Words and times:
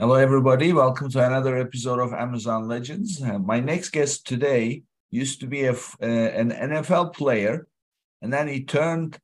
Hello, 0.00 0.14
everybody. 0.14 0.72
Welcome 0.72 1.10
to 1.10 1.26
another 1.26 1.56
episode 1.56 1.98
of 1.98 2.12
Amazon 2.12 2.68
Legends. 2.68 3.20
Uh, 3.20 3.40
my 3.40 3.58
next 3.58 3.88
guest 3.88 4.24
today 4.24 4.84
used 5.10 5.40
to 5.40 5.48
be 5.48 5.64
a, 5.64 5.72
uh, 5.72 6.06
an 6.06 6.52
NFL 6.52 7.14
player, 7.14 7.66
and 8.22 8.32
then 8.32 8.46
he 8.46 8.62
turned 8.62 9.18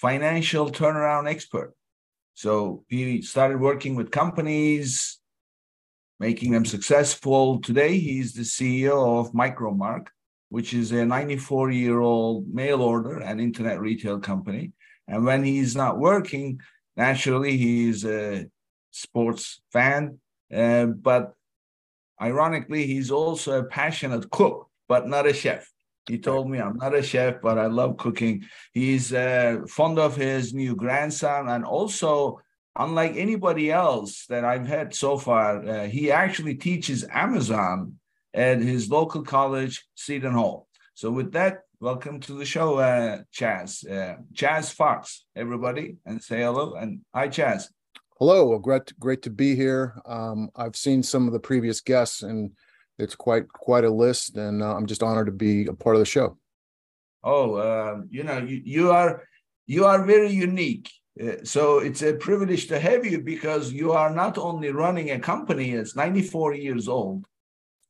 financial 0.00 0.70
turnaround 0.70 1.28
expert. 1.28 1.74
So 2.32 2.86
he 2.88 3.20
started 3.20 3.60
working 3.60 3.94
with 3.94 4.10
companies, 4.10 5.18
making 6.18 6.52
them 6.52 6.64
successful. 6.64 7.60
Today, 7.60 7.98
he's 7.98 8.32
the 8.32 8.40
CEO 8.40 9.20
of 9.20 9.34
Micromark, 9.34 10.06
which 10.48 10.72
is 10.72 10.92
a 10.92 11.04
94 11.04 11.72
year 11.72 12.00
old 12.00 12.48
mail 12.48 12.80
order 12.80 13.18
and 13.18 13.38
internet 13.38 13.80
retail 13.80 14.18
company. 14.18 14.72
And 15.08 15.26
when 15.26 15.44
he's 15.44 15.76
not 15.76 15.98
working, 15.98 16.62
naturally, 16.96 17.58
he's 17.58 18.06
a 18.06 18.46
sports 18.96 19.60
fan, 19.72 20.18
uh, 20.54 20.86
but 20.86 21.34
ironically, 22.20 22.86
he's 22.86 23.10
also 23.10 23.58
a 23.58 23.64
passionate 23.64 24.30
cook, 24.30 24.68
but 24.88 25.06
not 25.06 25.26
a 25.26 25.32
chef. 25.32 25.70
He 26.08 26.18
told 26.18 26.48
me, 26.48 26.60
I'm 26.60 26.76
not 26.76 26.94
a 26.94 27.02
chef, 27.02 27.42
but 27.42 27.58
I 27.58 27.66
love 27.66 27.96
cooking. 27.96 28.44
He's 28.72 29.12
uh, 29.12 29.62
fond 29.68 29.98
of 29.98 30.16
his 30.16 30.54
new 30.54 30.76
grandson. 30.76 31.48
And 31.48 31.64
also, 31.64 32.40
unlike 32.76 33.16
anybody 33.16 33.72
else 33.72 34.24
that 34.28 34.44
I've 34.44 34.68
had 34.68 34.94
so 34.94 35.18
far, 35.18 35.66
uh, 35.66 35.86
he 35.88 36.12
actually 36.12 36.54
teaches 36.54 37.04
Amazon 37.10 37.98
at 38.32 38.60
his 38.60 38.88
local 38.88 39.22
college, 39.22 39.84
Seton 39.94 40.32
Hall. 40.32 40.68
So, 40.94 41.10
with 41.10 41.32
that, 41.32 41.62
welcome 41.80 42.20
to 42.20 42.34
the 42.34 42.44
show, 42.44 42.78
uh, 42.78 43.22
Chas. 43.32 43.84
Uh, 43.84 44.16
Chas 44.32 44.72
Fox, 44.72 45.26
everybody, 45.34 45.96
and 46.06 46.22
say 46.22 46.42
hello. 46.42 46.74
And 46.74 47.00
hi, 47.12 47.28
Chas. 47.28 47.68
Hello, 48.18 48.58
great, 48.58 48.98
great 48.98 49.20
to 49.22 49.30
be 49.30 49.54
here. 49.54 50.00
Um, 50.06 50.48
I've 50.56 50.74
seen 50.74 51.02
some 51.02 51.26
of 51.26 51.34
the 51.34 51.38
previous 51.38 51.82
guests, 51.82 52.22
and 52.22 52.50
it's 52.98 53.14
quite 53.14 53.46
quite 53.52 53.84
a 53.84 53.90
list, 53.90 54.38
and 54.38 54.62
uh, 54.62 54.74
I'm 54.74 54.86
just 54.86 55.02
honored 55.02 55.26
to 55.26 55.32
be 55.32 55.66
a 55.66 55.74
part 55.74 55.96
of 55.96 56.00
the 56.00 56.06
show. 56.06 56.38
Oh, 57.22 57.56
uh, 57.56 58.00
you 58.08 58.22
know, 58.22 58.38
you, 58.38 58.62
you 58.64 58.90
are 58.90 59.22
you 59.66 59.84
are 59.84 60.02
very 60.06 60.30
unique. 60.30 60.90
Uh, 61.22 61.44
so 61.44 61.80
it's 61.80 62.00
a 62.00 62.14
privilege 62.14 62.68
to 62.68 62.78
have 62.78 63.04
you 63.04 63.20
because 63.20 63.70
you 63.70 63.92
are 63.92 64.10
not 64.10 64.38
only 64.38 64.70
running 64.70 65.10
a 65.10 65.18
company 65.18 65.74
that's 65.74 65.94
94 65.94 66.54
years 66.54 66.88
old, 66.88 67.26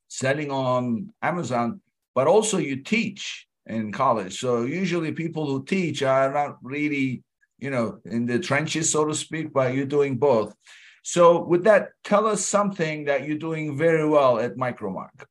selling 0.09 0.51
on 0.51 1.13
Amazon, 1.23 1.81
but 2.17 2.27
also 2.27 2.59
you 2.59 2.83
teach 2.83 3.47
in 3.67 3.93
college. 3.93 4.41
So 4.41 4.65
usually 4.65 5.13
people 5.13 5.47
who 5.47 5.65
teach 5.65 6.03
are 6.03 6.33
not 6.33 6.57
really 6.63 7.23
you 7.59 7.71
know, 7.71 7.99
in 8.05 8.27
the 8.27 8.39
trenches, 8.39 8.91
so 8.91 9.05
to 9.05 9.15
speak, 9.15 9.53
but 9.53 9.75
you're 9.75 9.87
doing 9.87 10.17
both. 10.19 10.55
So, 11.03 11.45
with 11.45 11.65
that, 11.65 11.91
tell 12.03 12.27
us 12.27 12.45
something 12.45 13.05
that 13.05 13.27
you're 13.27 13.39
doing 13.39 13.77
very 13.79 14.09
well 14.09 14.39
at 14.41 14.57
Micromark. 14.57 15.25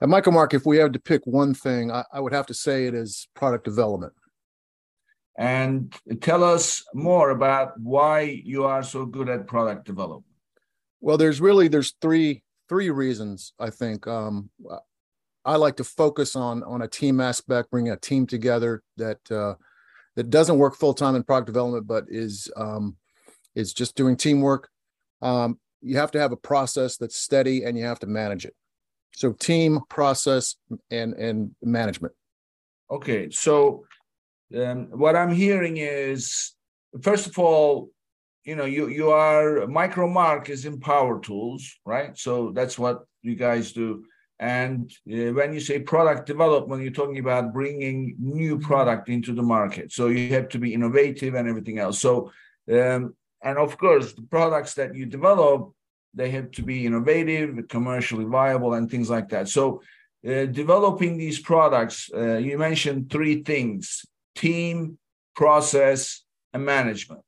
At 0.00 0.08
Micromark, 0.08 0.52
if 0.52 0.66
we 0.66 0.76
had 0.76 0.92
to 0.92 0.98
pick 0.98 1.22
one 1.26 1.54
thing, 1.54 1.90
I, 1.90 2.04
I 2.12 2.20
would 2.20 2.32
have 2.32 2.46
to 2.46 2.54
say 2.54 2.86
it 2.86 2.94
is 2.94 3.28
product 3.34 3.64
development. 3.64 4.12
And 5.38 5.94
tell 6.20 6.42
us 6.42 6.82
more 6.94 7.30
about 7.30 7.78
why 7.78 8.20
you 8.44 8.64
are 8.64 8.82
so 8.82 9.06
good 9.06 9.28
at 9.28 9.46
product 9.46 9.86
development. 9.86 10.24
Well, 11.00 11.18
there's 11.18 11.40
really 11.40 11.68
there's 11.68 11.94
three 12.00 12.42
three 12.68 12.90
reasons 12.90 13.52
I 13.58 13.70
think. 13.70 14.06
Um, 14.06 14.50
I 15.44 15.56
like 15.56 15.76
to 15.76 15.84
focus 15.84 16.36
on 16.36 16.62
on 16.64 16.82
a 16.82 16.88
team 16.88 17.20
aspect, 17.20 17.70
bringing 17.70 17.92
a 17.92 17.96
team 17.96 18.26
together 18.26 18.82
that 18.96 19.30
uh, 19.30 19.54
that 20.16 20.30
doesn't 20.30 20.58
work 20.58 20.74
full 20.74 20.94
time 20.94 21.14
in 21.14 21.22
product 21.22 21.46
development, 21.46 21.86
but 21.86 22.04
is 22.08 22.50
um, 22.56 22.96
is 23.54 23.72
just 23.72 23.94
doing 23.94 24.16
teamwork. 24.16 24.68
Um, 25.22 25.58
you 25.80 25.96
have 25.98 26.10
to 26.12 26.20
have 26.20 26.32
a 26.32 26.36
process 26.36 26.96
that's 26.96 27.16
steady, 27.16 27.64
and 27.64 27.78
you 27.78 27.84
have 27.84 28.00
to 28.00 28.06
manage 28.06 28.44
it. 28.44 28.54
So 29.14 29.32
team, 29.32 29.80
process, 29.88 30.56
and 30.90 31.14
and 31.14 31.54
management. 31.62 32.14
Okay, 32.90 33.30
so 33.30 33.84
um, 34.56 34.88
what 34.90 35.16
I'm 35.16 35.32
hearing 35.32 35.76
is, 35.76 36.52
first 37.02 37.26
of 37.26 37.38
all, 37.38 37.90
you 38.44 38.56
know, 38.56 38.64
you 38.64 38.88
you 38.88 39.10
are 39.10 39.66
Micromark 39.66 40.48
is 40.48 40.64
in 40.64 40.80
Power 40.80 41.20
Tools, 41.20 41.78
right? 41.84 42.16
So 42.16 42.52
that's 42.52 42.78
what 42.78 43.04
you 43.22 43.34
guys 43.34 43.72
do. 43.72 44.04
And 44.38 44.92
uh, 45.10 45.32
when 45.32 45.54
you 45.54 45.60
say 45.60 45.80
product 45.80 46.26
development, 46.26 46.82
you're 46.82 46.92
talking 46.92 47.18
about 47.18 47.54
bringing 47.54 48.16
new 48.18 48.58
product 48.58 49.08
into 49.08 49.32
the 49.32 49.42
market. 49.42 49.92
So 49.92 50.08
you 50.08 50.28
have 50.34 50.48
to 50.50 50.58
be 50.58 50.74
innovative 50.74 51.34
and 51.34 51.48
everything 51.48 51.78
else. 51.78 51.98
So, 52.00 52.30
um, 52.70 53.14
and 53.42 53.58
of 53.58 53.78
course, 53.78 54.12
the 54.12 54.22
products 54.22 54.74
that 54.74 54.94
you 54.94 55.06
develop, 55.06 55.72
they 56.12 56.30
have 56.30 56.50
to 56.52 56.62
be 56.62 56.84
innovative, 56.84 57.68
commercially 57.68 58.24
viable, 58.24 58.74
and 58.74 58.90
things 58.90 59.08
like 59.08 59.30
that. 59.30 59.48
So, 59.48 59.82
uh, 60.26 60.46
developing 60.46 61.16
these 61.16 61.38
products, 61.38 62.10
uh, 62.14 62.36
you 62.36 62.58
mentioned 62.58 63.10
three 63.10 63.42
things 63.42 64.04
team, 64.34 64.98
process, 65.34 66.24
and 66.52 66.64
management. 66.64 67.22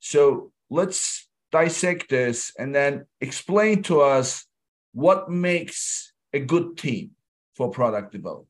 So, 0.00 0.52
let's 0.70 1.28
dissect 1.52 2.08
this 2.08 2.52
and 2.58 2.74
then 2.74 3.06
explain 3.20 3.82
to 3.84 4.00
us 4.00 4.46
what 4.92 5.30
makes 5.30 6.13
a 6.34 6.40
good 6.40 6.76
team 6.76 7.12
for 7.54 7.70
product 7.70 8.12
development? 8.12 8.48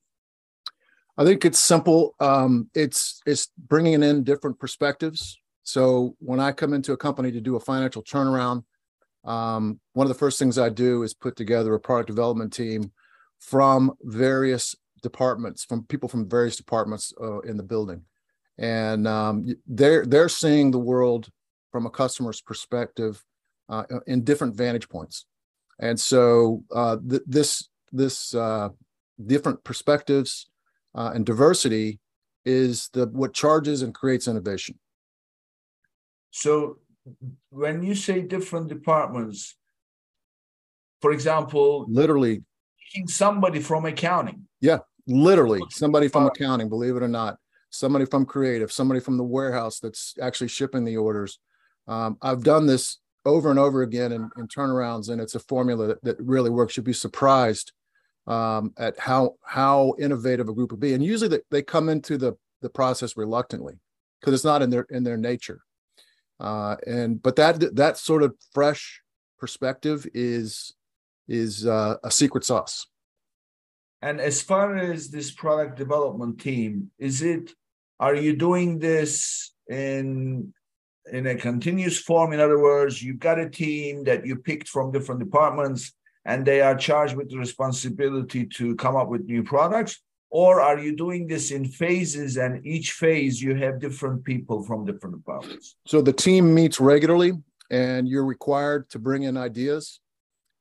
I 1.17 1.25
think 1.25 1.45
it's 1.45 1.61
simple. 1.61 2.17
Um, 2.19 2.69
it's 2.75 3.21
it's 3.25 3.51
bringing 3.57 4.03
in 4.03 4.25
different 4.25 4.59
perspectives. 4.59 5.39
So 5.63 6.17
when 6.19 6.41
I 6.41 6.51
come 6.51 6.75
into 6.75 6.93
a 6.93 6.97
company 6.97 7.31
to 7.33 7.41
do 7.41 7.57
a 7.57 7.61
financial 7.61 8.03
turnaround, 8.03 8.65
um, 9.25 9.81
one 9.93 10.07
of 10.07 10.09
the 10.09 10.19
first 10.19 10.39
things 10.39 10.59
I 10.59 10.71
do 10.71 11.03
is 11.05 11.15
put 11.15 11.37
together 11.37 11.73
a 11.75 11.81
product 11.81 12.09
development 12.09 12.53
team 12.53 12.91
from 13.39 13.93
various 14.03 14.75
departments, 15.03 15.65
from 15.65 15.85
people 15.85 16.09
from 16.09 16.29
various 16.29 16.57
departments 16.57 17.13
uh, 17.21 17.41
in 17.41 17.57
the 17.57 17.63
building, 17.63 18.03
and 18.59 19.07
um, 19.07 19.47
they're 19.67 20.05
they're 20.05 20.29
seeing 20.29 20.71
the 20.71 20.79
world 20.79 21.29
from 21.71 21.87
a 21.87 21.91
customer's 21.91 22.41
perspective 22.41 23.23
uh, 23.69 23.85
in 24.07 24.25
different 24.25 24.57
vantage 24.57 24.89
points. 24.89 25.27
And 25.81 25.99
so 25.99 26.63
uh, 26.75 26.97
th- 27.09 27.23
this 27.27 27.69
this 27.95 28.35
uh, 28.35 28.69
different 29.25 29.65
perspectives 29.65 30.51
uh, 30.95 31.13
and 31.15 31.25
diversity 31.25 32.01
is 32.45 32.91
the 32.93 33.07
what 33.07 33.33
charges 33.33 33.83
and 33.83 33.95
creates 33.95 34.29
innovation. 34.29 34.79
So, 36.31 36.79
when 37.51 37.83
you 37.83 37.95
say 37.95 38.23
different 38.23 38.69
departments, 38.69 39.57
for 41.01 41.13
example, 41.13 41.87
literally 41.89 42.43
somebody 43.07 43.61
from 43.61 43.87
accounting. 43.87 44.47
Yeah, 44.61 44.79
literally 45.07 45.61
somebody 45.71 46.09
from 46.09 46.27
accounting. 46.27 46.69
Believe 46.69 46.97
it 46.97 47.03
or 47.03 47.09
not, 47.09 47.39
somebody 47.71 48.05
from 48.05 48.27
creative, 48.27 48.73
somebody 48.73 49.01
from 49.01 49.17
the 49.17 49.25
warehouse 49.25 49.81
that's 49.81 50.15
actually 50.21 50.49
shipping 50.49 50.85
the 50.85 50.97
orders. 50.97 51.39
Um, 51.87 52.17
I've 52.23 52.43
done 52.43 52.67
this 52.67 52.99
over 53.27 53.51
and 53.51 53.59
over 53.59 53.83
again 53.83 54.13
in, 54.13 54.31
in 54.37 54.49
turnarounds, 54.49 55.09
and 55.09 55.21
it's 55.21 55.35
a 55.35 55.41
formula 55.41 55.89
that, 55.89 56.05
that 56.05 56.21
really 56.21 56.51
works. 56.51 56.77
You'd 56.77 56.85
be 56.85 56.93
surprised 56.93 57.73
um, 58.27 58.73
at 58.77 58.99
how 58.99 59.37
how 59.45 59.95
innovative 59.99 60.49
a 60.49 60.55
group 60.55 60.71
would 60.71 60.81
be. 60.81 60.95
And 60.95 61.05
usually 61.05 61.29
they, 61.29 61.41
they 61.51 61.63
come 61.63 61.89
into 61.89 62.17
the 62.17 62.35
the 62.63 62.71
process 62.71 63.17
reluctantly 63.17 63.75
because 64.21 64.35
it's 64.35 64.45
not 64.45 64.63
in 64.63 64.71
their 64.71 64.87
in 64.91 65.05
their 65.05 65.17
nature. 65.17 65.61
Uh, 66.41 66.77
and 66.87 67.23
but 67.23 67.37
that 67.37 67.77
that 67.77 67.99
sort 67.99 68.23
of 68.23 68.35
fresh 68.53 69.03
perspective 69.39 70.07
is 70.15 70.75
is 71.29 71.67
uh, 71.67 71.97
a 72.03 72.11
secret 72.11 72.45
sauce. 72.45 72.87
And 74.03 74.21
as 74.21 74.43
far 74.43 74.77
as 74.77 75.09
this 75.09 75.31
product 75.31 75.79
development 75.79 76.41
team, 76.41 76.91
is 76.99 77.23
it 77.23 77.53
are 78.01 78.15
you 78.15 78.37
doing 78.37 78.79
this 78.79 79.53
in 79.69 80.53
in 81.13 81.27
a 81.27 81.35
continuous 81.35 81.99
form? 81.99 82.33
In 82.33 82.41
other 82.41 82.61
words, 82.61 83.03
you've 83.03 83.19
got 83.19 83.39
a 83.39 83.49
team 83.49 84.05
that 84.05 84.27
you 84.27 84.37
picked 84.37 84.69
from 84.69 84.91
different 84.91 85.21
departments 85.21 85.93
and 86.25 86.45
they 86.45 86.61
are 86.61 86.75
charged 86.75 87.17
with 87.17 87.31
the 87.31 87.39
responsibility 87.39 88.47
to 88.47 88.75
come 88.77 88.97
up 88.97 89.09
with 89.09 89.25
new 89.25 89.43
products? 89.43 90.01
Or 90.31 90.61
are 90.61 90.79
you 90.79 90.97
doing 90.97 91.29
this 91.29 91.53
in 91.53 91.65
phases 91.65 92.37
and 92.39 92.67
each 92.67 92.93
phase 92.93 93.41
you 93.41 93.55
have 93.55 93.81
different 93.81 94.25
people 94.25 94.65
from 94.65 94.85
different 94.85 95.17
departments? 95.17 95.77
So 95.87 96.03
the 96.03 96.13
team 96.13 96.53
meets 96.53 96.81
regularly 96.81 97.35
and 97.71 98.09
you're 98.09 98.25
required 98.25 98.91
to 98.91 98.99
bring 98.99 99.23
in 99.23 99.37
ideas 99.37 100.01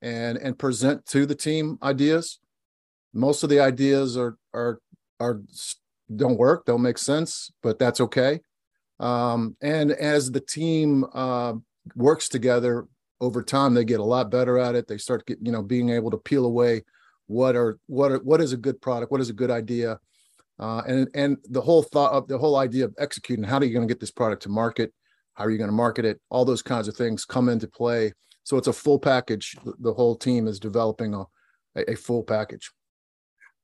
and 0.02 0.38
and 0.38 0.60
present 0.60 1.06
to 1.08 1.26
the 1.26 1.34
team 1.34 1.80
ideas. 1.82 2.40
Most 3.14 3.44
of 3.44 3.50
the 3.50 3.60
ideas 3.62 4.16
are 4.16 4.38
are 4.54 4.80
are 5.20 5.42
don't 6.16 6.38
work, 6.38 6.66
don't 6.66 6.82
make 6.82 6.98
sense, 6.98 7.52
but 7.64 7.80
that's 7.80 8.02
okay. 8.02 8.42
Um, 9.00 9.56
and 9.62 9.92
as 9.92 10.32
the 10.32 10.40
team 10.40 11.06
uh, 11.14 11.54
works 11.96 12.30
together 12.30 12.88
over 13.24 13.42
time, 13.42 13.74
they 13.74 13.86
get 13.86 14.02
a 14.02 14.04
lot 14.04 14.30
better 14.30 14.60
at 14.60 14.76
it. 14.76 14.88
They 14.88 14.98
start 14.98 15.26
get, 15.26 15.40
you 15.42 15.52
know 15.52 15.64
being 15.64 15.90
able 15.90 16.12
to 16.12 16.18
peel 16.18 16.46
away 16.46 16.84
what 17.28 17.56
are 17.56 17.80
what 17.88 18.12
are 18.12 18.20
what 18.20 18.42
is 18.42 18.52
a 18.52 18.58
good 18.58 18.82
product, 18.82 19.12
what 19.12 19.22
is 19.22 19.30
a 19.30 19.34
good 19.42 19.50
idea, 19.50 20.00
uh, 20.60 20.82
and 20.86 21.08
and 21.16 21.38
the 21.50 21.62
whole 21.62 21.84
thought 21.84 22.12
of 22.12 22.28
the 22.28 22.38
whole 22.38 22.58
idea 22.58 22.86
of 22.86 22.94
executing. 23.00 23.46
How 23.46 23.58
are 23.58 23.64
you 23.64 23.74
going 23.74 23.88
to 23.88 23.94
get 23.94 24.02
this 24.02 24.12
product 24.12 24.44
to 24.44 24.50
market? 24.50 24.94
How 25.36 25.46
are 25.46 25.50
you 25.50 25.58
going 25.58 25.70
to 25.70 25.76
market 25.76 26.06
it? 26.06 26.20
All 26.30 26.46
those 26.46 26.62
kinds 26.62 26.88
of 26.88 26.96
things 26.96 27.26
come 27.26 27.50
into 27.50 27.68
play. 27.68 28.14
So 28.44 28.58
it's 28.58 28.68
a 28.68 28.74
full 28.74 29.00
package. 29.00 29.56
The 29.80 29.94
whole 29.94 30.16
team 30.16 30.48
is 30.48 30.60
developing 30.60 31.16
a, 31.16 31.26
a 31.88 31.96
full 31.96 32.24
package. 32.24 32.70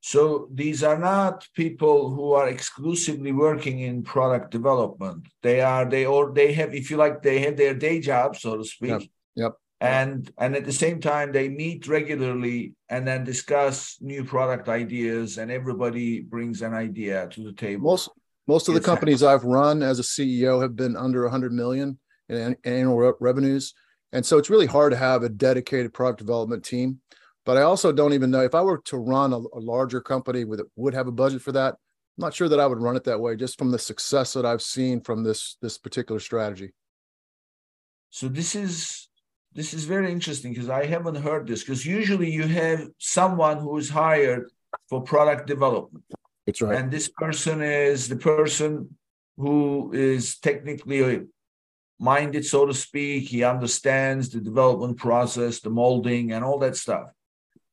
So 0.01 0.47
these 0.53 0.81
are 0.83 0.97
not 0.97 1.45
people 1.53 2.09
who 2.09 2.31
are 2.31 2.47
exclusively 2.47 3.33
working 3.33 3.81
in 3.81 4.03
product 4.03 4.51
development. 4.51 5.27
They 5.43 5.59
are 5.59 5.85
they 5.85 6.05
or 6.05 6.31
they 6.31 6.53
have, 6.53 6.73
if 6.73 6.89
you 6.89 6.95
like, 6.95 7.21
they 7.21 7.39
have 7.41 7.57
their 7.57 7.73
day 7.73 7.99
job, 7.99 8.37
so 8.37 8.55
to 8.55 8.63
speak. 8.63 8.91
Yep. 8.91 9.01
Yep. 9.39 9.53
And 9.81 10.29
and 10.37 10.55
at 10.55 10.65
the 10.65 10.73
same 10.73 10.99
time, 10.99 11.31
they 11.31 11.47
meet 11.47 11.87
regularly 11.87 12.73
and 12.89 13.07
then 13.07 13.23
discuss 13.23 13.97
new 14.01 14.25
product 14.25 14.67
ideas, 14.67 15.37
and 15.37 15.49
everybody 15.49 16.19
brings 16.19 16.61
an 16.61 16.73
idea 16.73 17.29
to 17.29 17.43
the 17.45 17.53
table. 17.53 17.89
Most 17.89 18.09
most 18.45 18.67
of 18.67 18.73
the 18.73 18.81
companies 18.81 19.23
I've 19.23 19.45
run 19.45 19.81
as 19.81 19.99
a 19.99 20.03
CEO 20.03 20.61
have 20.61 20.75
been 20.75 20.97
under 20.97 21.21
100 21.23 21.53
million 21.53 21.97
in 22.27 22.57
annual 22.65 22.97
re- 22.97 23.13
revenues, 23.21 23.73
and 24.11 24.25
so 24.25 24.37
it's 24.37 24.49
really 24.49 24.65
hard 24.65 24.91
to 24.91 24.97
have 24.97 25.23
a 25.23 25.29
dedicated 25.29 25.93
product 25.93 26.19
development 26.19 26.65
team. 26.65 26.99
But 27.45 27.55
I 27.55 27.61
also 27.61 27.93
don't 27.93 28.13
even 28.13 28.31
know 28.31 28.41
if 28.41 28.53
I 28.53 28.61
were 28.61 28.81
to 28.85 28.97
run 28.97 29.31
a, 29.31 29.37
a 29.37 29.61
larger 29.61 30.01
company 30.01 30.43
with 30.43 30.61
would 30.75 30.93
have 30.93 31.07
a 31.07 31.11
budget 31.11 31.41
for 31.41 31.53
that. 31.53 31.75
I'm 31.75 32.25
not 32.25 32.33
sure 32.33 32.49
that 32.49 32.59
I 32.59 32.67
would 32.67 32.81
run 32.81 32.97
it 32.97 33.05
that 33.05 33.21
way, 33.21 33.37
just 33.37 33.57
from 33.57 33.71
the 33.71 33.79
success 33.79 34.33
that 34.33 34.45
I've 34.45 34.61
seen 34.61 34.99
from 34.99 35.23
this 35.23 35.55
this 35.61 35.77
particular 35.77 36.19
strategy. 36.19 36.73
So 38.09 38.27
this 38.27 38.55
is 38.55 39.08
this 39.53 39.73
is 39.73 39.85
very 39.85 40.11
interesting 40.11 40.53
because 40.53 40.69
I 40.69 40.85
haven't 40.85 41.15
heard 41.15 41.47
this 41.47 41.61
because 41.63 41.85
usually 41.85 42.31
you 42.31 42.43
have 42.47 42.87
someone 42.97 43.57
who 43.57 43.77
is 43.77 43.89
hired 43.89 44.49
for 44.89 45.01
product 45.01 45.47
development. 45.47 46.03
That's 46.45 46.61
right. 46.61 46.77
And 46.77 46.91
this 46.91 47.09
person 47.09 47.61
is 47.61 48.07
the 48.07 48.15
person 48.15 48.95
who 49.37 49.91
is 49.93 50.37
technically 50.37 51.21
minded, 51.99 52.45
so 52.45 52.65
to 52.65 52.73
speak. 52.73 53.27
He 53.27 53.43
understands 53.43 54.29
the 54.29 54.39
development 54.39 54.97
process, 54.97 55.59
the 55.59 55.69
molding, 55.69 56.31
and 56.31 56.43
all 56.43 56.59
that 56.59 56.75
stuff. 56.75 57.09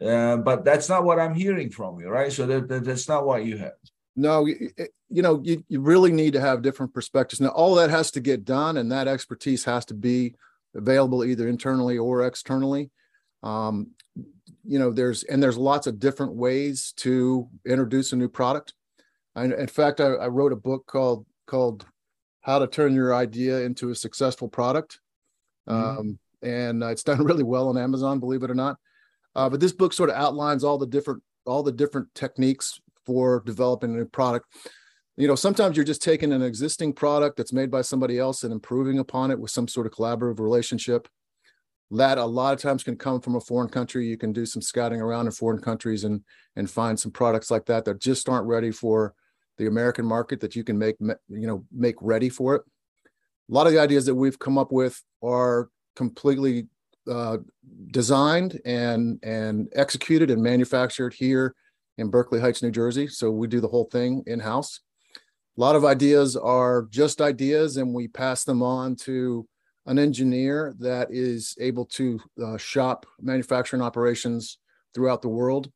Uh, 0.05 0.37
but 0.37 0.65
that's 0.65 0.89
not 0.89 1.05
what 1.05 1.19
I'm 1.19 1.35
hearing 1.35 1.71
from 1.71 2.01
you, 2.01 2.09
right? 2.09 2.33
So 2.33 2.47
that, 2.47 2.69
that 2.69 2.85
that's 2.85 3.09
not 3.09 3.27
what 3.27 3.45
you 3.45 3.57
have. 3.59 3.73
No, 4.15 4.47
you, 4.47 4.71
you 5.09 5.23
know, 5.23 5.41
you, 5.43 5.63
you 5.69 5.81
really 5.81 6.13
need 6.13 6.33
to 6.35 6.41
have 6.41 6.63
different 6.63 6.93
perspectives. 6.93 7.41
Now, 7.41 7.49
all 7.49 7.75
that 7.77 7.91
has 7.91 8.11
to 8.13 8.21
get 8.21 8.45
done, 8.45 8.77
and 8.77 8.91
that 8.93 9.09
expertise 9.09 9.65
has 9.65 9.85
to 9.87 9.95
be 9.95 10.35
available 10.77 11.25
either 11.25 11.49
internally 11.49 11.99
or 11.99 12.27
externally. 12.27 12.91
Um, 13.43 13.89
you 14.65 14.79
know, 14.79 14.93
there's 14.93 15.23
and 15.25 15.43
there's 15.43 15.57
lots 15.57 15.87
of 15.87 15.99
different 15.99 16.35
ways 16.35 16.93
to 16.99 17.49
introduce 17.67 18.13
a 18.13 18.17
new 18.17 18.29
product. 18.29 18.75
I, 19.35 19.45
in 19.45 19.67
fact, 19.69 20.01
I, 20.01 20.07
I 20.07 20.29
wrote 20.29 20.53
a 20.53 20.57
book 20.57 20.87
called 20.87 21.27
called 21.47 21.87
"How 22.41 22.59
to 22.59 22.67
Turn 22.67 22.95
Your 22.95 23.15
Idea 23.15 23.61
into 23.61 23.91
a 23.91 23.95
Successful 23.95 24.49
Product," 24.49 24.99
mm-hmm. 25.69 25.99
um, 25.99 26.19
and 26.43 26.83
uh, 26.83 26.89
it's 26.89 27.05
done 27.05 27.25
really 27.25 27.45
well 27.45 27.69
on 27.69 27.79
Amazon, 27.79 28.21
believe 28.21 28.43
it 28.43 28.51
or 28.51 28.55
not. 28.55 28.77
Uh, 29.35 29.49
but 29.49 29.61
this 29.61 29.73
book 29.73 29.93
sort 29.93 30.11
of 30.11 30.17
outlines 30.17 30.65
all 30.65 30.79
the 30.79 30.87
different 30.87 31.23
all 31.45 31.63
the 31.63 31.73
different 31.73 32.09
techniques 32.15 32.81
for 33.05 33.43
developing 33.47 33.95
a 33.95 33.99
new 33.99 34.05
product. 34.05 34.47
You 35.17 35.27
know, 35.27 35.35
sometimes 35.35 35.77
you're 35.77 35.85
just 35.85 36.03
taking 36.03 36.33
an 36.33 36.43
existing 36.43 36.93
product 36.93 37.37
that's 37.37 37.53
made 37.53 37.71
by 37.71 37.81
somebody 37.81 38.19
else 38.19 38.45
and 38.45 38.53
improving 38.53 38.99
upon 38.99 39.31
it 39.31 39.41
with 39.41 39.51
some 39.51 39.67
sort 39.67 39.87
of 39.87 39.93
collaborative 39.93 40.41
relationship. 40.41 41.09
That 41.91 42.19
a 42.19 42.25
lot 42.25 42.53
of 42.53 42.61
times 42.61 42.83
can 42.83 42.97
come 42.97 43.21
from 43.21 43.37
a 43.37 43.41
foreign 43.41 43.69
country. 43.69 44.07
You 44.07 44.19
can 44.19 44.33
do 44.33 44.45
some 44.45 44.61
scouting 44.61 45.01
around 45.01 45.27
in 45.27 45.33
foreign 45.33 45.61
countries 45.61 46.05
and 46.05 46.23
and 46.57 46.69
find 46.69 46.99
some 46.99 47.13
products 47.13 47.51
like 47.51 47.65
that 47.67 47.85
that 47.85 48.01
just 48.01 48.29
aren't 48.29 48.47
ready 48.47 48.73
for 48.73 49.15
the 49.57 49.67
American 49.69 50.05
market 50.05 50.41
that 50.41 50.57
you 50.57 50.65
can 50.65 50.77
make 50.77 50.97
you 51.01 51.47
know 51.47 51.65
make 51.73 51.95
ready 52.01 52.29
for 52.29 52.57
it. 52.57 52.63
A 53.49 53.55
lot 53.55 53.69
of 53.69 53.73
the 53.73 53.81
ideas 53.81 54.05
that 54.07 54.15
we've 54.15 54.39
come 54.39 54.59
up 54.59 54.73
with 54.73 55.01
are 55.23 55.69
completely 55.95 56.67
uh, 57.09 57.39
designed 57.93 58.61
and 58.65 59.21
and 59.23 59.69
executed 59.75 60.31
and 60.31 60.43
manufactured 60.43 61.15
here 61.15 61.55
in 61.99 62.11
Berkeley 62.11 62.41
Heights, 62.41 62.63
New 62.63 62.73
Jersey. 62.73 63.07
So 63.07 63.31
we 63.31 63.47
do 63.47 63.61
the 63.61 63.69
whole 63.69 63.89
thing 63.91 64.25
in 64.27 64.41
house. 64.41 64.81
A 65.57 65.61
lot 65.61 65.77
of 65.77 65.85
ideas 65.85 66.37
are 66.37 66.87
just 66.91 67.21
ideas, 67.21 67.77
and 67.77 67.95
we 67.95 68.09
pass 68.09 68.45
them 68.45 68.63
on 68.63 68.97
to 68.97 69.47
an 69.87 69.99
engineer 69.99 70.75
that 70.81 71.09
is 71.11 71.57
able 71.61 71.87
to 71.87 72.21
uh, 72.45 72.57
shop 72.57 73.07
manufacturing 73.21 73.83
operations 73.83 74.59
throughout 74.95 75.23
the 75.23 75.29
world, 75.29 75.71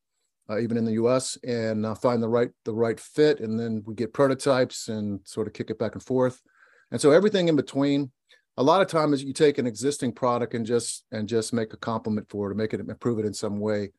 uh, 0.50 0.58
even 0.58 0.76
in 0.76 0.84
the 0.84 0.92
U.S., 0.92 1.38
and 1.44 1.86
uh, 1.86 1.94
find 1.94 2.22
the 2.22 2.28
right 2.28 2.50
the 2.64 2.74
right 2.74 2.98
fit. 2.98 3.40
And 3.40 3.58
then 3.58 3.82
we 3.86 3.94
get 3.94 4.12
prototypes 4.12 4.88
and 4.88 5.20
sort 5.24 5.46
of 5.46 5.52
kick 5.52 5.70
it 5.70 5.78
back 5.78 5.94
and 5.94 6.02
forth. 6.02 6.42
And 6.90 7.00
so 7.00 7.12
everything 7.12 7.48
in 7.48 7.56
between 7.56 8.10
a 8.56 8.62
lot 8.62 8.82
of 8.82 8.88
times 8.88 9.24
you 9.24 9.32
take 9.32 9.56
an 9.56 9.66
existing 9.66 10.12
product 10.12 10.52
and 10.54 10.66
just 10.66 11.04
and 11.12 11.26
just 11.26 11.52
make 11.52 11.72
a 11.72 11.78
compliment 11.78 12.28
for 12.28 12.48
it 12.48 12.52
or 12.52 12.54
make 12.54 12.74
it 12.74 12.80
improve 12.80 13.18
it 13.18 13.24
in 13.24 13.32
some 13.32 13.58
way 13.58 13.90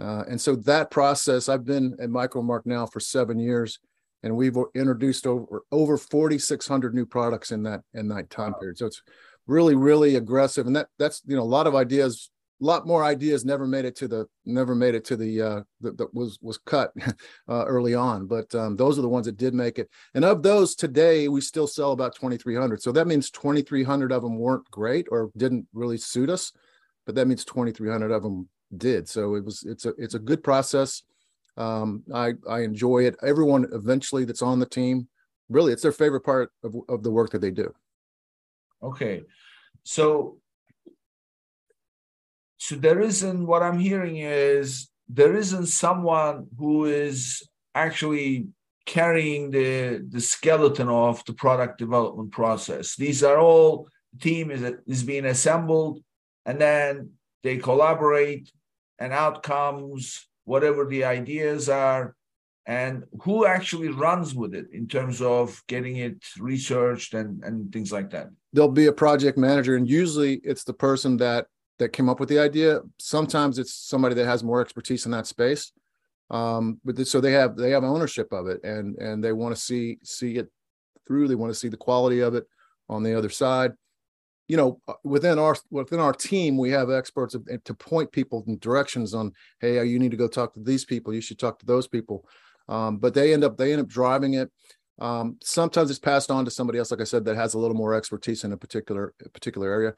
uh, 0.00 0.24
and 0.28 0.40
so 0.40 0.56
that 0.56 0.90
process 0.90 1.48
i've 1.48 1.64
been 1.64 1.94
at 2.00 2.08
micromark 2.08 2.62
now 2.64 2.84
for 2.84 3.00
seven 3.00 3.38
years 3.38 3.78
and 4.22 4.36
we've 4.36 4.56
introduced 4.74 5.26
over 5.26 5.62
over 5.72 5.96
4600 5.96 6.94
new 6.94 7.06
products 7.06 7.50
in 7.52 7.62
that 7.64 7.82
in 7.94 8.08
that 8.08 8.30
time 8.30 8.54
period. 8.54 8.78
So 8.78 8.86
it's 8.86 9.02
really 9.46 9.74
really 9.74 10.16
aggressive. 10.16 10.66
And 10.66 10.76
that 10.76 10.88
that's 10.98 11.22
you 11.26 11.36
know 11.36 11.42
a 11.42 11.44
lot 11.44 11.66
of 11.66 11.74
ideas 11.74 12.30
a 12.60 12.64
lot 12.64 12.88
more 12.88 13.04
ideas 13.04 13.44
never 13.44 13.68
made 13.68 13.84
it 13.84 13.94
to 13.96 14.08
the 14.08 14.26
never 14.44 14.74
made 14.74 14.96
it 14.96 15.04
to 15.04 15.16
the 15.16 15.40
uh 15.40 15.62
that, 15.80 15.96
that 15.96 16.12
was 16.12 16.38
was 16.42 16.58
cut 16.58 16.92
uh, 17.48 17.64
early 17.64 17.94
on. 17.94 18.26
But 18.26 18.52
um, 18.54 18.76
those 18.76 18.98
are 18.98 19.02
the 19.02 19.08
ones 19.08 19.26
that 19.26 19.36
did 19.36 19.54
make 19.54 19.78
it. 19.78 19.88
And 20.14 20.24
of 20.24 20.42
those 20.42 20.74
today 20.74 21.28
we 21.28 21.40
still 21.40 21.66
sell 21.66 21.92
about 21.92 22.14
2300 22.14 22.82
so 22.82 22.92
that 22.92 23.06
means 23.06 23.30
2300 23.30 24.12
of 24.12 24.22
them 24.22 24.38
weren't 24.38 24.70
great 24.70 25.06
or 25.10 25.30
didn't 25.36 25.66
really 25.72 25.98
suit 25.98 26.30
us 26.30 26.52
but 27.06 27.14
that 27.14 27.26
means 27.26 27.42
2300 27.46 28.10
of 28.10 28.22
them 28.22 28.48
did. 28.76 29.08
So 29.08 29.34
it 29.34 29.44
was 29.44 29.64
it's 29.66 29.86
a 29.86 29.94
it's 29.96 30.14
a 30.14 30.18
good 30.18 30.42
process 30.42 31.02
um, 31.58 32.02
i 32.14 32.32
i 32.48 32.60
enjoy 32.60 33.04
it. 33.04 33.16
Everyone 33.22 33.66
eventually 33.72 34.24
that's 34.24 34.42
on 34.42 34.58
the 34.58 34.66
team 34.66 35.08
really 35.48 35.72
it's 35.72 35.82
their 35.82 35.92
favorite 35.92 36.22
part 36.22 36.50
of, 36.62 36.76
of 36.88 37.02
the 37.02 37.10
work 37.10 37.30
that 37.30 37.40
they 37.40 37.50
do. 37.50 37.72
Okay. 38.82 39.22
So 39.84 40.38
so 42.58 42.74
there 42.74 43.00
isn't 43.00 43.46
what 43.46 43.62
i'm 43.62 43.78
hearing 43.78 44.16
is 44.16 44.88
there 45.08 45.36
isn't 45.36 45.66
someone 45.66 46.48
who 46.58 46.86
is 46.86 47.48
actually 47.74 48.48
carrying 48.84 49.50
the 49.50 50.04
the 50.08 50.20
skeleton 50.20 50.88
of 50.88 51.24
the 51.24 51.32
product 51.32 51.78
development 51.78 52.32
process. 52.32 52.96
These 52.96 53.22
are 53.22 53.38
all 53.38 53.88
team 54.20 54.50
is 54.50 54.62
is 54.86 55.02
being 55.02 55.26
assembled 55.26 56.02
and 56.44 56.60
then 56.60 57.12
they 57.42 57.58
collaborate 57.58 58.50
and 58.98 59.12
outcomes 59.12 60.27
whatever 60.48 60.86
the 60.86 61.04
ideas 61.04 61.68
are 61.68 62.14
and 62.66 63.04
who 63.22 63.46
actually 63.46 63.88
runs 63.88 64.34
with 64.34 64.54
it 64.54 64.66
in 64.72 64.86
terms 64.86 65.22
of 65.22 65.62
getting 65.68 65.96
it 65.96 66.16
researched 66.38 67.14
and 67.14 67.42
and 67.44 67.72
things 67.72 67.90
like 67.92 68.10
that 68.10 68.28
there'll 68.52 68.80
be 68.84 68.86
a 68.86 69.00
project 69.04 69.36
manager 69.38 69.76
and 69.76 69.88
usually 69.88 70.34
it's 70.50 70.64
the 70.64 70.78
person 70.86 71.16
that 71.16 71.46
that 71.78 71.92
came 71.92 72.08
up 72.08 72.20
with 72.20 72.28
the 72.28 72.38
idea. 72.38 72.80
Sometimes 72.98 73.58
it's 73.58 73.72
somebody 73.72 74.14
that 74.16 74.26
has 74.26 74.44
more 74.44 74.60
expertise 74.60 75.06
in 75.06 75.12
that 75.12 75.26
space. 75.26 75.72
Um, 76.30 76.80
but 76.84 77.06
so 77.06 77.20
they 77.20 77.32
have 77.32 77.56
they 77.56 77.70
have 77.70 77.84
ownership 77.84 78.32
of 78.32 78.48
it 78.48 78.62
and 78.62 78.98
and 78.98 79.24
they 79.24 79.32
want 79.32 79.54
to 79.54 79.60
see 79.60 79.98
see 80.02 80.36
it 80.36 80.48
through. 81.06 81.28
They 81.28 81.34
want 81.34 81.52
to 81.52 81.58
see 81.58 81.68
the 81.68 81.76
quality 81.76 82.20
of 82.20 82.34
it 82.34 82.46
on 82.88 83.02
the 83.02 83.16
other 83.16 83.30
side. 83.30 83.72
You 84.48 84.56
know, 84.56 84.80
uh, 84.88 84.94
within 85.04 85.38
our 85.38 85.56
within 85.70 86.00
our 86.00 86.12
team, 86.12 86.56
we 86.56 86.70
have 86.70 86.90
experts 86.90 87.36
to 87.64 87.74
point 87.74 88.10
people 88.12 88.44
in 88.46 88.58
directions 88.58 89.14
on, 89.14 89.32
hey, 89.60 89.84
you 89.84 89.98
need 89.98 90.10
to 90.10 90.16
go 90.16 90.28
talk 90.28 90.54
to 90.54 90.60
these 90.60 90.84
people. 90.84 91.14
You 91.14 91.20
should 91.20 91.38
talk 91.38 91.58
to 91.60 91.66
those 91.66 91.86
people. 91.86 92.26
Um, 92.68 92.98
but 92.98 93.14
they 93.14 93.32
end 93.32 93.44
up 93.44 93.56
they 93.56 93.72
end 93.72 93.82
up 93.82 93.88
driving 93.88 94.34
it. 94.34 94.50
Um, 94.98 95.36
sometimes 95.42 95.90
it's 95.90 95.98
passed 96.00 96.30
on 96.30 96.44
to 96.44 96.50
somebody 96.50 96.78
else, 96.78 96.90
like 96.90 97.00
I 97.00 97.04
said, 97.04 97.24
that 97.26 97.36
has 97.36 97.54
a 97.54 97.58
little 97.58 97.76
more 97.76 97.94
expertise 97.94 98.42
in 98.42 98.52
a 98.52 98.56
particular 98.56 99.14
particular 99.32 99.70
area 99.70 99.94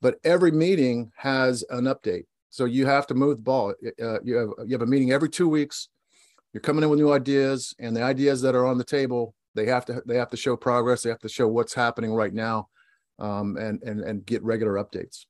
but 0.00 0.18
every 0.24 0.50
meeting 0.50 1.12
has 1.16 1.64
an 1.70 1.84
update. 1.84 2.24
So 2.50 2.64
you 2.64 2.86
have 2.86 3.06
to 3.08 3.14
move 3.14 3.36
the 3.36 3.42
ball. 3.42 3.74
Uh, 4.02 4.20
you 4.22 4.36
have 4.36 4.48
you 4.66 4.72
have 4.72 4.82
a 4.82 4.86
meeting 4.86 5.12
every 5.12 5.28
two 5.28 5.48
weeks. 5.48 5.88
You're 6.52 6.62
coming 6.62 6.82
in 6.82 6.90
with 6.90 6.98
new 6.98 7.12
ideas, 7.12 7.74
and 7.78 7.96
the 7.96 8.02
ideas 8.02 8.42
that 8.42 8.56
are 8.56 8.66
on 8.66 8.76
the 8.76 8.84
table, 8.84 9.34
they 9.54 9.66
have 9.66 9.84
to 9.86 10.02
they 10.06 10.16
have 10.16 10.30
to 10.30 10.36
show 10.36 10.56
progress. 10.56 11.02
They 11.02 11.10
have 11.10 11.20
to 11.20 11.28
show 11.28 11.46
what's 11.46 11.74
happening 11.74 12.12
right 12.12 12.34
now, 12.34 12.68
um, 13.20 13.56
and 13.56 13.82
and 13.82 14.00
and 14.00 14.26
get 14.26 14.42
regular 14.42 14.74
updates. 14.74 15.26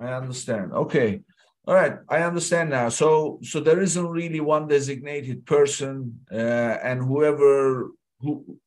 I 0.00 0.12
understand. 0.12 0.72
Okay. 0.72 1.20
All 1.66 1.74
right, 1.74 1.98
I 2.08 2.22
understand 2.22 2.70
now. 2.70 2.88
So, 2.88 3.40
so 3.42 3.60
there 3.60 3.82
isn't 3.82 4.08
really 4.08 4.40
one 4.40 4.68
designated 4.68 5.44
person, 5.44 6.18
uh, 6.32 6.80
and 6.82 7.04
whoever 7.04 7.90
who 8.20 8.58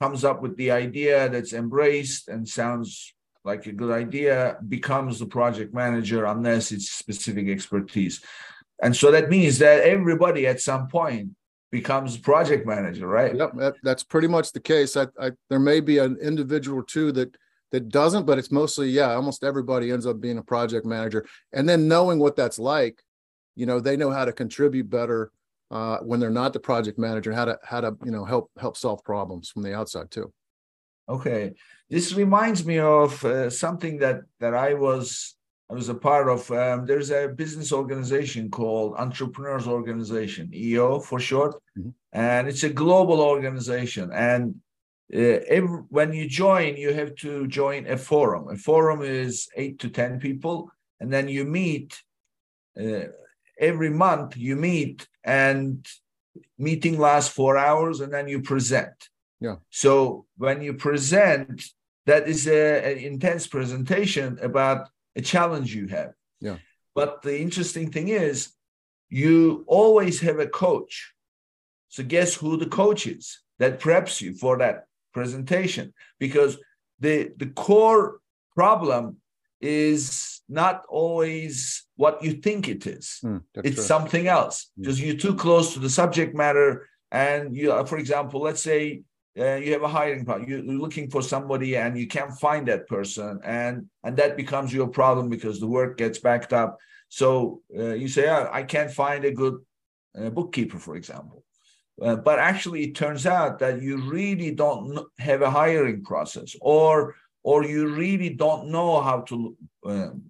comes 0.00 0.24
up 0.24 0.42
with 0.42 0.56
the 0.56 0.72
idea 0.72 1.28
that's 1.28 1.52
embraced 1.52 2.26
and 2.26 2.48
sounds 2.48 3.14
like 3.44 3.66
a 3.66 3.72
good 3.72 3.92
idea 3.92 4.58
becomes 4.68 5.18
the 5.18 5.26
project 5.26 5.72
manager 5.72 6.24
unless 6.24 6.72
it's 6.72 6.90
specific 6.90 7.48
expertise. 7.48 8.20
And 8.82 8.94
so 8.94 9.10
that 9.10 9.30
means 9.30 9.58
that 9.58 9.82
everybody 9.82 10.46
at 10.46 10.60
some 10.60 10.88
point 10.88 11.30
becomes 11.70 12.16
project 12.16 12.66
manager, 12.66 13.06
right? 13.06 13.34
Yep, 13.34 13.52
that, 13.56 13.74
that's 13.82 14.04
pretty 14.04 14.28
much 14.28 14.52
the 14.52 14.60
case. 14.60 14.96
I, 14.96 15.06
I, 15.20 15.32
there 15.50 15.58
may 15.58 15.80
be 15.80 15.98
an 15.98 16.16
individual 16.20 16.80
or 16.80 16.84
two 16.84 17.12
that 17.12 17.36
that 17.70 17.90
doesn't, 17.90 18.24
but 18.24 18.38
it's 18.38 18.50
mostly 18.50 18.88
yeah. 18.88 19.12
Almost 19.12 19.44
everybody 19.44 19.90
ends 19.90 20.06
up 20.06 20.20
being 20.20 20.38
a 20.38 20.42
project 20.42 20.86
manager, 20.86 21.26
and 21.52 21.68
then 21.68 21.88
knowing 21.88 22.18
what 22.18 22.36
that's 22.36 22.58
like, 22.58 23.02
you 23.56 23.66
know, 23.66 23.80
they 23.80 23.96
know 23.96 24.10
how 24.10 24.24
to 24.24 24.32
contribute 24.32 24.88
better 24.88 25.30
uh, 25.70 25.98
when 25.98 26.18
they're 26.18 26.30
not 26.30 26.52
the 26.52 26.60
project 26.60 26.98
manager, 26.98 27.32
how 27.32 27.44
to 27.44 27.58
how 27.62 27.80
to 27.80 27.96
you 28.04 28.10
know 28.10 28.24
help 28.24 28.50
help 28.58 28.76
solve 28.76 29.04
problems 29.04 29.50
from 29.50 29.62
the 29.62 29.74
outside 29.74 30.10
too. 30.10 30.32
Okay, 31.08 31.54
this 31.90 32.14
reminds 32.14 32.64
me 32.64 32.78
of 32.78 33.22
uh, 33.24 33.50
something 33.50 33.98
that 33.98 34.20
that 34.40 34.54
I 34.54 34.74
was 34.74 35.36
I 35.70 35.74
was 35.74 35.88
a 35.88 35.94
part 35.94 36.28
of. 36.28 36.50
Um, 36.50 36.86
there's 36.86 37.10
a 37.10 37.28
business 37.28 37.72
organization 37.72 38.50
called 38.50 38.94
Entrepreneurs 38.96 39.66
Organization, 39.66 40.50
EO 40.54 41.00
for 41.00 41.20
short, 41.20 41.56
mm-hmm. 41.76 41.90
and 42.12 42.48
it's 42.48 42.64
a 42.64 42.70
global 42.70 43.20
organization. 43.20 44.10
And 44.12 44.54
uh, 45.14 45.40
every, 45.46 45.80
when 45.90 46.12
you 46.12 46.26
join, 46.28 46.76
you 46.76 46.92
have 46.94 47.14
to 47.16 47.46
join 47.46 47.86
a 47.86 47.98
forum. 47.98 48.48
A 48.48 48.56
forum 48.56 49.02
is 49.02 49.48
eight 49.56 49.78
to 49.80 49.90
ten 49.90 50.18
people, 50.18 50.70
and 51.00 51.12
then 51.12 51.28
you 51.28 51.44
meet. 51.44 52.02
Uh, 52.78 53.08
every 53.58 53.90
month 53.90 54.36
you 54.36 54.56
meet 54.56 55.08
and 55.24 55.86
meeting 56.58 56.98
lasts 56.98 57.32
four 57.32 57.56
hours 57.56 58.00
and 58.00 58.12
then 58.12 58.28
you 58.28 58.40
present 58.40 59.08
yeah 59.40 59.56
so 59.70 60.24
when 60.36 60.62
you 60.62 60.72
present 60.72 61.64
that 62.06 62.28
is 62.28 62.46
a, 62.46 62.92
an 62.92 62.98
intense 62.98 63.46
presentation 63.46 64.38
about 64.40 64.88
a 65.16 65.20
challenge 65.20 65.74
you 65.74 65.86
have 65.86 66.12
yeah 66.40 66.56
but 66.94 67.22
the 67.22 67.40
interesting 67.40 67.90
thing 67.90 68.08
is 68.08 68.52
you 69.08 69.64
always 69.66 70.20
have 70.20 70.38
a 70.38 70.46
coach 70.46 71.12
so 71.88 72.02
guess 72.02 72.34
who 72.34 72.56
the 72.56 72.66
coach 72.66 73.06
is 73.06 73.40
that 73.58 73.80
preps 73.80 74.20
you 74.20 74.34
for 74.34 74.58
that 74.58 74.84
presentation 75.12 75.92
because 76.18 76.58
the 77.00 77.32
the 77.36 77.46
core 77.46 78.20
problem 78.54 79.16
is 79.60 80.40
not 80.48 80.84
always 80.88 81.86
what 81.96 82.22
you 82.22 82.32
think 82.32 82.68
it 82.68 82.86
is. 82.86 83.20
Mm, 83.24 83.42
it's 83.54 83.76
true. 83.76 83.84
something 83.84 84.28
else. 84.28 84.70
Mm. 84.78 84.84
Just 84.84 85.00
you're 85.00 85.16
too 85.16 85.34
close 85.34 85.74
to 85.74 85.80
the 85.80 85.90
subject 85.90 86.34
matter. 86.34 86.88
And 87.10 87.56
you, 87.56 87.84
for 87.86 87.98
example, 87.98 88.40
let's 88.40 88.62
say 88.62 89.02
uh, 89.38 89.56
you 89.56 89.72
have 89.72 89.82
a 89.82 89.88
hiring 89.88 90.24
problem. 90.24 90.48
You're 90.48 90.62
looking 90.62 91.10
for 91.10 91.22
somebody 91.22 91.76
and 91.76 91.98
you 91.98 92.06
can't 92.06 92.32
find 92.32 92.66
that 92.68 92.88
person, 92.88 93.40
and 93.44 93.88
and 94.02 94.16
that 94.16 94.36
becomes 94.36 94.72
your 94.72 94.88
problem 94.88 95.28
because 95.28 95.60
the 95.60 95.66
work 95.66 95.96
gets 95.96 96.18
backed 96.18 96.52
up. 96.52 96.78
So 97.08 97.62
uh, 97.76 97.94
you 97.94 98.08
say, 98.08 98.28
oh, 98.28 98.48
I 98.52 98.62
can't 98.62 98.90
find 98.90 99.24
a 99.24 99.32
good 99.32 99.56
uh, 100.18 100.30
bookkeeper, 100.30 100.78
for 100.78 100.96
example. 100.96 101.44
Uh, 102.00 102.16
but 102.16 102.38
actually, 102.38 102.84
it 102.84 102.94
turns 102.94 103.26
out 103.26 103.58
that 103.58 103.82
you 103.82 103.98
really 104.10 104.50
don't 104.50 105.06
have 105.18 105.42
a 105.42 105.50
hiring 105.50 106.04
process, 106.04 106.54
or 106.60 107.14
or 107.42 107.64
you 107.64 107.88
really 107.88 108.30
don't 108.30 108.68
know 108.68 109.00
how 109.00 109.20
to 109.22 109.56
um, 109.84 110.22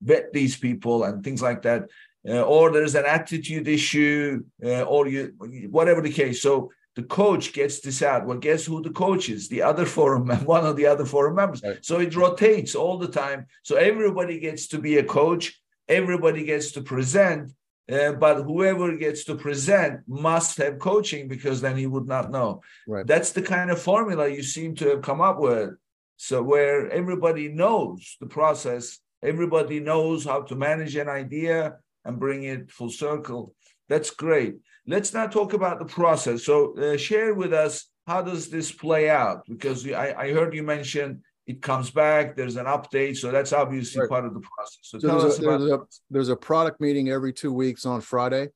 vet 0.00 0.32
these 0.32 0.56
people 0.56 1.04
and 1.04 1.24
things 1.24 1.42
like 1.42 1.62
that, 1.62 1.88
uh, 2.28 2.42
or 2.42 2.70
there's 2.70 2.94
an 2.94 3.06
attitude 3.06 3.66
issue, 3.68 4.44
uh, 4.64 4.82
or 4.82 5.08
you 5.08 5.32
whatever 5.70 6.00
the 6.00 6.12
case. 6.12 6.42
So 6.42 6.70
the 6.94 7.02
coach 7.02 7.52
gets 7.52 7.80
this 7.80 8.02
out. 8.02 8.26
Well, 8.26 8.38
guess 8.38 8.66
who 8.66 8.82
the 8.82 8.90
coach 8.90 9.28
is? 9.28 9.48
The 9.48 9.62
other 9.62 9.86
forum, 9.86 10.28
one 10.44 10.66
of 10.66 10.76
the 10.76 10.86
other 10.86 11.04
forum 11.04 11.36
members. 11.36 11.62
Right. 11.62 11.84
So 11.84 12.00
it 12.00 12.14
rotates 12.14 12.74
all 12.74 12.98
the 12.98 13.08
time. 13.08 13.46
So 13.62 13.76
everybody 13.76 14.38
gets 14.38 14.68
to 14.68 14.78
be 14.78 14.98
a 14.98 15.04
coach. 15.04 15.60
Everybody 15.88 16.44
gets 16.44 16.72
to 16.72 16.82
present. 16.82 17.52
Uh, 17.90 18.12
but 18.12 18.44
whoever 18.44 18.96
gets 18.96 19.24
to 19.24 19.34
present 19.34 20.00
must 20.06 20.56
have 20.58 20.78
coaching 20.78 21.26
because 21.26 21.60
then 21.60 21.76
he 21.76 21.86
would 21.86 22.06
not 22.06 22.30
know. 22.30 22.62
Right. 22.86 23.06
That's 23.06 23.32
the 23.32 23.42
kind 23.42 23.70
of 23.70 23.82
formula 23.82 24.28
you 24.28 24.42
seem 24.42 24.76
to 24.76 24.88
have 24.90 25.02
come 25.02 25.20
up 25.20 25.40
with. 25.40 25.70
So 26.16 26.42
where 26.42 26.88
everybody 26.90 27.48
knows 27.48 28.16
the 28.20 28.26
process 28.26 29.00
Everybody 29.22 29.78
knows 29.78 30.24
how 30.24 30.42
to 30.42 30.56
manage 30.56 30.96
an 30.96 31.08
idea 31.08 31.76
and 32.04 32.18
bring 32.18 32.42
it 32.42 32.72
full 32.72 32.90
circle. 32.90 33.54
That's 33.88 34.10
great. 34.10 34.56
Let's 34.86 35.14
now 35.14 35.26
talk 35.26 35.52
about 35.52 35.78
the 35.78 35.84
process. 35.84 36.44
So 36.44 36.76
uh, 36.76 36.96
share 36.96 37.34
with 37.34 37.52
us 37.52 37.86
how 38.06 38.22
does 38.22 38.48
this 38.48 38.72
play 38.72 39.08
out? 39.08 39.44
Because 39.48 39.86
I, 39.86 40.12
I 40.16 40.32
heard 40.32 40.54
you 40.54 40.62
mention 40.62 41.22
it 41.46 41.62
comes 41.62 41.90
back. 41.90 42.36
There's 42.36 42.56
an 42.56 42.66
update, 42.66 43.16
so 43.16 43.30
that's 43.30 43.52
obviously 43.52 44.00
right. 44.00 44.10
part 44.10 44.24
of 44.24 44.34
the 44.34 44.40
process. 44.40 44.78
So, 44.82 44.98
so 44.98 45.08
tell 45.08 45.26
us 45.26 45.38
a, 45.38 45.42
about. 45.42 45.58
There's 45.58 45.70
a, 45.70 45.80
there's 46.10 46.28
a 46.28 46.36
product 46.36 46.80
meeting 46.80 47.10
every 47.10 47.32
two 47.32 47.52
weeks 47.52 47.86
on 47.86 48.00
Friday, 48.00 48.48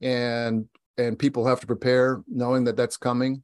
and 0.00 0.66
and 0.96 1.18
people 1.18 1.46
have 1.46 1.60
to 1.60 1.66
prepare 1.66 2.22
knowing 2.26 2.64
that 2.64 2.76
that's 2.76 2.96
coming. 2.96 3.42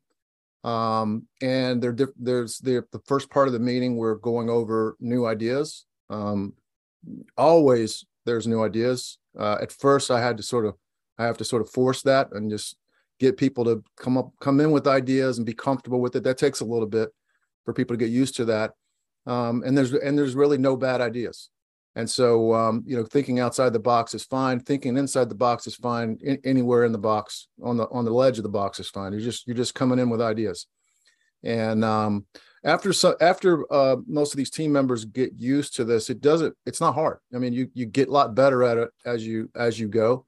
Um, 0.63 1.27
and 1.43 1.83
there, 1.83 1.97
there's 2.17 2.59
the 2.59 2.85
the 2.91 3.01
first 3.07 3.31
part 3.31 3.49
of 3.49 3.53
the 3.53 3.61
meeting. 3.61 3.97
We're 3.97 4.17
going 4.17 4.49
over 4.49 4.97
new 4.99 5.27
ideas 5.27 5.85
um, 6.11 6.55
always 7.37 8.05
there's 8.25 8.47
new 8.47 8.63
ideas. 8.63 9.19
Uh, 9.39 9.59
at 9.61 9.73
first, 9.73 10.11
I 10.11 10.21
had 10.21 10.37
to 10.37 10.43
sort 10.43 10.67
of, 10.67 10.75
I 11.19 11.25
have 11.25 11.39
to 11.39 11.45
sort 11.45 11.63
of 11.63 11.71
force 11.71 12.03
that 12.03 12.33
and 12.33 12.51
just 12.51 12.77
get 13.21 13.37
people 13.37 13.65
to 13.65 13.83
come 13.97 14.19
up, 14.19 14.33
come 14.41 14.61
in 14.61 14.71
with 14.71 14.87
ideas 14.87 15.39
and 15.39 15.47
be 15.47 15.55
comfortable 15.55 16.01
with 16.01 16.17
it. 16.17 16.25
That 16.25 16.39
takes 16.39 16.61
a 16.61 16.65
little 16.65 16.87
bit 16.87 17.11
for 17.65 17.73
people 17.73 17.95
to 17.95 17.99
get 17.99 18.11
used 18.11 18.37
to 18.37 18.45
that. 18.47 18.73
Um, 19.27 19.63
and 19.65 19.77
there's 19.77 19.93
and 19.93 20.19
there's 20.19 20.35
really 20.35 20.59
no 20.59 20.77
bad 20.77 21.01
ideas. 21.01 21.49
And 21.97 22.11
so, 22.11 22.53
um, 22.53 22.83
you 22.87 22.97
know, 22.97 23.05
thinking 23.05 23.39
outside 23.39 23.73
the 23.73 23.79
box 23.79 24.15
is 24.15 24.25
fine. 24.25 24.59
Thinking 24.59 24.97
inside 24.97 25.29
the 25.29 25.37
box 25.37 25.67
is 25.67 25.77
fine. 25.77 26.19
In, 26.23 26.39
anywhere 26.45 26.85
in 26.85 26.93
the 26.93 26.99
box, 26.99 27.47
on 27.63 27.77
the 27.77 27.89
on 27.89 28.05
the 28.05 28.11
ledge 28.11 28.37
of 28.39 28.43
the 28.43 28.49
box 28.49 28.81
is 28.81 28.91
fine. 28.91 29.13
You're 29.13 29.23
just 29.23 29.47
you're 29.47 29.57
just 29.57 29.75
coming 29.75 29.99
in 29.99 30.11
with 30.11 30.21
ideas. 30.21 30.67
And 31.45 31.85
um, 31.85 32.27
after 32.65 32.93
so 32.93 33.17
after 33.21 33.73
uh, 33.73 33.97
most 34.07 34.33
of 34.33 34.39
these 34.39 34.51
team 34.51 34.73
members 34.73 35.05
get 35.05 35.35
used 35.37 35.77
to 35.77 35.85
this, 35.85 36.11
it 36.11 36.21
doesn't. 36.21 36.55
It's 36.67 36.81
not 36.81 36.95
hard. 36.95 37.19
I 37.35 37.39
mean, 37.39 37.53
you 37.53 37.71
you 37.75 37.87
get 37.87 38.09
a 38.09 38.13
lot 38.13 38.35
better 38.35 38.65
at 38.65 38.77
it 38.77 38.91
as 39.05 39.25
you 39.27 39.51
as 39.55 39.79
you 39.79 39.89
go. 39.89 40.27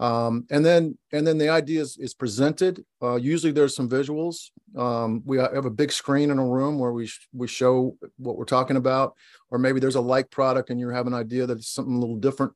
Um, 0.00 0.46
and 0.50 0.64
then 0.64 0.96
and 1.12 1.26
then 1.26 1.36
the 1.36 1.50
idea 1.50 1.82
is, 1.82 1.98
is 1.98 2.14
presented. 2.14 2.84
Uh, 3.02 3.16
usually 3.16 3.52
there's 3.52 3.76
some 3.76 3.88
visuals. 3.88 4.50
Um, 4.76 5.22
we 5.26 5.36
have 5.36 5.66
a 5.66 5.70
big 5.70 5.92
screen 5.92 6.30
in 6.30 6.38
a 6.38 6.46
room 6.46 6.78
where 6.78 6.92
we 6.92 7.06
sh- 7.06 7.28
we 7.34 7.46
show 7.46 7.98
what 8.16 8.36
we're 8.38 8.46
talking 8.46 8.76
about, 8.76 9.14
or 9.50 9.58
maybe 9.58 9.78
there's 9.78 9.96
a 9.96 10.00
like 10.00 10.30
product 10.30 10.70
and 10.70 10.80
you 10.80 10.88
have 10.88 11.06
an 11.06 11.14
idea 11.14 11.46
that 11.46 11.58
it's 11.58 11.68
something 11.68 11.94
a 11.94 12.00
little 12.00 12.16
different. 12.16 12.52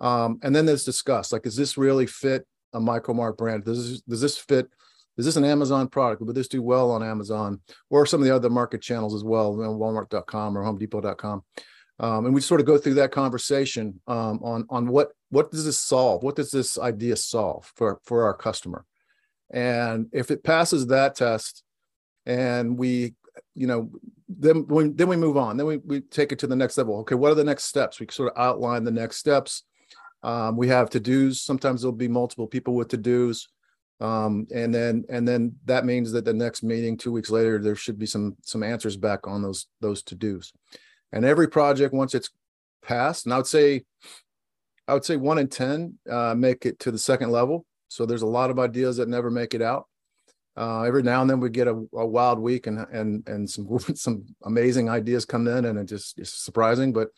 Um, 0.00 0.40
and 0.42 0.54
then 0.54 0.66
there's 0.66 0.84
discussed 0.84 1.32
like, 1.32 1.42
does 1.42 1.56
this 1.56 1.78
really 1.78 2.06
fit 2.06 2.44
a 2.72 2.80
Micro-Mark 2.80 3.38
brand? 3.38 3.64
Does 3.64 3.90
this, 3.90 4.00
does 4.02 4.20
this 4.20 4.38
fit 4.38 4.68
is 5.16 5.26
this 5.26 5.36
an 5.36 5.44
Amazon 5.44 5.86
product? 5.86 6.22
Would 6.22 6.34
this 6.34 6.48
do 6.48 6.62
well 6.62 6.90
on 6.90 7.02
Amazon 7.02 7.60
or 7.90 8.06
some 8.06 8.20
of 8.20 8.26
the 8.26 8.34
other 8.34 8.48
market 8.48 8.80
channels 8.80 9.14
as 9.14 9.22
well, 9.22 9.54
Walmart.com 9.54 10.56
or 10.56 10.62
HomeDepot.com? 10.62 11.42
Um, 12.00 12.24
and 12.24 12.34
we 12.34 12.40
sort 12.40 12.60
of 12.60 12.66
go 12.66 12.78
through 12.78 12.94
that 12.94 13.12
conversation 13.12 14.00
um, 14.08 14.40
on 14.42 14.66
on 14.70 14.88
what 14.88 15.12
what 15.28 15.50
does 15.50 15.66
this 15.66 15.78
solve? 15.78 16.22
What 16.22 16.34
does 16.34 16.50
this 16.50 16.78
idea 16.78 17.14
solve 17.14 17.70
for 17.76 18.00
for 18.04 18.24
our 18.24 18.34
customer? 18.34 18.86
And 19.50 20.06
if 20.12 20.30
it 20.30 20.42
passes 20.42 20.86
that 20.86 21.14
test, 21.14 21.62
and 22.24 22.78
we, 22.78 23.14
you 23.54 23.66
know, 23.66 23.90
then 24.28 24.66
we, 24.66 24.88
then 24.88 25.08
we 25.08 25.16
move 25.16 25.36
on. 25.36 25.58
Then 25.58 25.66
we 25.66 25.76
we 25.76 26.00
take 26.00 26.32
it 26.32 26.38
to 26.38 26.46
the 26.46 26.56
next 26.56 26.78
level. 26.78 27.00
Okay, 27.00 27.16
what 27.16 27.32
are 27.32 27.36
the 27.36 27.44
next 27.44 27.64
steps? 27.64 28.00
We 28.00 28.06
sort 28.10 28.32
of 28.32 28.38
outline 28.38 28.84
the 28.84 28.90
next 28.90 29.16
steps. 29.18 29.64
Um, 30.22 30.56
we 30.56 30.68
have 30.68 30.88
to 30.90 31.00
dos. 31.00 31.42
Sometimes 31.42 31.82
there'll 31.82 31.92
be 31.92 32.08
multiple 32.08 32.46
people 32.46 32.74
with 32.74 32.88
to 32.88 32.96
dos. 32.96 33.46
Um, 34.00 34.46
and 34.54 34.74
then 34.74 35.04
and 35.10 35.28
then 35.28 35.56
that 35.66 35.84
means 35.84 36.12
that 36.12 36.24
the 36.24 36.32
next 36.32 36.62
meeting 36.62 36.96
two 36.96 37.12
weeks 37.12 37.28
later 37.28 37.58
there 37.58 37.76
should 37.76 37.98
be 37.98 38.06
some 38.06 38.36
some 38.40 38.62
answers 38.62 38.96
back 38.96 39.26
on 39.26 39.42
those 39.42 39.66
those 39.82 40.02
to 40.04 40.14
dos 40.14 40.54
and 41.12 41.24
every 41.24 41.48
project 41.48 41.94
once 41.94 42.14
it's 42.14 42.30
passed 42.82 43.26
and 43.26 43.34
i 43.34 43.36
would 43.36 43.46
say 43.46 43.82
i 44.90 44.94
would 44.94 45.04
say 45.04 45.16
one 45.16 45.38
in 45.38 45.48
ten 45.48 45.98
uh, 46.10 46.34
make 46.36 46.66
it 46.66 46.78
to 46.80 46.90
the 46.90 46.98
second 46.98 47.30
level. 47.30 47.64
So 47.88 48.06
there's 48.06 48.22
a 48.22 48.26
lot 48.26 48.50
of 48.50 48.58
ideas 48.58 48.96
that 48.96 49.08
never 49.08 49.30
make 49.30 49.54
it 49.54 49.62
out. 49.62 49.86
Uh, 50.56 50.82
every 50.82 51.02
now 51.02 51.20
and 51.22 51.30
then 51.30 51.40
we 51.40 51.48
get 51.48 51.68
a, 51.68 51.74
a, 51.94 52.06
wild 52.06 52.38
week 52.38 52.66
and 52.66 52.80
and 52.92 53.26
and 53.28 53.48
some 53.48 53.78
some 53.94 54.24
amazing 54.44 54.88
ideas 54.88 55.24
come 55.24 55.46
in 55.46 55.64
and 55.64 55.78
it 55.78 55.84
just 55.84 56.18
is 56.18 56.32
surprising. 56.32 56.92
But 56.92 57.08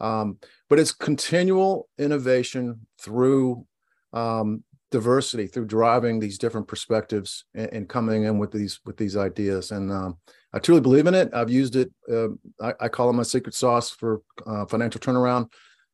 um, 0.00 0.38
but 0.68 0.80
it's 0.80 0.92
continual 0.92 1.88
innovation 1.96 2.86
through 3.00 3.66
um, 4.12 4.64
diversity 4.92 5.46
through 5.46 5.66
driving 5.66 6.20
these 6.20 6.38
different 6.38 6.68
perspectives 6.68 7.44
and, 7.54 7.72
and, 7.72 7.88
coming 7.88 8.24
in 8.24 8.38
with 8.38 8.52
these 8.52 8.80
with 8.84 8.96
these 8.96 9.16
ideas. 9.16 9.72
And 9.72 9.90
um, 9.90 10.18
i 10.52 10.58
truly 10.58 10.80
believe 10.80 11.06
in 11.06 11.14
it. 11.14 11.30
I've 11.34 11.50
used 11.50 11.76
it 11.76 11.90
uh, 12.10 12.28
I, 12.60 12.74
I, 12.80 12.88
call 12.88 13.10
it 13.10 13.14
my 13.14 13.24
secret 13.24 13.54
sauce 13.54 13.90
for 13.90 14.22
uh, 14.46 14.66
financial 14.66 15.00
turnaround. 15.00 15.50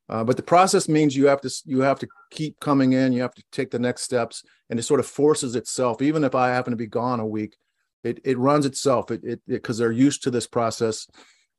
Uh, 0.07 0.23
but 0.23 0.37
the 0.37 0.43
process 0.43 0.87
means 0.87 1.15
you 1.15 1.27
have 1.27 1.41
to 1.41 1.51
you 1.65 1.81
have 1.81 1.99
to 1.99 2.07
keep 2.31 2.59
coming 2.59 2.93
in. 2.93 3.13
You 3.13 3.23
have 3.23 3.35
to 3.35 3.43
take 3.51 3.71
the 3.71 3.79
next 3.79 4.03
steps 4.03 4.43
and 4.69 4.79
it 4.79 4.83
sort 4.83 4.99
of 4.99 5.07
forces 5.07 5.55
itself. 5.55 6.01
Even 6.01 6.23
if 6.23 6.35
i 6.35 6.49
happen 6.49 6.71
to 6.71 6.77
be 6.77 6.87
gone 6.87 7.19
a 7.19 7.25
week 7.25 7.55
it, 8.03 8.19
it 8.23 8.37
runs 8.37 8.65
itself. 8.65 9.11
It 9.11 9.23
it 9.23 9.41
because 9.47 9.77
they're 9.77 9.91
used 9.91 10.23
to 10.23 10.31
this 10.31 10.47
process. 10.47 11.07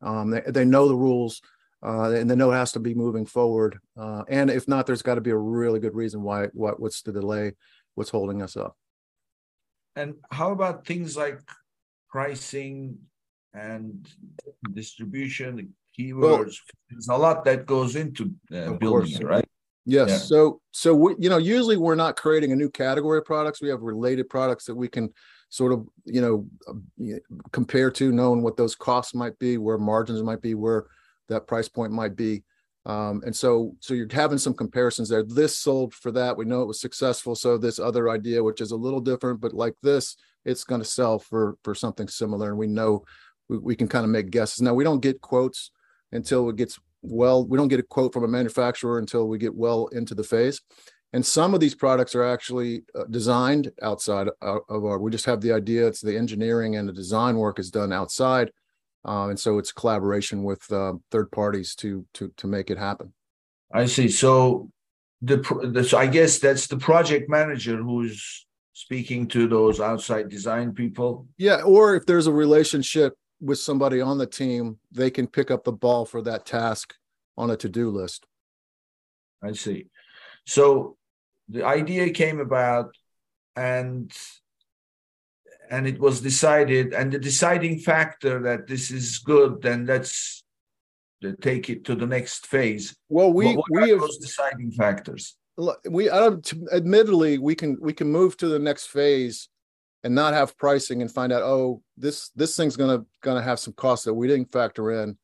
Um, 0.02 0.30
they, 0.30 0.42
they 0.47 0.64
know 0.64 0.88
the 0.88 0.97
rules 0.97 1.42
uh, 1.82 2.10
and 2.10 2.28
the 2.28 2.37
note 2.37 2.52
has 2.52 2.72
to 2.72 2.80
be 2.80 2.94
moving 2.94 3.25
forward. 3.25 3.78
Uh, 3.96 4.25
and 4.28 4.50
if 4.50 4.68
not, 4.68 4.87
there's 4.87 5.02
got 5.02 5.14
to 5.14 5.20
be 5.20 5.30
a 5.30 5.37
really 5.37 5.80
good 5.80 5.94
reason 5.94 6.22
why. 6.22 6.46
What 6.52 6.80
what's 6.80 7.02
the 7.02 7.12
delay? 7.12 7.52
What's 7.94 8.10
holding 8.10 8.42
us 8.42 8.56
up? 8.56 8.76
And 9.96 10.14
how 10.30 10.52
about 10.52 10.87
things 10.87 11.16
like 11.16 11.40
pricing 12.08 12.99
and 13.54 14.06
distribution, 14.72 15.75
keywords? 15.99 16.20
Well, 16.20 16.44
There's 16.90 17.08
a 17.08 17.16
lot 17.16 17.44
that 17.44 17.66
goes 17.66 17.96
into 17.96 18.32
uh, 18.54 18.72
building 18.72 19.12
it, 19.12 19.25
right? 19.25 19.44
Yes. 19.87 20.08
Yeah. 20.10 20.16
So 20.18 20.60
so 20.70 20.94
we, 20.94 21.14
you 21.18 21.30
know 21.30 21.38
usually 21.38 21.78
we're 21.78 21.94
not 21.94 22.16
creating 22.16 22.52
a 22.52 22.56
new 22.56 22.70
category 22.70 23.18
of 23.18 23.25
products. 23.25 23.62
We 23.62 23.70
have 23.70 23.80
related 23.80 24.28
products 24.28 24.66
that 24.66 24.75
we 24.75 24.88
can 24.88 25.12
sort 25.49 25.72
of 25.72 25.88
you 26.04 26.20
know 26.20 26.46
uh, 26.68 27.18
compare 27.52 27.90
to, 27.92 28.12
knowing 28.12 28.42
what 28.42 28.58
those 28.58 28.75
costs 28.75 29.14
might 29.14 29.38
be, 29.38 29.56
where 29.56 29.78
margins 29.78 30.22
might 30.22 30.42
be, 30.42 30.54
where 30.54 30.87
that 31.30 31.46
price 31.46 31.68
point 31.68 31.92
might 31.92 32.14
be. 32.14 32.42
Um, 32.87 33.22
and 33.25 33.34
so, 33.34 33.75
so 33.80 33.94
you're 33.94 34.08
having 34.10 34.38
some 34.38 34.54
comparisons 34.54 35.08
there. 35.08 35.22
This 35.22 35.56
sold 35.56 35.94
for 35.94 36.10
that. 36.12 36.37
We 36.37 36.44
know 36.44 36.62
it 36.62 36.66
was 36.66 36.80
successful. 36.80 37.34
So 37.34 37.58
this 37.58 37.78
other 37.78 38.08
idea, 38.08 38.42
which 38.42 38.60
is 38.60 38.70
a 38.70 38.76
little 38.76 39.00
different, 39.00 39.40
but 39.40 39.52
like 39.52 39.75
this, 39.82 40.16
it's 40.44 40.64
going 40.64 40.80
to 40.80 40.87
sell 40.87 41.18
for 41.18 41.56
for 41.62 41.75
something 41.75 42.08
similar. 42.08 42.49
And 42.49 42.58
we 42.58 42.66
know 42.66 43.04
we, 43.49 43.58
we 43.58 43.76
can 43.76 43.88
kind 43.88 44.04
of 44.04 44.10
make 44.10 44.30
guesses. 44.30 44.62
Now 44.62 44.75
we 44.75 44.84
don't 44.84 45.00
get 45.00 45.20
quotes 45.20 45.70
until 46.12 46.49
it 46.49 46.56
gets 46.56 46.78
well. 47.02 47.46
We 47.46 47.58
don't 47.58 47.68
get 47.68 47.80
a 47.80 47.84
quote 47.84 48.12
from 48.12 48.25
a 48.25 48.28
manufacturer 48.28 48.99
until 48.99 49.28
we 49.28 49.38
get 49.38 49.54
well 49.54 49.88
into 49.88 50.14
the 50.14 50.25
phase. 50.25 50.60
And 51.12 51.26
some 51.26 51.54
of 51.54 51.60
these 51.60 51.75
products 51.75 52.14
are 52.14 52.25
actually 52.25 52.84
uh, 52.94 53.04
designed 53.10 53.72
outside 53.82 54.28
of 54.40 54.62
our. 54.70 54.99
We 54.99 55.10
just 55.10 55.26
have 55.26 55.40
the 55.40 55.52
idea. 55.52 55.87
It's 55.87 56.00
the 56.00 56.16
engineering 56.16 56.76
and 56.76 56.88
the 56.88 56.92
design 56.92 57.37
work 57.37 57.58
is 57.58 57.70
done 57.70 57.92
outside 57.92 58.52
uh, 59.07 59.28
and 59.28 59.38
so 59.38 59.59
it's 59.59 59.73
collaboration 59.73 60.42
with 60.42 60.71
uh, 60.73 60.95
third 61.11 61.30
parties 61.30 61.75
to 61.76 62.04
to 62.14 62.33
to 62.37 62.47
make 62.47 62.71
it 62.71 62.78
happen. 62.78 63.12
I 63.73 63.87
see. 63.87 64.09
So 64.09 64.71
the, 65.23 65.37
the 65.73 65.85
so 65.85 65.99
I 65.99 66.07
guess 66.07 66.38
that's 66.38 66.66
the 66.66 66.76
project 66.76 67.28
manager 67.28 67.76
who's 67.76 68.47
speaking 68.73 69.28
to 69.28 69.47
those 69.47 69.80
outside 69.80 70.28
design 70.28 70.73
people. 70.73 71.26
Yeah, 71.37 71.62
or 71.62 71.95
if 71.95 72.07
there's 72.07 72.26
a 72.26 72.33
relationship 72.33 73.14
with 73.40 73.59
somebody 73.59 74.00
on 74.00 74.19
the 74.19 74.26
team, 74.26 74.78
they 74.92 75.11
can 75.11 75.26
pick 75.26 75.50
up 75.50 75.64
the 75.64 75.73
ball 75.73 76.04
for 76.04 76.23
that 76.23 76.47
task 76.47 76.95
on 77.37 77.50
a 77.50 77.57
to-do 77.57 77.90
list. 77.90 78.26
I 79.42 79.52
see. 79.52 79.87
So 80.47 80.97
the 81.49 81.64
idea 81.64 82.11
came 82.11 82.40
about 82.40 82.95
and 83.57 84.12
and 85.71 85.87
it 85.87 85.99
was 85.99 86.21
decided 86.21 86.93
and 86.93 87.12
the 87.12 87.19
deciding 87.19 87.79
factor 87.79 88.43
that 88.43 88.67
this 88.67 88.91
is 88.91 89.19
good 89.19 89.62
then 89.62 89.87
let's 89.87 90.43
uh, 91.25 91.33
take 91.41 91.71
it 91.71 91.85
to 91.85 91.95
the 91.95 92.07
next 92.07 92.47
phase. 92.47 92.97
Well 93.09 93.33
we 93.33 93.57
we 93.71 93.91
have 93.91 94.00
those 94.00 94.19
deciding 94.19 94.73
factors? 94.73 95.37
We 95.89 96.11
admittedly 96.11 97.39
we 97.39 97.55
can 97.55 97.77
we 97.81 97.93
can 97.93 98.11
move 98.11 98.37
to 98.39 98.49
the 98.49 98.59
next 98.59 98.87
phase 98.87 99.49
and 100.03 100.15
not 100.15 100.33
have 100.33 100.57
pricing 100.57 101.03
and 101.03 101.12
find 101.12 101.33
out 101.33 101.43
oh 101.43 101.83
this 101.97 102.31
this 102.31 102.57
thing's 102.57 102.77
gonna 102.77 103.05
gonna 103.23 103.43
have 103.43 103.61
some 103.61 103.75
costs 103.75 104.07
that 104.07 104.15
we 104.15 104.29
didn't 104.29 104.53
factor 104.53 105.03
in. 105.03 105.17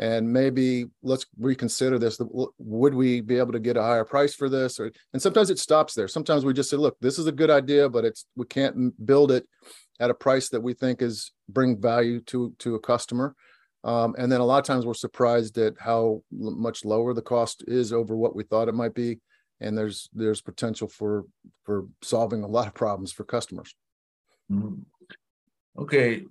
And 0.00 0.32
maybe 0.32 0.84
let's 1.02 1.26
reconsider 1.40 1.98
this. 1.98 2.20
Would 2.58 2.94
we 2.94 3.20
be 3.20 3.36
able 3.36 3.50
to 3.50 3.58
get 3.58 3.76
a 3.76 3.82
higher 3.82 4.04
price 4.04 4.32
for 4.32 4.48
this? 4.48 4.78
Or 4.78 4.92
and 5.12 5.20
sometimes 5.20 5.50
it 5.50 5.58
stops 5.58 5.94
there. 5.94 6.06
Sometimes 6.06 6.44
we 6.44 6.52
just 6.52 6.70
say 6.70 6.76
look 6.76 6.96
this 7.00 7.18
is 7.18 7.26
a 7.26 7.32
good 7.32 7.50
idea 7.50 7.88
but 7.88 8.04
it's 8.04 8.26
we 8.36 8.44
can't 8.44 8.94
build 9.06 9.32
it 9.32 9.46
at 10.00 10.10
a 10.10 10.14
price 10.14 10.48
that 10.50 10.60
we 10.60 10.74
think 10.74 11.02
is 11.02 11.32
bring 11.48 11.80
value 11.80 12.20
to 12.20 12.54
to 12.58 12.74
a 12.74 12.80
customer. 12.80 13.34
Um, 13.84 14.14
and 14.18 14.30
then 14.30 14.40
a 14.40 14.44
lot 14.44 14.58
of 14.58 14.64
times 14.64 14.84
we're 14.84 14.94
surprised 14.94 15.56
at 15.58 15.74
how 15.78 16.22
much 16.32 16.84
lower 16.84 17.14
the 17.14 17.22
cost 17.22 17.64
is 17.68 17.92
over 17.92 18.16
what 18.16 18.34
we 18.34 18.42
thought 18.42 18.68
it 18.68 18.74
might 18.74 18.94
be, 18.94 19.20
and 19.60 19.76
there's 19.76 20.08
there's 20.12 20.40
potential 20.40 20.88
for 20.88 21.24
for 21.64 21.86
solving 22.02 22.42
a 22.42 22.48
lot 22.48 22.66
of 22.66 22.74
problems 22.74 23.12
for 23.12 23.24
customers. 23.24 23.74
Mm-hmm. 24.50 24.82
Okay, 25.82 26.24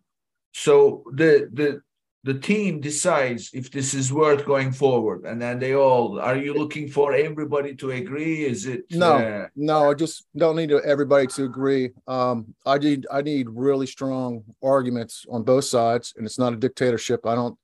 so 0.54 1.04
the 1.14 1.50
the 1.54 1.82
the 2.24 2.34
team 2.34 2.82
decides 2.82 3.52
if 3.54 3.72
this 3.72 3.94
is 3.94 4.12
worth 4.12 4.46
going 4.46 4.72
forward. 4.72 5.26
And 5.26 5.42
then 5.42 5.60
they 5.60 5.76
all 5.76 6.20
are 6.20 6.36
you 6.36 6.54
looking 6.54 6.90
for 6.90 7.14
everybody 7.14 7.76
to 7.76 7.92
agree? 7.92 8.46
Is 8.46 8.66
it 8.66 8.84
no 8.92 9.14
uh, 9.14 9.48
no 9.56 9.90
i 9.90 9.94
just 9.94 10.26
don't 10.36 10.56
need 10.56 10.72
everybody 10.72 11.28
to 11.28 11.46
agree. 11.46 11.92
Um 12.08 12.54
i 12.66 12.78
need 12.78 13.08
i 13.12 13.22
need 13.22 13.48
really 13.50 13.88
strong 13.88 14.44
arguments 14.64 15.26
on 15.32 15.44
both 15.44 15.66
sides 15.66 16.14
and 16.18 16.26
it's 16.26 16.40
not 16.40 16.54
a 16.54 16.58
dictatorship. 16.58 17.26
I 17.26 17.36
don't 17.36 17.58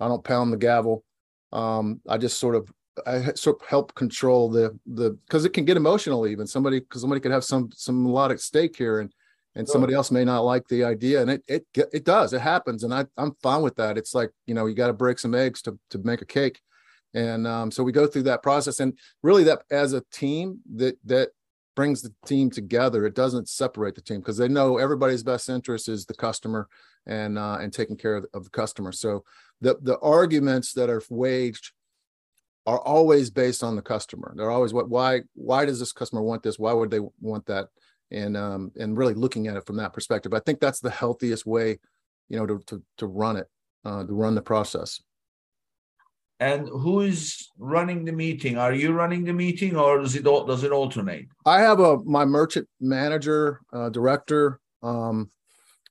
i 0.00 0.08
don't 0.08 0.24
pound 0.24 0.52
the 0.52 0.56
gavel. 0.56 1.04
Um 1.52 2.00
i 2.08 2.16
just 2.18 2.38
sort 2.38 2.56
of 2.56 2.72
I 3.06 3.32
sort 3.34 3.62
of 3.62 3.66
help 3.68 3.94
control 3.94 4.50
the 4.50 4.78
the 4.86 5.12
because 5.26 5.44
it 5.44 5.52
can 5.52 5.64
get 5.64 5.76
emotional 5.76 6.26
even. 6.26 6.46
Somebody 6.46 6.80
because 6.80 7.00
somebody 7.00 7.20
could 7.20 7.32
have 7.32 7.44
some 7.44 7.70
some 7.74 8.04
a 8.06 8.10
lot 8.10 8.32
at 8.32 8.40
stake 8.40 8.76
here 8.76 9.00
and 9.00 9.12
and 9.56 9.68
somebody 9.68 9.94
else 9.94 10.10
may 10.10 10.24
not 10.24 10.44
like 10.44 10.66
the 10.68 10.84
idea 10.84 11.20
and 11.20 11.30
it 11.30 11.42
it 11.48 11.66
it 11.92 12.04
does 12.04 12.32
it 12.32 12.40
happens 12.40 12.84
and 12.84 12.94
I 12.94 13.06
I'm 13.16 13.34
fine 13.42 13.62
with 13.62 13.76
that. 13.76 13.98
It's 13.98 14.14
like 14.14 14.30
you 14.46 14.54
know 14.54 14.66
you 14.66 14.74
got 14.74 14.88
to 14.88 14.92
break 14.92 15.18
some 15.18 15.34
eggs 15.34 15.62
to 15.62 15.78
to 15.90 15.98
make 15.98 16.22
a 16.22 16.26
cake. 16.26 16.60
And 17.12 17.44
um, 17.46 17.72
so 17.72 17.82
we 17.82 17.90
go 17.90 18.06
through 18.06 18.22
that 18.24 18.42
process 18.42 18.78
and 18.78 18.96
really 19.22 19.42
that 19.44 19.62
as 19.70 19.92
a 19.92 20.04
team 20.12 20.60
that 20.76 20.96
that 21.06 21.30
brings 21.74 22.02
the 22.02 22.12
team 22.26 22.50
together. 22.50 23.06
It 23.06 23.14
doesn't 23.14 23.48
separate 23.48 23.94
the 23.94 24.00
team 24.00 24.20
because 24.20 24.36
they 24.36 24.48
know 24.48 24.78
everybody's 24.78 25.22
best 25.22 25.48
interest 25.48 25.88
is 25.88 26.04
the 26.04 26.14
customer 26.14 26.68
and 27.06 27.38
uh, 27.38 27.58
and 27.60 27.72
taking 27.72 27.96
care 27.96 28.16
of, 28.16 28.26
of 28.34 28.44
the 28.44 28.50
customer. 28.50 28.92
So 28.92 29.24
the 29.60 29.78
the 29.80 29.98
arguments 30.00 30.72
that 30.74 30.90
are 30.90 31.02
waged 31.08 31.72
are 32.66 32.80
always 32.80 33.30
based 33.30 33.64
on 33.64 33.76
the 33.76 33.82
customer. 33.82 34.32
They're 34.36 34.50
always 34.50 34.72
what 34.72 34.88
why 34.88 35.22
why 35.34 35.64
does 35.64 35.78
this 35.78 35.92
customer 35.92 36.22
want 36.22 36.42
this? 36.42 36.58
Why 36.58 36.72
would 36.72 36.90
they 36.90 37.00
want 37.20 37.46
that 37.46 37.68
and 38.10 38.36
um, 38.36 38.72
and 38.78 38.96
really 38.96 39.14
looking 39.14 39.46
at 39.46 39.56
it 39.56 39.66
from 39.66 39.76
that 39.76 39.92
perspective. 39.92 40.34
I 40.34 40.40
think 40.40 40.60
that's 40.60 40.80
the 40.80 40.90
healthiest 40.90 41.46
way, 41.46 41.78
you 42.28 42.36
know, 42.36 42.46
to 42.46 42.60
to, 42.66 42.82
to 42.98 43.06
run 43.06 43.36
it, 43.36 43.48
uh, 43.84 44.04
to 44.04 44.12
run 44.12 44.34
the 44.34 44.42
process. 44.42 45.00
And 46.40 46.68
who 46.68 47.02
is 47.02 47.50
running 47.58 48.06
the 48.06 48.12
meeting? 48.12 48.56
Are 48.56 48.72
you 48.72 48.92
running 48.92 49.24
the 49.24 49.32
meeting, 49.32 49.76
or 49.76 50.00
does 50.00 50.16
it 50.16 50.24
does 50.24 50.64
it 50.64 50.72
alternate? 50.72 51.26
I 51.44 51.60
have 51.60 51.80
a 51.80 51.98
my 51.98 52.24
merchant 52.24 52.66
manager 52.80 53.60
uh, 53.72 53.90
director 53.90 54.58
um, 54.82 55.30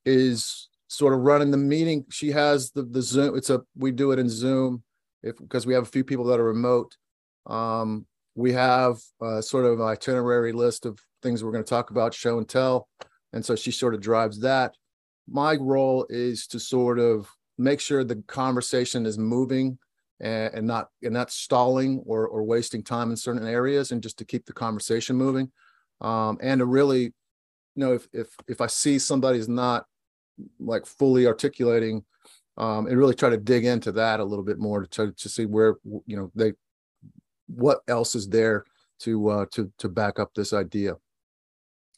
is 0.05 0.69
sort 0.87 1.13
of 1.13 1.19
running 1.19 1.51
the 1.51 1.57
meeting. 1.57 2.05
She 2.09 2.31
has 2.31 2.71
the 2.71 2.83
the 2.83 3.01
Zoom. 3.01 3.37
It's 3.37 3.51
a 3.51 3.61
we 3.77 3.91
do 3.91 4.11
it 4.11 4.19
in 4.19 4.27
Zoom 4.27 4.83
if 5.21 5.37
because 5.37 5.67
we 5.67 5.73
have 5.75 5.83
a 5.83 5.87
few 5.87 6.03
people 6.03 6.25
that 6.25 6.39
are 6.39 6.45
remote. 6.45 6.97
Um, 7.45 8.05
we 8.39 8.53
have 8.53 8.97
a 9.21 9.41
sort 9.43 9.65
of 9.65 9.81
itinerary 9.81 10.53
list 10.53 10.85
of 10.85 10.97
things 11.21 11.43
we're 11.43 11.51
going 11.51 11.63
to 11.63 11.69
talk 11.69 11.91
about, 11.91 12.13
show 12.13 12.37
and 12.37 12.47
tell. 12.47 12.87
And 13.33 13.43
so 13.43 13.53
she 13.53 13.69
sort 13.69 13.93
of 13.93 13.99
drives 13.99 14.39
that. 14.39 14.75
My 15.29 15.55
role 15.55 16.07
is 16.09 16.47
to 16.47 16.59
sort 16.59 16.99
of 16.99 17.29
make 17.57 17.81
sure 17.81 18.03
the 18.03 18.23
conversation 18.27 19.05
is 19.05 19.17
moving 19.17 19.77
and, 20.21 20.53
and 20.53 20.67
not 20.67 20.87
and 21.03 21.13
not 21.13 21.31
stalling 21.31 22.01
or 22.05 22.27
or 22.27 22.43
wasting 22.43 22.81
time 22.81 23.11
in 23.11 23.17
certain 23.17 23.45
areas, 23.45 23.91
and 23.91 24.01
just 24.01 24.17
to 24.19 24.25
keep 24.25 24.45
the 24.45 24.53
conversation 24.53 25.17
moving. 25.17 25.51
Um, 25.99 26.37
and 26.41 26.59
to 26.59 26.65
really, 26.65 27.01
you 27.01 27.11
know, 27.75 27.93
if 27.93 28.07
if 28.13 28.27
if 28.47 28.61
I 28.61 28.67
see 28.67 28.99
somebody's 28.99 29.49
not 29.49 29.85
like 30.59 30.85
fully 30.85 31.27
articulating, 31.27 32.05
um, 32.57 32.87
and 32.87 32.97
really 32.97 33.15
try 33.15 33.29
to 33.29 33.37
dig 33.37 33.65
into 33.65 33.91
that 33.91 34.21
a 34.21 34.25
little 34.25 34.45
bit 34.45 34.59
more 34.59 34.85
to 34.85 35.11
to 35.11 35.29
see 35.29 35.45
where 35.45 35.75
you 35.83 36.15
know 36.15 36.31
they 36.35 36.53
what 37.53 37.79
else 37.87 38.15
is 38.15 38.27
there 38.29 38.65
to 38.99 39.29
uh, 39.29 39.45
to 39.51 39.71
to 39.79 39.89
back 39.89 40.19
up 40.19 40.33
this 40.33 40.53
idea. 40.53 40.95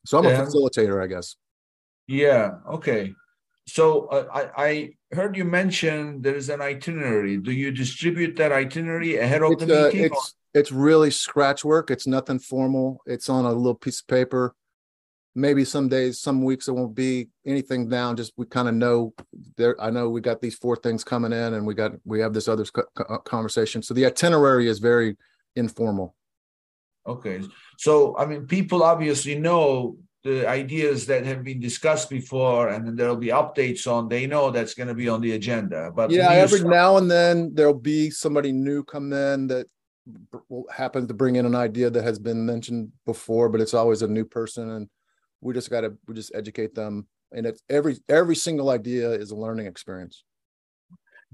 So 0.05 0.17
I'm 0.17 0.23
yeah. 0.23 0.41
a 0.41 0.45
facilitator, 0.45 1.03
I 1.03 1.07
guess. 1.07 1.35
Yeah. 2.07 2.55
Okay. 2.67 3.13
So 3.67 4.07
uh, 4.07 4.25
I, 4.33 4.65
I 4.65 4.89
heard 5.15 5.37
you 5.37 5.45
mention 5.45 6.21
there 6.21 6.35
is 6.35 6.49
an 6.49 6.61
itinerary. 6.61 7.37
Do 7.37 7.51
you 7.51 7.71
distribute 7.71 8.35
that 8.37 8.51
itinerary 8.51 9.17
ahead 9.17 9.43
of 9.43 9.51
it's, 9.51 9.65
the 9.65 9.81
uh, 9.81 9.85
meeting? 9.85 10.05
It's 10.05 10.35
or? 10.55 10.59
it's 10.59 10.71
really 10.71 11.11
scratch 11.11 11.63
work. 11.63 11.91
It's 11.91 12.07
nothing 12.07 12.39
formal. 12.39 13.01
It's 13.05 13.29
on 13.29 13.45
a 13.45 13.53
little 13.53 13.75
piece 13.75 14.01
of 14.01 14.07
paper. 14.07 14.55
Maybe 15.33 15.63
some 15.63 15.87
days, 15.87 16.19
some 16.19 16.43
weeks, 16.43 16.67
it 16.67 16.73
won't 16.73 16.95
be 16.95 17.29
anything 17.45 17.87
down. 17.87 18.17
Just 18.17 18.33
we 18.35 18.45
kind 18.45 18.67
of 18.67 18.73
know 18.73 19.13
there. 19.55 19.79
I 19.79 19.89
know 19.89 20.09
we 20.09 20.19
got 20.19 20.41
these 20.41 20.55
four 20.55 20.75
things 20.75 21.05
coming 21.05 21.31
in, 21.31 21.53
and 21.53 21.65
we 21.65 21.73
got 21.73 21.93
we 22.03 22.19
have 22.19 22.33
this 22.33 22.49
other 22.49 22.65
uh, 22.97 23.17
conversation. 23.19 23.81
So 23.81 23.93
the 23.93 24.07
itinerary 24.07 24.67
is 24.67 24.79
very 24.79 25.15
informal. 25.55 26.15
Okay. 27.07 27.41
So, 27.77 28.15
I 28.17 28.25
mean, 28.25 28.45
people 28.45 28.83
obviously 28.83 29.35
know 29.35 29.97
the 30.23 30.47
ideas 30.47 31.05
that 31.07 31.25
have 31.25 31.43
been 31.43 31.59
discussed 31.59 32.09
before 32.09 32.69
and 32.69 32.85
then 32.85 32.95
there'll 32.95 33.15
be 33.15 33.29
updates 33.29 33.91
on 33.91 34.07
they 34.07 34.27
know 34.27 34.51
that's 34.51 34.75
going 34.75 34.87
to 34.87 34.93
be 34.93 35.09
on 35.09 35.19
the 35.19 35.31
agenda 35.31 35.91
but 35.95 36.11
yeah 36.11 36.29
every 36.29 36.61
now 36.63 36.97
and 36.97 37.09
then 37.09 37.49
there'll 37.55 37.73
be 37.73 38.09
somebody 38.09 38.51
new 38.51 38.83
come 38.83 39.11
in 39.13 39.47
that 39.47 39.65
will 40.47 40.65
happen 40.71 41.07
to 41.07 41.13
bring 41.13 41.37
in 41.37 41.45
an 41.45 41.55
idea 41.55 41.89
that 41.89 42.03
has 42.03 42.19
been 42.19 42.45
mentioned 42.45 42.91
before 43.05 43.49
but 43.49 43.61
it's 43.61 43.73
always 43.73 44.03
a 44.03 44.07
new 44.07 44.25
person 44.25 44.69
and 44.71 44.87
we 45.41 45.53
just 45.53 45.71
got 45.71 45.81
to 45.81 45.93
we 46.07 46.13
just 46.13 46.33
educate 46.35 46.75
them 46.75 47.07
and 47.31 47.47
it's 47.47 47.63
every 47.69 47.97
every 48.07 48.35
single 48.35 48.69
idea 48.69 49.09
is 49.09 49.31
a 49.31 49.35
learning 49.35 49.65
experience 49.65 50.23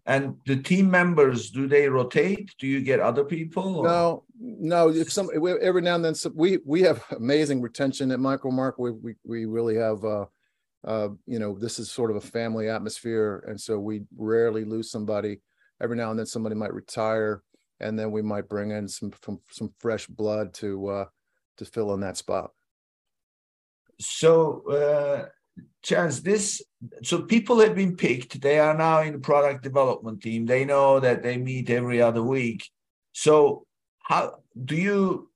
and 0.07 0.37
the 0.45 0.55
team 0.55 0.89
members, 0.89 1.51
do 1.51 1.67
they 1.67 1.89
rotate? 1.89 2.55
Do 2.57 2.65
you 2.65 2.81
get 2.81 3.01
other 3.01 3.25
people? 3.25 3.75
Or? 3.75 3.83
No, 3.83 4.23
no. 4.39 4.89
If 4.89 5.11
some 5.11 5.29
every 5.35 5.81
now 5.81 5.95
and 5.95 6.05
then, 6.05 6.15
some, 6.15 6.33
we 6.33 6.59
we 6.65 6.81
have 6.83 7.03
amazing 7.11 7.61
retention 7.61 8.11
at 8.11 8.19
Micromark. 8.19 8.73
We 8.79 8.91
we 8.91 9.15
we 9.25 9.45
really 9.45 9.75
have. 9.75 10.03
Uh, 10.03 10.25
uh, 10.85 11.09
you 11.25 11.37
know, 11.39 11.57
this 11.59 11.79
is 11.79 11.91
sort 11.91 12.11
of 12.11 12.17
a 12.17 12.21
family 12.21 12.69
atmosphere, 12.69 13.43
and 13.47 13.59
so 13.59 13.77
we 13.77 14.03
rarely 14.15 14.63
lose 14.63 14.89
somebody. 14.89 15.41
Every 15.81 15.97
now 15.97 16.11
and 16.11 16.19
then, 16.19 16.25
somebody 16.25 16.55
might 16.55 16.73
retire, 16.73 17.43
and 17.81 17.99
then 17.99 18.11
we 18.11 18.21
might 18.21 18.47
bring 18.47 18.71
in 18.71 18.87
some 18.87 19.11
some, 19.25 19.41
some 19.51 19.73
fresh 19.79 20.07
blood 20.07 20.53
to 20.55 20.87
uh, 20.87 21.05
to 21.57 21.65
fill 21.65 21.93
in 21.93 21.99
that 22.01 22.15
spot. 22.15 22.51
So, 23.99 24.63
uh, 24.71 25.25
chance 25.83 26.19
this 26.19 26.61
so 27.01 27.21
people 27.21 27.59
have 27.59 27.75
been 27.75 27.95
picked. 27.95 28.41
They 28.41 28.59
are 28.59 28.75
now 28.75 29.01
in 29.01 29.13
the 29.13 29.19
product 29.19 29.63
development 29.63 30.21
team. 30.21 30.45
They 30.45 30.65
know 30.65 30.99
that 30.99 31.23
they 31.23 31.37
meet 31.37 31.69
every 31.69 32.01
other 32.01 32.21
week. 32.21 32.69
So 33.13 33.65
how 34.03 34.39
do 34.65 34.75
you 34.75 35.29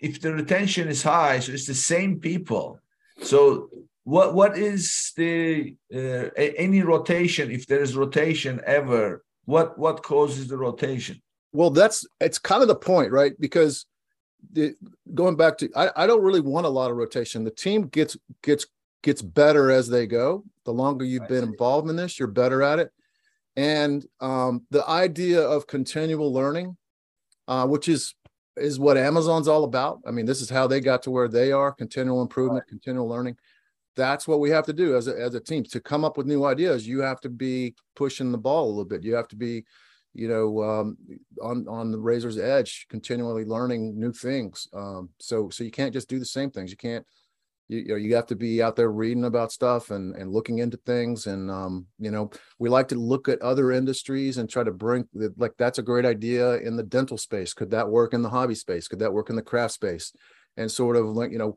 if 0.00 0.20
the 0.20 0.32
retention 0.32 0.88
is 0.88 1.02
high 1.02 1.38
so 1.40 1.52
it's 1.52 1.66
the 1.66 1.74
same 1.74 2.20
people. 2.20 2.78
So 3.22 3.70
what 4.04 4.34
what 4.34 4.58
is 4.58 5.12
the 5.16 5.76
uh, 5.94 6.28
any 6.36 6.82
rotation 6.82 7.50
if 7.50 7.66
there 7.66 7.82
is 7.82 7.96
rotation 7.96 8.60
ever 8.66 9.24
what 9.44 9.78
what 9.78 10.02
causes 10.02 10.48
the 10.48 10.56
rotation? 10.56 11.20
Well 11.52 11.70
that's 11.70 12.06
it's 12.20 12.38
kind 12.38 12.62
of 12.62 12.68
the 12.68 12.76
point 12.76 13.10
right? 13.10 13.32
Because 13.38 13.86
the, 14.52 14.74
going 15.14 15.36
back 15.36 15.58
to 15.58 15.70
I, 15.74 15.90
I 15.96 16.06
don't 16.06 16.22
really 16.22 16.40
want 16.40 16.66
a 16.66 16.70
lot 16.70 16.90
of 16.90 16.96
rotation. 16.96 17.44
The 17.44 17.50
team 17.50 17.88
gets 17.88 18.16
gets 18.42 18.66
gets 19.02 19.22
better 19.22 19.70
as 19.70 19.88
they 19.88 20.06
go. 20.06 20.44
The 20.64 20.72
longer 20.72 21.04
you've 21.04 21.28
been 21.28 21.44
involved 21.44 21.90
in 21.90 21.96
this, 21.96 22.18
you're 22.18 22.28
better 22.28 22.62
at 22.62 22.78
it. 22.78 22.90
And 23.56 24.04
um, 24.20 24.62
the 24.70 24.88
idea 24.88 25.42
of 25.42 25.66
continual 25.66 26.32
learning, 26.32 26.76
uh, 27.48 27.66
which 27.66 27.88
is 27.88 28.14
is 28.56 28.78
what 28.78 28.96
Amazon's 28.96 29.48
all 29.48 29.64
about. 29.64 30.00
I 30.06 30.10
mean, 30.10 30.26
this 30.26 30.40
is 30.40 30.50
how 30.50 30.66
they 30.66 30.80
got 30.80 31.02
to 31.02 31.10
where 31.10 31.28
they 31.28 31.52
are: 31.52 31.72
continual 31.72 32.22
improvement, 32.22 32.64
right. 32.64 32.68
continual 32.68 33.08
learning. 33.08 33.36
That's 33.94 34.26
what 34.26 34.40
we 34.40 34.48
have 34.50 34.64
to 34.66 34.72
do 34.72 34.96
as 34.96 35.06
a, 35.06 35.20
as 35.20 35.34
a 35.34 35.40
team 35.40 35.64
to 35.64 35.80
come 35.80 36.02
up 36.02 36.16
with 36.16 36.26
new 36.26 36.44
ideas. 36.44 36.86
You 36.86 37.00
have 37.00 37.20
to 37.22 37.28
be 37.28 37.74
pushing 37.94 38.32
the 38.32 38.38
ball 38.38 38.66
a 38.66 38.68
little 38.68 38.86
bit. 38.86 39.02
You 39.02 39.14
have 39.14 39.28
to 39.28 39.36
be, 39.36 39.66
you 40.14 40.28
know, 40.28 40.62
um, 40.62 40.96
on 41.42 41.66
on 41.68 41.90
the 41.90 41.98
razor's 41.98 42.38
edge, 42.38 42.86
continually 42.88 43.44
learning 43.44 43.98
new 43.98 44.12
things. 44.12 44.66
Um, 44.72 45.10
so 45.18 45.50
so 45.50 45.62
you 45.64 45.70
can't 45.70 45.92
just 45.92 46.08
do 46.08 46.18
the 46.18 46.24
same 46.24 46.50
things. 46.50 46.70
You 46.70 46.78
can't 46.78 47.04
you, 47.72 47.78
you 47.78 47.88
know 47.88 47.96
you 47.96 48.14
have 48.14 48.26
to 48.26 48.36
be 48.36 48.62
out 48.62 48.76
there 48.76 48.90
reading 48.90 49.24
about 49.24 49.50
stuff 49.50 49.90
and 49.90 50.14
and 50.14 50.30
looking 50.30 50.58
into 50.58 50.76
things 50.76 51.26
and 51.26 51.50
um 51.50 51.86
you 51.98 52.10
know 52.10 52.30
we 52.58 52.68
like 52.68 52.88
to 52.88 52.94
look 52.94 53.28
at 53.28 53.40
other 53.40 53.72
industries 53.72 54.36
and 54.36 54.48
try 54.48 54.62
to 54.62 54.70
bring 54.70 55.08
like 55.36 55.54
that's 55.58 55.78
a 55.78 55.82
great 55.82 56.04
idea 56.04 56.56
in 56.58 56.76
the 56.76 56.82
dental 56.82 57.16
space. 57.16 57.54
Could 57.54 57.70
that 57.70 57.88
work 57.88 58.12
in 58.12 58.22
the 58.22 58.28
hobby 58.28 58.54
space? 58.54 58.88
Could 58.88 58.98
that 58.98 59.12
work 59.12 59.30
in 59.30 59.36
the 59.36 59.42
craft 59.42 59.74
space? 59.74 60.12
And 60.56 60.70
sort 60.70 60.96
of 60.96 61.06
like 61.06 61.32
you 61.32 61.38
know 61.38 61.56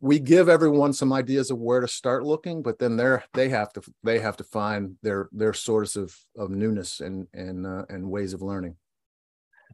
we 0.00 0.18
give 0.18 0.48
everyone 0.48 0.92
some 0.92 1.12
ideas 1.12 1.50
of 1.50 1.58
where 1.58 1.80
to 1.80 1.88
start 1.88 2.22
looking 2.22 2.62
but 2.62 2.78
then 2.78 2.96
they're 2.96 3.24
they 3.34 3.48
have 3.48 3.72
to 3.72 3.82
they 4.04 4.20
have 4.20 4.36
to 4.36 4.44
find 4.44 4.96
their 5.02 5.28
their 5.32 5.54
source 5.54 5.96
of 5.96 6.14
of 6.36 6.50
newness 6.50 7.00
and 7.00 7.26
and 7.32 7.66
uh, 7.66 7.84
and 7.88 8.10
ways 8.10 8.34
of 8.34 8.42
learning. 8.42 8.76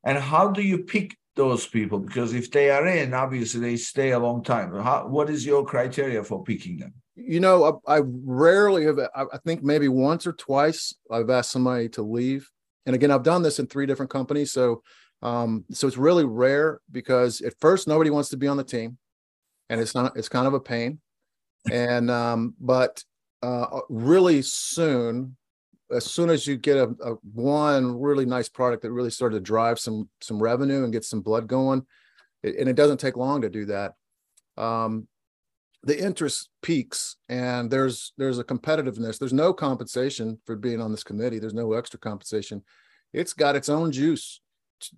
And 0.07 0.19
how 0.19 0.49
do 0.49 0.63
you 0.63 0.85
pick 0.85 1.17
those 1.37 1.67
people? 1.67 1.99
Because 1.99 2.35
if 2.35 2.51
they 2.51 2.71
are 2.71 2.87
in, 2.87 3.15
obviously 3.15 3.61
they 3.61 3.77
stay 3.77 4.13
a 4.13 4.19
long 4.19 4.43
time. 4.43 4.75
How, 4.75 5.07
what 5.07 5.31
is 5.31 5.45
your 5.45 5.65
criteria 5.65 6.23
for 6.23 6.43
picking 6.43 6.79
them? 6.79 6.95
You 7.17 7.41
know, 7.41 7.81
I, 7.87 7.97
I 7.99 8.01
rarely 8.05 8.85
have. 8.87 8.99
I 9.15 9.39
think 9.45 9.63
maybe 9.63 9.89
once 9.89 10.27
or 10.27 10.33
twice 10.33 10.95
I've 11.11 11.31
asked 11.31 11.53
somebody 11.53 11.89
to 11.91 12.03
leave, 12.03 12.51
and 12.87 12.95
again, 12.95 13.11
I've 13.11 13.23
done 13.23 13.43
this 13.43 13.59
in 13.59 13.67
three 13.67 13.87
different 13.87 14.11
companies. 14.11 14.53
So, 14.53 14.83
um, 15.23 15.65
so 15.71 15.87
it's 15.87 15.97
really 15.97 16.25
rare 16.25 16.81
because 16.91 17.41
at 17.41 17.55
first 17.61 17.87
nobody 17.87 18.11
wants 18.11 18.31
to 18.31 18.37
be 18.37 18.49
on 18.49 18.57
the 18.57 18.65
team, 18.65 18.99
and 19.71 19.81
it's 19.81 19.95
not. 19.95 20.17
It's 20.17 20.29
kind 20.29 20.49
of 20.49 20.55
a 20.55 20.61
pain, 20.61 20.99
and 21.71 22.11
um, 22.11 22.55
but 22.59 23.05
uh, 23.45 23.81
really 23.89 24.43
soon 24.43 25.37
as 25.95 26.05
soon 26.05 26.31
as 26.31 26.47
you 26.47 26.57
get 26.57 26.77
a, 26.77 26.95
a, 27.03 27.15
one 27.33 28.01
really 28.01 28.27
nice 28.27 28.49
product 28.49 28.83
that 28.83 28.93
really 28.93 29.11
started 29.11 29.37
to 29.37 29.41
drive 29.41 29.79
some 29.79 30.09
some 30.21 30.43
revenue 30.43 30.85
and 30.85 30.93
get 30.93 31.05
some 31.05 31.21
blood 31.21 31.47
going, 31.47 31.87
it, 32.43 32.57
and 32.59 32.69
it 32.69 32.77
doesn't 32.77 32.99
take 32.99 33.17
long 33.17 33.43
to 33.43 33.51
do 33.51 33.67
that. 33.67 33.95
Um, 34.57 35.09
the 35.85 35.99
interest 35.99 36.49
peaks, 36.63 37.17
and 37.29 37.71
there's 37.71 38.13
there's 38.17 38.39
a 38.39 38.45
competitiveness. 38.45 39.19
There's 39.19 39.33
no 39.33 39.53
compensation 39.53 40.39
for 40.45 40.57
being 40.57 40.81
on 40.81 40.91
this 40.91 41.05
committee. 41.05 41.39
There's 41.39 41.55
no 41.55 41.75
extra 41.75 42.01
compensation. 42.01 42.63
It's 43.13 43.33
got 43.33 43.57
its 43.57 43.69
own 43.69 43.93
juice. 43.93 44.41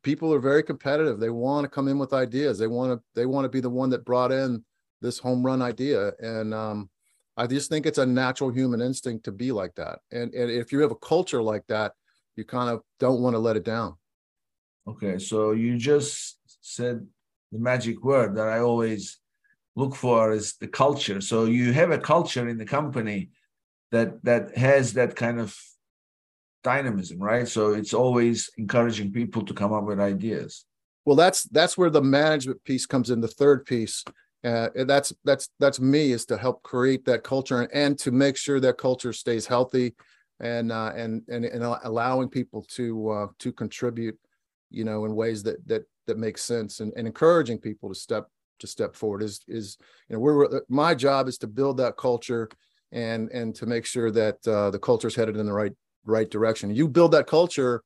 People 0.03 0.33
are 0.33 0.41
very 0.41 0.63
competitive. 0.63 1.21
They 1.21 1.31
want 1.31 1.65
to 1.65 1.69
come 1.69 1.89
in 1.89 1.99
with 1.99 2.13
ideas. 2.13 2.59
They 2.59 2.67
want 2.67 2.93
to 2.93 3.03
they 3.15 3.27
want 3.27 3.45
to 3.45 3.51
be 3.51 3.61
the 3.61 3.71
one 3.71 3.91
that 3.91 4.05
brought 4.05 4.33
in 4.33 4.65
this 5.03 5.19
home 5.19 5.45
run 5.45 5.61
idea, 5.61 6.13
and 6.21 6.55
um, 6.55 6.89
I 7.37 7.47
just 7.47 7.69
think 7.69 7.87
it's 7.87 7.99
a 7.99 8.07
natural 8.07 8.51
human 8.51 8.81
instinct 8.81 9.25
to 9.25 9.33
be 9.33 9.53
like 9.53 9.75
that. 9.75 9.99
And, 10.11 10.33
and 10.33 10.51
if 10.51 10.73
you 10.73 10.81
have 10.81 10.91
a 10.91 10.97
culture 10.97 11.43
like 11.43 11.67
that, 11.69 11.93
you 12.37 12.45
kind 12.45 12.71
of 12.71 12.81
don't 12.99 13.21
want 13.21 13.35
to 13.35 13.39
let 13.39 13.57
it 13.57 13.65
down. 13.65 13.97
Okay. 14.89 15.19
So 15.19 15.53
you 15.53 15.77
just 15.77 16.39
said 16.61 17.07
the 17.53 17.59
magic 17.59 18.03
word 18.03 18.37
that 18.37 18.49
I 18.49 18.61
always 18.61 19.19
look 19.75 19.95
for 19.95 20.33
is 20.33 20.57
the 20.57 20.69
culture. 20.69 21.21
So 21.21 21.45
you 21.45 21.73
have 21.73 21.91
a 21.91 21.99
culture 21.99 22.49
in 22.49 22.59
the 22.59 22.65
company 22.65 23.31
that 23.93 24.25
that 24.25 24.57
has 24.57 24.95
that 24.95 25.15
kind 25.15 25.39
of 25.39 25.57
dynamism, 26.65 27.19
right? 27.19 27.47
So 27.47 27.75
it's 27.75 27.95
always 27.95 28.51
encouraging 28.57 29.13
people 29.13 29.45
to 29.45 29.55
come 29.55 29.73
up 29.73 29.85
with 29.85 30.01
ideas. 30.01 30.65
Well, 31.05 31.17
that's 31.17 31.45
that's 31.45 31.79
where 31.79 31.91
the 31.91 32.03
management 32.03 32.65
piece 32.65 32.87
comes 32.87 33.11
in. 33.11 33.21
The 33.21 33.29
third 33.29 33.65
piece 33.67 34.05
uh, 34.47 34.69
that's 34.85 35.13
that's 35.25 35.49
that's 35.59 35.81
me 35.81 36.13
is 36.13 36.25
to 36.25 36.37
help 36.37 36.63
create 36.63 37.05
that 37.05 37.25
culture 37.25 37.63
and, 37.63 37.99
to 37.99 38.13
make 38.13 38.37
sure 38.37 38.61
that 38.61 38.79
culture 38.79 39.13
stays 39.13 39.47
healthy 39.47 39.95
and 40.41 40.71
uh, 40.71 40.93
and, 40.95 41.23
and 41.29 41.45
and 41.45 41.65
allowing 41.85 42.29
people 42.29 42.63
to 42.63 43.11
uh, 43.11 43.27
to 43.41 43.53
contribute 43.53 44.17
you 44.71 44.85
know 44.85 45.05
in 45.05 45.17
ways 45.17 45.43
that 45.43 45.67
that 45.67 45.83
that 46.07 46.19
make 46.19 46.39
sense 46.39 46.81
and, 46.81 46.93
and 46.97 47.07
encouraging 47.07 47.59
people 47.59 47.89
to 47.89 47.95
step 47.95 48.29
to 48.61 48.67
step 48.67 48.95
forward 48.95 49.23
is 49.23 49.41
is 49.49 49.79
you 50.09 50.15
know 50.15 50.21
we're 50.21 50.61
my 50.69 50.95
job 50.95 51.27
is 51.27 51.39
to 51.39 51.49
build 51.49 51.77
that 51.79 51.97
culture 51.97 52.49
and 52.93 53.29
and 53.31 53.55
to 53.55 53.67
make 53.67 53.85
sure 53.85 54.13
that 54.13 54.47
uh, 54.47 54.71
the 54.71 54.79
culture 54.79 55.09
is 55.09 55.17
headed 55.17 55.37
in 55.37 55.47
the 55.47 55.53
right 55.53 55.73
right 56.05 56.31
direction. 56.31 56.73
You 56.73 56.87
build 56.87 57.13
that 57.13 57.27
culture 57.27 57.83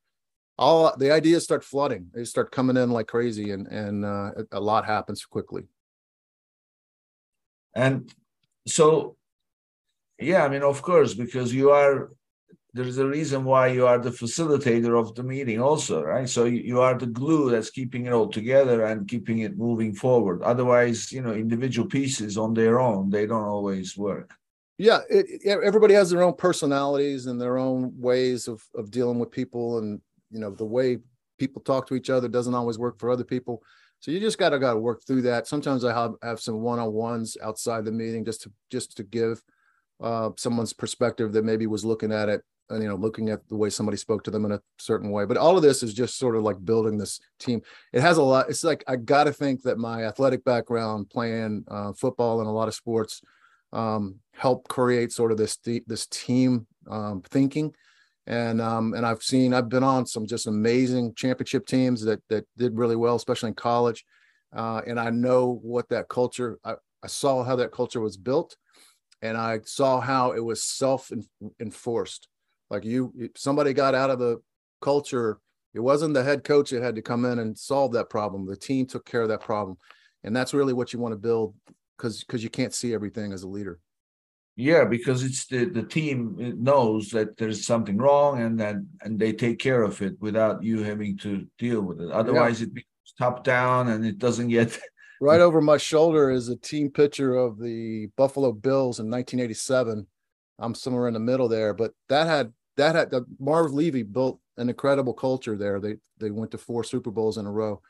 all 0.58 0.94
the 0.98 1.10
ideas 1.10 1.42
start 1.42 1.64
flooding. 1.64 2.10
They 2.12 2.24
start 2.24 2.52
coming 2.52 2.76
in 2.76 2.90
like 2.90 3.06
crazy 3.06 3.52
and 3.52 3.66
and 3.68 4.04
uh, 4.04 4.32
a 4.52 4.60
lot 4.60 4.84
happens 4.84 5.24
quickly 5.24 5.64
and 7.74 8.12
so, 8.66 9.16
yeah, 10.18 10.44
I 10.44 10.48
mean, 10.48 10.62
of 10.62 10.82
course, 10.82 11.14
because 11.14 11.52
you 11.54 11.70
are, 11.70 12.12
there's 12.72 12.98
a 12.98 13.06
reason 13.06 13.44
why 13.44 13.68
you 13.68 13.86
are 13.86 13.98
the 13.98 14.10
facilitator 14.10 14.98
of 14.98 15.14
the 15.14 15.22
meeting, 15.22 15.60
also, 15.60 16.02
right? 16.02 16.28
So 16.28 16.44
you 16.44 16.80
are 16.80 16.96
the 16.96 17.06
glue 17.06 17.50
that's 17.50 17.70
keeping 17.70 18.06
it 18.06 18.12
all 18.12 18.28
together 18.28 18.84
and 18.84 19.08
keeping 19.08 19.40
it 19.40 19.56
moving 19.56 19.94
forward. 19.94 20.42
Otherwise, 20.42 21.10
you 21.10 21.22
know, 21.22 21.32
individual 21.32 21.88
pieces 21.88 22.36
on 22.36 22.54
their 22.54 22.78
own, 22.78 23.10
they 23.10 23.26
don't 23.26 23.44
always 23.44 23.96
work. 23.96 24.32
Yeah, 24.78 25.00
it, 25.10 25.42
everybody 25.44 25.92
has 25.94 26.08
their 26.10 26.22
own 26.22 26.34
personalities 26.34 27.26
and 27.26 27.38
their 27.38 27.58
own 27.58 27.92
ways 28.00 28.48
of 28.48 28.62
of 28.74 28.90
dealing 28.90 29.18
with 29.18 29.30
people, 29.30 29.76
and 29.76 30.00
you 30.30 30.40
know, 30.40 30.50
the 30.50 30.64
way 30.64 30.96
people 31.38 31.60
talk 31.60 31.86
to 31.88 31.94
each 31.94 32.08
other 32.08 32.28
doesn't 32.28 32.54
always 32.54 32.78
work 32.78 32.98
for 32.98 33.10
other 33.10 33.24
people. 33.24 33.62
So 34.00 34.10
you 34.10 34.18
just 34.18 34.38
gotta 34.38 34.58
gotta 34.58 34.78
work 34.78 35.02
through 35.06 35.22
that. 35.22 35.46
Sometimes 35.46 35.84
I 35.84 35.92
have, 35.92 36.14
have 36.22 36.40
some 36.40 36.60
one-on-ones 36.60 37.36
outside 37.42 37.84
the 37.84 37.92
meeting 37.92 38.24
just 38.24 38.42
to 38.42 38.52
just 38.70 38.96
to 38.96 39.02
give 39.02 39.42
uh, 40.00 40.30
someone's 40.36 40.72
perspective 40.72 41.32
that 41.34 41.44
maybe 41.44 41.66
was 41.66 41.84
looking 41.84 42.10
at 42.10 42.30
it 42.30 42.42
and 42.70 42.82
you 42.82 42.88
know 42.88 42.94
looking 42.94 43.28
at 43.28 43.46
the 43.48 43.56
way 43.56 43.68
somebody 43.68 43.98
spoke 43.98 44.24
to 44.24 44.30
them 44.30 44.46
in 44.46 44.52
a 44.52 44.60
certain 44.78 45.10
way. 45.10 45.26
But 45.26 45.36
all 45.36 45.56
of 45.56 45.62
this 45.62 45.82
is 45.82 45.92
just 45.92 46.18
sort 46.18 46.34
of 46.34 46.42
like 46.42 46.64
building 46.64 46.96
this 46.96 47.20
team. 47.38 47.60
It 47.92 48.00
has 48.00 48.16
a 48.16 48.22
lot. 48.22 48.48
It's 48.48 48.64
like 48.64 48.82
I 48.88 48.96
gotta 48.96 49.34
think 49.34 49.62
that 49.62 49.76
my 49.76 50.04
athletic 50.04 50.44
background, 50.44 51.10
playing 51.10 51.64
uh, 51.68 51.92
football 51.92 52.40
and 52.40 52.48
a 52.48 52.52
lot 52.52 52.68
of 52.68 52.74
sports, 52.74 53.20
um, 53.74 54.16
help 54.32 54.66
create 54.68 55.12
sort 55.12 55.30
of 55.30 55.36
this 55.36 55.58
this 55.86 56.06
team 56.06 56.66
um, 56.90 57.20
thinking 57.28 57.74
and 58.30 58.60
um, 58.60 58.94
and 58.94 59.04
I've 59.04 59.24
seen 59.24 59.52
I've 59.52 59.68
been 59.68 59.82
on 59.82 60.06
some 60.06 60.24
just 60.24 60.46
amazing 60.46 61.14
championship 61.16 61.66
teams 61.66 62.00
that 62.02 62.22
that 62.28 62.46
did 62.56 62.78
really 62.78 62.94
well, 62.94 63.16
especially 63.16 63.48
in 63.48 63.54
college. 63.54 64.04
uh, 64.56 64.82
and 64.86 65.00
I 65.00 65.10
know 65.10 65.58
what 65.62 65.88
that 65.88 66.08
culture. 66.08 66.58
I, 66.64 66.74
I 67.02 67.08
saw 67.08 67.42
how 67.42 67.56
that 67.56 67.72
culture 67.72 68.00
was 68.00 68.16
built, 68.16 68.56
and 69.20 69.36
I 69.36 69.60
saw 69.64 70.00
how 70.00 70.30
it 70.32 70.44
was 70.44 70.62
self 70.62 71.10
enforced. 71.58 72.28
Like 72.70 72.84
you, 72.84 73.12
somebody 73.34 73.72
got 73.72 73.96
out 73.96 74.10
of 74.10 74.20
the 74.20 74.40
culture. 74.80 75.40
It 75.74 75.80
wasn't 75.80 76.14
the 76.14 76.22
head 76.22 76.44
coach 76.44 76.70
that 76.70 76.82
had 76.82 76.96
to 76.96 77.02
come 77.02 77.24
in 77.24 77.40
and 77.40 77.58
solve 77.58 77.92
that 77.92 78.10
problem. 78.10 78.46
The 78.46 78.56
team 78.56 78.86
took 78.86 79.04
care 79.04 79.22
of 79.22 79.28
that 79.30 79.40
problem, 79.40 79.76
and 80.22 80.36
that's 80.36 80.54
really 80.54 80.72
what 80.72 80.92
you 80.92 81.00
want 81.00 81.14
to 81.14 81.18
build 81.18 81.54
because 81.96 82.20
because 82.20 82.44
you 82.44 82.50
can't 82.50 82.74
see 82.74 82.94
everything 82.94 83.32
as 83.32 83.42
a 83.42 83.48
leader. 83.48 83.80
Yeah, 84.60 84.84
because 84.84 85.22
it's 85.22 85.46
the 85.46 85.64
the 85.64 85.82
team 85.82 86.36
knows 86.58 87.08
that 87.10 87.38
there's 87.38 87.64
something 87.64 87.96
wrong 87.96 88.42
and 88.42 88.60
that 88.60 88.76
and 89.00 89.18
they 89.18 89.32
take 89.32 89.58
care 89.58 89.82
of 89.82 90.02
it 90.02 90.20
without 90.20 90.62
you 90.62 90.82
having 90.82 91.16
to 91.18 91.46
deal 91.58 91.80
with 91.80 91.98
it. 92.02 92.10
Otherwise, 92.10 92.60
yeah. 92.60 92.66
it 92.66 92.74
becomes 92.74 93.14
top 93.18 93.42
down 93.42 93.88
and 93.88 94.04
it 94.04 94.18
doesn't 94.18 94.48
get. 94.48 94.78
right 95.22 95.40
over 95.40 95.62
my 95.62 95.78
shoulder 95.78 96.30
is 96.30 96.50
a 96.50 96.56
team 96.56 96.90
picture 96.90 97.36
of 97.36 97.58
the 97.58 98.08
Buffalo 98.18 98.52
Bills 98.52 98.98
in 98.98 99.10
1987. 99.10 100.06
I'm 100.58 100.74
somewhere 100.74 101.08
in 101.08 101.14
the 101.14 101.20
middle 101.20 101.48
there, 101.48 101.72
but 101.72 101.92
that 102.10 102.26
had 102.26 102.52
that 102.76 102.94
had 102.94 103.10
the 103.10 103.24
Marv 103.38 103.72
Levy 103.72 104.02
built 104.02 104.40
an 104.58 104.68
incredible 104.68 105.14
culture 105.14 105.56
there. 105.56 105.80
They 105.80 105.96
they 106.18 106.30
went 106.30 106.50
to 106.50 106.58
four 106.58 106.84
Super 106.84 107.10
Bowls 107.10 107.38
in 107.38 107.46
a 107.46 107.50
row, 107.50 107.80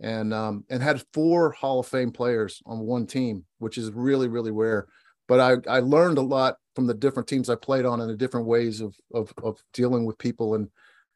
and 0.00 0.34
um, 0.34 0.64
and 0.70 0.82
had 0.82 1.04
four 1.12 1.52
Hall 1.52 1.78
of 1.78 1.86
Fame 1.86 2.10
players 2.10 2.60
on 2.66 2.80
one 2.80 3.06
team, 3.06 3.44
which 3.58 3.78
is 3.78 3.92
really 3.92 4.26
really 4.26 4.50
rare 4.50 4.88
but 5.28 5.40
I, 5.40 5.76
I 5.76 5.80
learned 5.80 6.18
a 6.18 6.22
lot 6.22 6.56
from 6.74 6.86
the 6.86 6.94
different 6.94 7.28
teams 7.28 7.48
I 7.48 7.56
played 7.56 7.84
on 7.84 8.00
and 8.00 8.10
the 8.10 8.16
different 8.16 8.46
ways 8.46 8.80
of 8.80 8.94
of, 9.12 9.32
of 9.42 9.58
dealing 9.72 10.04
with 10.04 10.18
people 10.18 10.54
and 10.54 10.68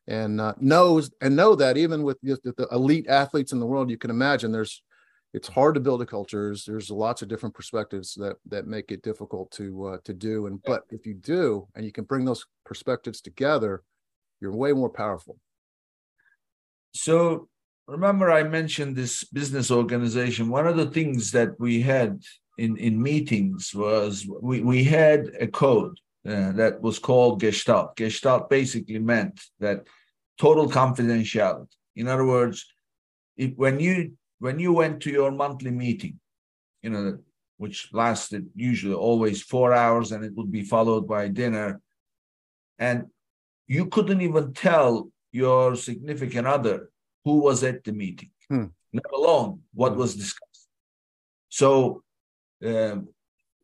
and 0.07 0.41
uh, 0.41 0.55
knows 0.59 1.11
and 1.21 1.37
know 1.37 1.55
that 1.55 1.77
even 1.77 2.03
with 2.03 2.19
the, 2.23 2.39
the 2.57 2.69
elite 2.73 3.07
athletes 3.09 3.53
in 3.53 3.61
the 3.61 3.67
world, 3.67 3.91
you 3.91 3.99
can 3.99 4.11
imagine 4.11 4.51
there's 4.51 4.83
it's 5.33 5.49
hard 5.49 5.75
to 5.75 5.81
build 5.81 6.03
a 6.03 6.07
culture. 6.07 6.47
There's, 6.47 6.65
there's 6.65 6.91
lots 6.91 7.23
of 7.23 7.29
different 7.29 7.55
perspectives 7.55 8.15
that 8.15 8.37
that 8.47 8.67
make 8.67 8.91
it 8.91 9.03
difficult 9.03 9.51
to 9.53 9.87
uh, 9.87 9.99
to 10.05 10.13
do. 10.13 10.47
And 10.47 10.61
but 10.63 10.83
if 10.91 11.07
you 11.07 11.15
do, 11.15 11.69
and 11.75 11.85
you 11.85 11.93
can 11.93 12.05
bring 12.05 12.25
those 12.25 12.45
perspectives 12.65 13.21
together, 13.21 13.83
you're 14.41 14.55
way 14.55 14.73
more 14.73 14.91
powerful. 14.91 15.39
So 16.93 17.49
remember, 17.87 18.31
I 18.31 18.43
mentioned 18.43 18.97
this 18.97 19.25
business 19.25 19.71
organization. 19.71 20.49
One 20.49 20.67
of 20.67 20.77
the 20.77 20.91
things 20.91 21.31
that 21.33 21.51
we 21.61 21.83
had 21.83 22.21
in, 22.61 22.77
in 22.77 23.03
meetings 23.03 23.75
was 23.75 24.27
we, 24.43 24.61
we 24.61 24.85
had 24.85 25.31
a 25.41 25.47
code 25.47 25.99
uh, 26.29 26.53
that 26.53 26.83
was 26.83 26.99
called 26.99 27.41
Gestalt. 27.41 27.97
Gestalt 27.97 28.51
basically 28.51 28.99
meant 28.99 29.41
that 29.61 29.87
total 30.39 30.69
confidentiality. 30.69 31.75
In 31.97 32.07
other 32.07 32.27
words, 32.27 32.67
if, 33.39 33.53
when 33.57 33.81
you 33.81 34.13
when 34.41 34.59
you 34.59 34.73
went 34.75 35.01
to 35.03 35.11
your 35.11 35.31
monthly 35.31 35.71
meeting, 35.71 36.21
you 36.83 36.91
know, 36.91 37.19
which 37.57 37.89
lasted 37.93 38.47
usually 38.55 38.95
always 38.95 39.43
four 39.43 39.73
hours, 39.73 40.13
and 40.13 40.23
it 40.23 40.35
would 40.35 40.53
be 40.53 40.63
followed 40.63 41.09
by 41.09 41.29
dinner, 41.29 41.81
and 42.79 43.07
you 43.67 43.87
couldn't 43.87 44.21
even 44.21 44.53
tell 44.53 45.11
your 45.33 45.77
significant 45.77 46.47
other 46.47 46.91
who 47.25 47.41
was 47.41 47.65
at 47.65 47.85
the 47.85 47.93
meeting, 47.93 48.31
hmm. 48.51 48.67
let 48.93 49.11
alone 49.15 49.61
what 49.73 49.97
was 49.97 50.15
discussed. 50.15 50.69
So 51.49 52.03
um, 52.65 53.09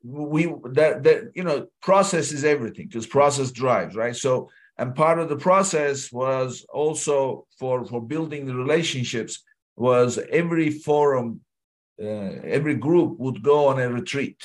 we 0.03 0.47
that 0.73 1.03
that 1.03 1.31
you 1.35 1.43
know 1.43 1.67
process 1.83 2.33
is 2.33 2.45
everything 2.45 2.87
because 2.87 3.07
process 3.07 3.51
drives 3.51 3.95
right? 3.95 4.17
So 4.17 4.51
and 4.79 4.95
part 4.95 5.19
of 5.19 5.29
the 5.29 5.37
process 5.37 6.13
was 6.13 6.67
also 6.73 7.47
for 7.59 7.85
for 7.87 8.01
building 8.01 8.47
the 8.47 8.55
relationships 8.55 9.43
was 9.77 10.19
every 10.31 10.71
forum 10.71 11.41
uh, 12.03 12.41
every 12.45 12.75
group 12.75 13.19
would 13.19 13.43
go 13.43 13.69
on 13.69 13.81
a 13.81 13.89
retreat. 13.89 14.43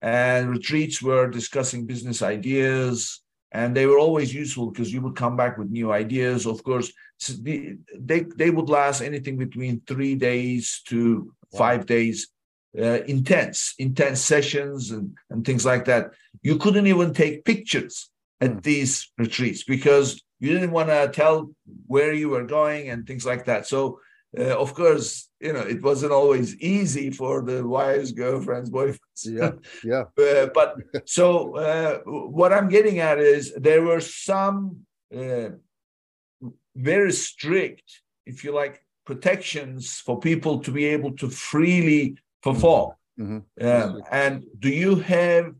And 0.00 0.50
retreats 0.50 1.02
were 1.02 1.28
discussing 1.28 1.86
business 1.86 2.22
ideas 2.22 3.20
and 3.50 3.76
they 3.76 3.86
were 3.86 3.98
always 3.98 4.32
useful 4.32 4.70
because 4.70 4.92
you 4.92 5.00
would 5.00 5.16
come 5.16 5.36
back 5.36 5.58
with 5.58 5.70
new 5.70 5.90
ideas. 5.90 6.46
Of 6.46 6.62
course 6.62 6.92
they 7.40 8.26
they 8.36 8.50
would 8.50 8.68
last 8.68 9.00
anything 9.00 9.36
between 9.38 9.82
3 9.88 10.14
days 10.14 10.82
to 10.86 11.32
5 11.56 11.86
days 11.86 12.28
uh, 12.76 13.02
intense, 13.06 13.74
intense 13.78 14.20
sessions 14.20 14.90
and, 14.90 15.16
and 15.30 15.44
things 15.44 15.64
like 15.64 15.84
that. 15.86 16.10
You 16.42 16.58
couldn't 16.58 16.86
even 16.86 17.14
take 17.14 17.44
pictures 17.44 18.10
at 18.40 18.50
mm. 18.50 18.62
these 18.62 19.10
retreats 19.18 19.64
because 19.64 20.22
you 20.40 20.52
didn't 20.52 20.72
want 20.72 20.88
to 20.88 21.10
tell 21.12 21.50
where 21.86 22.12
you 22.12 22.28
were 22.28 22.44
going 22.44 22.90
and 22.90 23.06
things 23.06 23.26
like 23.26 23.46
that. 23.46 23.66
So, 23.66 24.00
uh, 24.38 24.56
of 24.56 24.74
course, 24.74 25.28
you 25.40 25.52
know, 25.52 25.60
it 25.60 25.82
wasn't 25.82 26.12
always 26.12 26.56
easy 26.60 27.10
for 27.10 27.42
the 27.42 27.66
wives, 27.66 28.12
girlfriends, 28.12 28.70
boyfriends. 28.78 28.98
Yeah, 29.24 29.52
yeah. 29.82 30.04
uh, 30.24 30.48
but 30.54 30.76
so 31.06 31.56
uh, 31.56 31.98
what 32.04 32.52
I'm 32.52 32.68
getting 32.68 32.98
at 32.98 33.18
is 33.18 33.52
there 33.54 33.82
were 33.82 34.00
some 34.00 34.80
uh, 35.16 35.50
very 36.76 37.12
strict, 37.12 38.02
if 38.26 38.44
you 38.44 38.52
like, 38.52 38.82
protections 39.06 39.98
for 40.04 40.20
people 40.20 40.58
to 40.60 40.70
be 40.70 40.84
able 40.84 41.12
to 41.12 41.30
freely 41.30 42.18
perform. 42.42 42.92
Mm-hmm. 43.18 43.66
Um, 43.66 44.02
and 44.10 44.44
do 44.58 44.68
you 44.68 44.96
have 44.96 45.54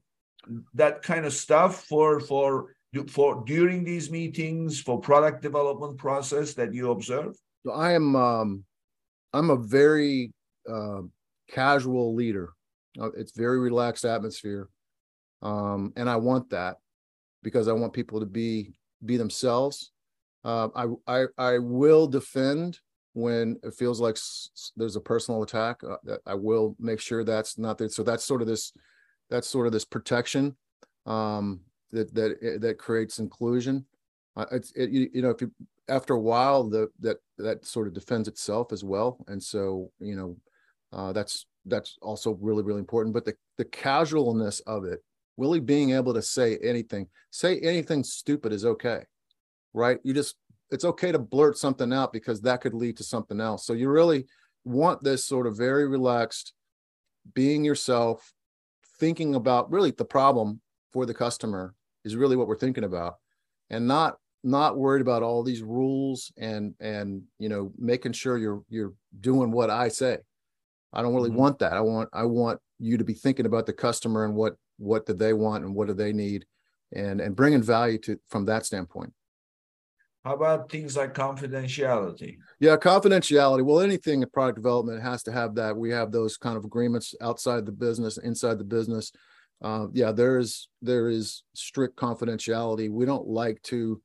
that 0.74 1.02
kind 1.02 1.26
of 1.26 1.32
stuff 1.32 1.84
for 1.84 2.20
for 2.20 2.74
for 3.08 3.44
during 3.46 3.84
these 3.84 4.10
meetings 4.10 4.80
for 4.80 5.00
product 5.00 5.42
development 5.42 5.98
process 5.98 6.54
that 6.54 6.72
you 6.72 6.90
observe? 6.90 7.36
So 7.66 7.72
I 7.72 7.92
am 7.92 8.16
um, 8.16 8.64
I'm 9.32 9.50
a 9.50 9.56
very 9.56 10.32
uh, 10.68 11.02
casual 11.50 12.14
leader. 12.14 12.50
Uh, 12.98 13.10
it's 13.12 13.32
very 13.36 13.58
relaxed 13.58 14.04
atmosphere, 14.04 14.68
um, 15.42 15.92
and 15.96 16.08
I 16.08 16.16
want 16.16 16.50
that 16.50 16.76
because 17.42 17.68
I 17.68 17.72
want 17.72 17.92
people 17.92 18.20
to 18.20 18.26
be 18.26 18.72
be 19.04 19.16
themselves. 19.16 19.92
Uh, 20.44 20.68
I 20.74 20.86
I 21.06 21.24
I 21.36 21.58
will 21.58 22.06
defend 22.06 22.78
when 23.14 23.58
it 23.62 23.74
feels 23.74 24.00
like 24.00 24.16
there's 24.76 24.96
a 24.96 25.00
personal 25.00 25.42
attack 25.42 25.80
uh, 25.84 26.16
i 26.26 26.34
will 26.34 26.76
make 26.78 27.00
sure 27.00 27.24
that's 27.24 27.58
not 27.58 27.78
there. 27.78 27.88
So 27.88 28.02
that's 28.02 28.24
sort 28.24 28.42
of 28.42 28.48
this 28.48 28.72
that's 29.30 29.48
sort 29.48 29.66
of 29.66 29.72
this 29.72 29.84
protection 29.84 30.56
um, 31.06 31.60
that 31.90 32.14
that 32.14 32.36
eh, 32.42 32.58
that 32.58 32.78
creates 32.78 33.18
inclusion. 33.18 33.84
Uh, 34.36 34.46
it's 34.52 34.72
it, 34.72 34.90
you, 34.90 35.08
you, 35.12 35.22
know 35.22 35.30
if 35.30 35.40
you 35.40 35.50
after 35.88 36.14
a 36.14 36.20
while 36.20 36.64
the 36.64 36.88
that 37.00 37.16
that 37.38 37.64
sort 37.64 37.88
of 37.88 37.94
defends 37.94 38.28
itself 38.28 38.72
as 38.72 38.84
well. 38.84 39.24
And 39.28 39.42
so 39.42 39.90
you 40.00 40.16
know 40.16 40.36
uh, 40.92 41.12
that's 41.12 41.46
that's 41.66 41.98
also 42.02 42.38
really 42.40 42.62
really 42.62 42.80
important. 42.80 43.14
But 43.14 43.24
the 43.24 43.34
the 43.56 43.64
casualness 43.64 44.60
of 44.60 44.84
it 44.84 45.02
really 45.36 45.60
being 45.60 45.90
able 45.92 46.14
to 46.14 46.22
say 46.22 46.58
anything 46.62 47.06
say 47.30 47.58
anything 47.60 48.04
stupid 48.04 48.52
is 48.52 48.64
okay 48.64 49.02
right? 49.74 49.98
You 50.02 50.12
just 50.12 50.36
it's 50.70 50.84
okay 50.84 51.12
to 51.12 51.18
blurt 51.18 51.56
something 51.56 51.92
out 51.92 52.12
because 52.12 52.40
that 52.42 52.60
could 52.60 52.74
lead 52.74 52.96
to 52.98 53.04
something 53.04 53.40
else. 53.40 53.66
So 53.66 53.72
you 53.72 53.88
really 53.88 54.26
want 54.64 55.02
this 55.02 55.24
sort 55.24 55.46
of 55.46 55.56
very 55.56 55.86
relaxed, 55.88 56.52
being 57.34 57.64
yourself, 57.64 58.32
thinking 58.98 59.34
about 59.34 59.70
really 59.70 59.90
the 59.90 60.04
problem 60.04 60.60
for 60.92 61.06
the 61.06 61.14
customer 61.14 61.74
is 62.04 62.16
really 62.16 62.36
what 62.36 62.48
we're 62.48 62.58
thinking 62.58 62.84
about, 62.84 63.16
and 63.70 63.86
not 63.86 64.16
not 64.44 64.78
worried 64.78 65.02
about 65.02 65.22
all 65.22 65.42
these 65.42 65.62
rules 65.62 66.32
and 66.36 66.74
and 66.80 67.22
you 67.38 67.48
know 67.48 67.72
making 67.76 68.12
sure 68.12 68.38
you're 68.38 68.62
you're 68.68 68.92
doing 69.20 69.50
what 69.50 69.70
I 69.70 69.88
say. 69.88 70.18
I 70.92 71.02
don't 71.02 71.14
really 71.14 71.30
mm-hmm. 71.30 71.38
want 71.38 71.58
that. 71.58 71.72
I 71.72 71.80
want 71.80 72.08
I 72.12 72.24
want 72.24 72.60
you 72.78 72.98
to 72.98 73.04
be 73.04 73.14
thinking 73.14 73.46
about 73.46 73.66
the 73.66 73.72
customer 73.72 74.24
and 74.24 74.34
what 74.34 74.54
what 74.78 75.06
do 75.06 75.12
they 75.12 75.32
want 75.32 75.64
and 75.64 75.74
what 75.74 75.88
do 75.88 75.94
they 75.94 76.12
need, 76.12 76.46
and 76.92 77.20
and 77.20 77.36
bringing 77.36 77.62
value 77.62 77.98
to 77.98 78.18
from 78.28 78.46
that 78.46 78.64
standpoint. 78.64 79.12
How 80.28 80.34
about 80.34 80.70
things 80.70 80.94
like 80.94 81.14
confidentiality? 81.14 82.36
Yeah, 82.60 82.76
confidentiality. 82.76 83.64
Well, 83.64 83.80
anything 83.80 84.20
in 84.20 84.28
product 84.28 84.56
development 84.56 85.02
has 85.02 85.22
to 85.22 85.32
have 85.32 85.54
that. 85.54 85.74
We 85.74 85.88
have 85.92 86.12
those 86.12 86.36
kind 86.36 86.58
of 86.58 86.66
agreements 86.66 87.14
outside 87.22 87.64
the 87.64 87.72
business, 87.72 88.18
inside 88.18 88.58
the 88.58 88.64
business. 88.64 89.10
Uh, 89.62 89.86
yeah, 89.94 90.12
there 90.12 90.36
is 90.36 90.68
there 90.82 91.08
is 91.08 91.44
strict 91.54 91.96
confidentiality. 91.96 92.90
We 92.90 93.06
don't 93.06 93.26
like 93.26 93.62
to. 93.62 94.02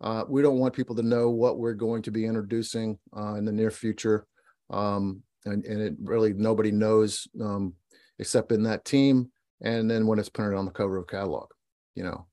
Uh, 0.00 0.22
we 0.28 0.42
don't 0.42 0.60
want 0.60 0.74
people 0.74 0.94
to 0.94 1.02
know 1.02 1.30
what 1.30 1.58
we're 1.58 1.74
going 1.74 2.02
to 2.02 2.12
be 2.12 2.24
introducing 2.24 2.96
uh, 3.16 3.34
in 3.34 3.44
the 3.44 3.50
near 3.50 3.72
future, 3.72 4.28
um, 4.70 5.22
and 5.44 5.64
and 5.64 5.82
it 5.82 5.94
really 6.04 6.32
nobody 6.34 6.70
knows 6.70 7.26
um, 7.42 7.74
except 8.20 8.52
in 8.52 8.62
that 8.62 8.84
team. 8.84 9.28
And 9.60 9.90
then 9.90 10.06
when 10.06 10.20
it's 10.20 10.28
printed 10.28 10.56
on 10.56 10.66
the 10.66 10.70
cover 10.70 10.98
of 10.98 11.08
catalog, 11.08 11.48
you 11.96 12.04
know, 12.04 12.28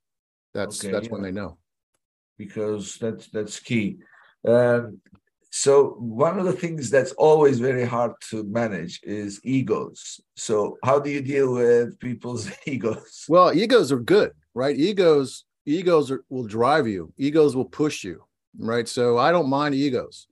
that's 0.53 0.85
okay, 0.85 0.91
that's 0.91 1.07
yeah. 1.07 1.11
when 1.11 1.23
they 1.23 1.31
know 1.31 1.57
because 2.45 2.97
that's 3.01 3.27
that's 3.35 3.59
key. 3.59 3.87
Um, 4.47 4.99
so 5.51 5.95
one 5.99 6.39
of 6.39 6.45
the 6.45 6.59
things 6.63 6.89
that's 6.89 7.11
always 7.27 7.59
very 7.59 7.85
hard 7.85 8.13
to 8.29 8.43
manage 8.45 9.01
is 9.03 9.41
egos. 9.43 10.21
So 10.35 10.77
how 10.83 10.97
do 10.99 11.09
you 11.09 11.21
deal 11.21 11.53
with 11.53 11.99
people's 11.99 12.49
egos? 12.65 13.25
Well, 13.27 13.53
egos 13.53 13.91
are 13.91 13.99
good, 14.15 14.31
right? 14.53 14.75
Egos 14.75 15.45
egos 15.65 16.09
are, 16.11 16.23
will 16.29 16.47
drive 16.59 16.87
you. 16.87 17.13
Egos 17.17 17.55
will 17.55 17.71
push 17.81 18.03
you, 18.03 18.23
right? 18.57 18.87
So 18.87 19.17
I 19.17 19.31
don't 19.31 19.49
mind 19.49 19.75
egos. 19.75 20.27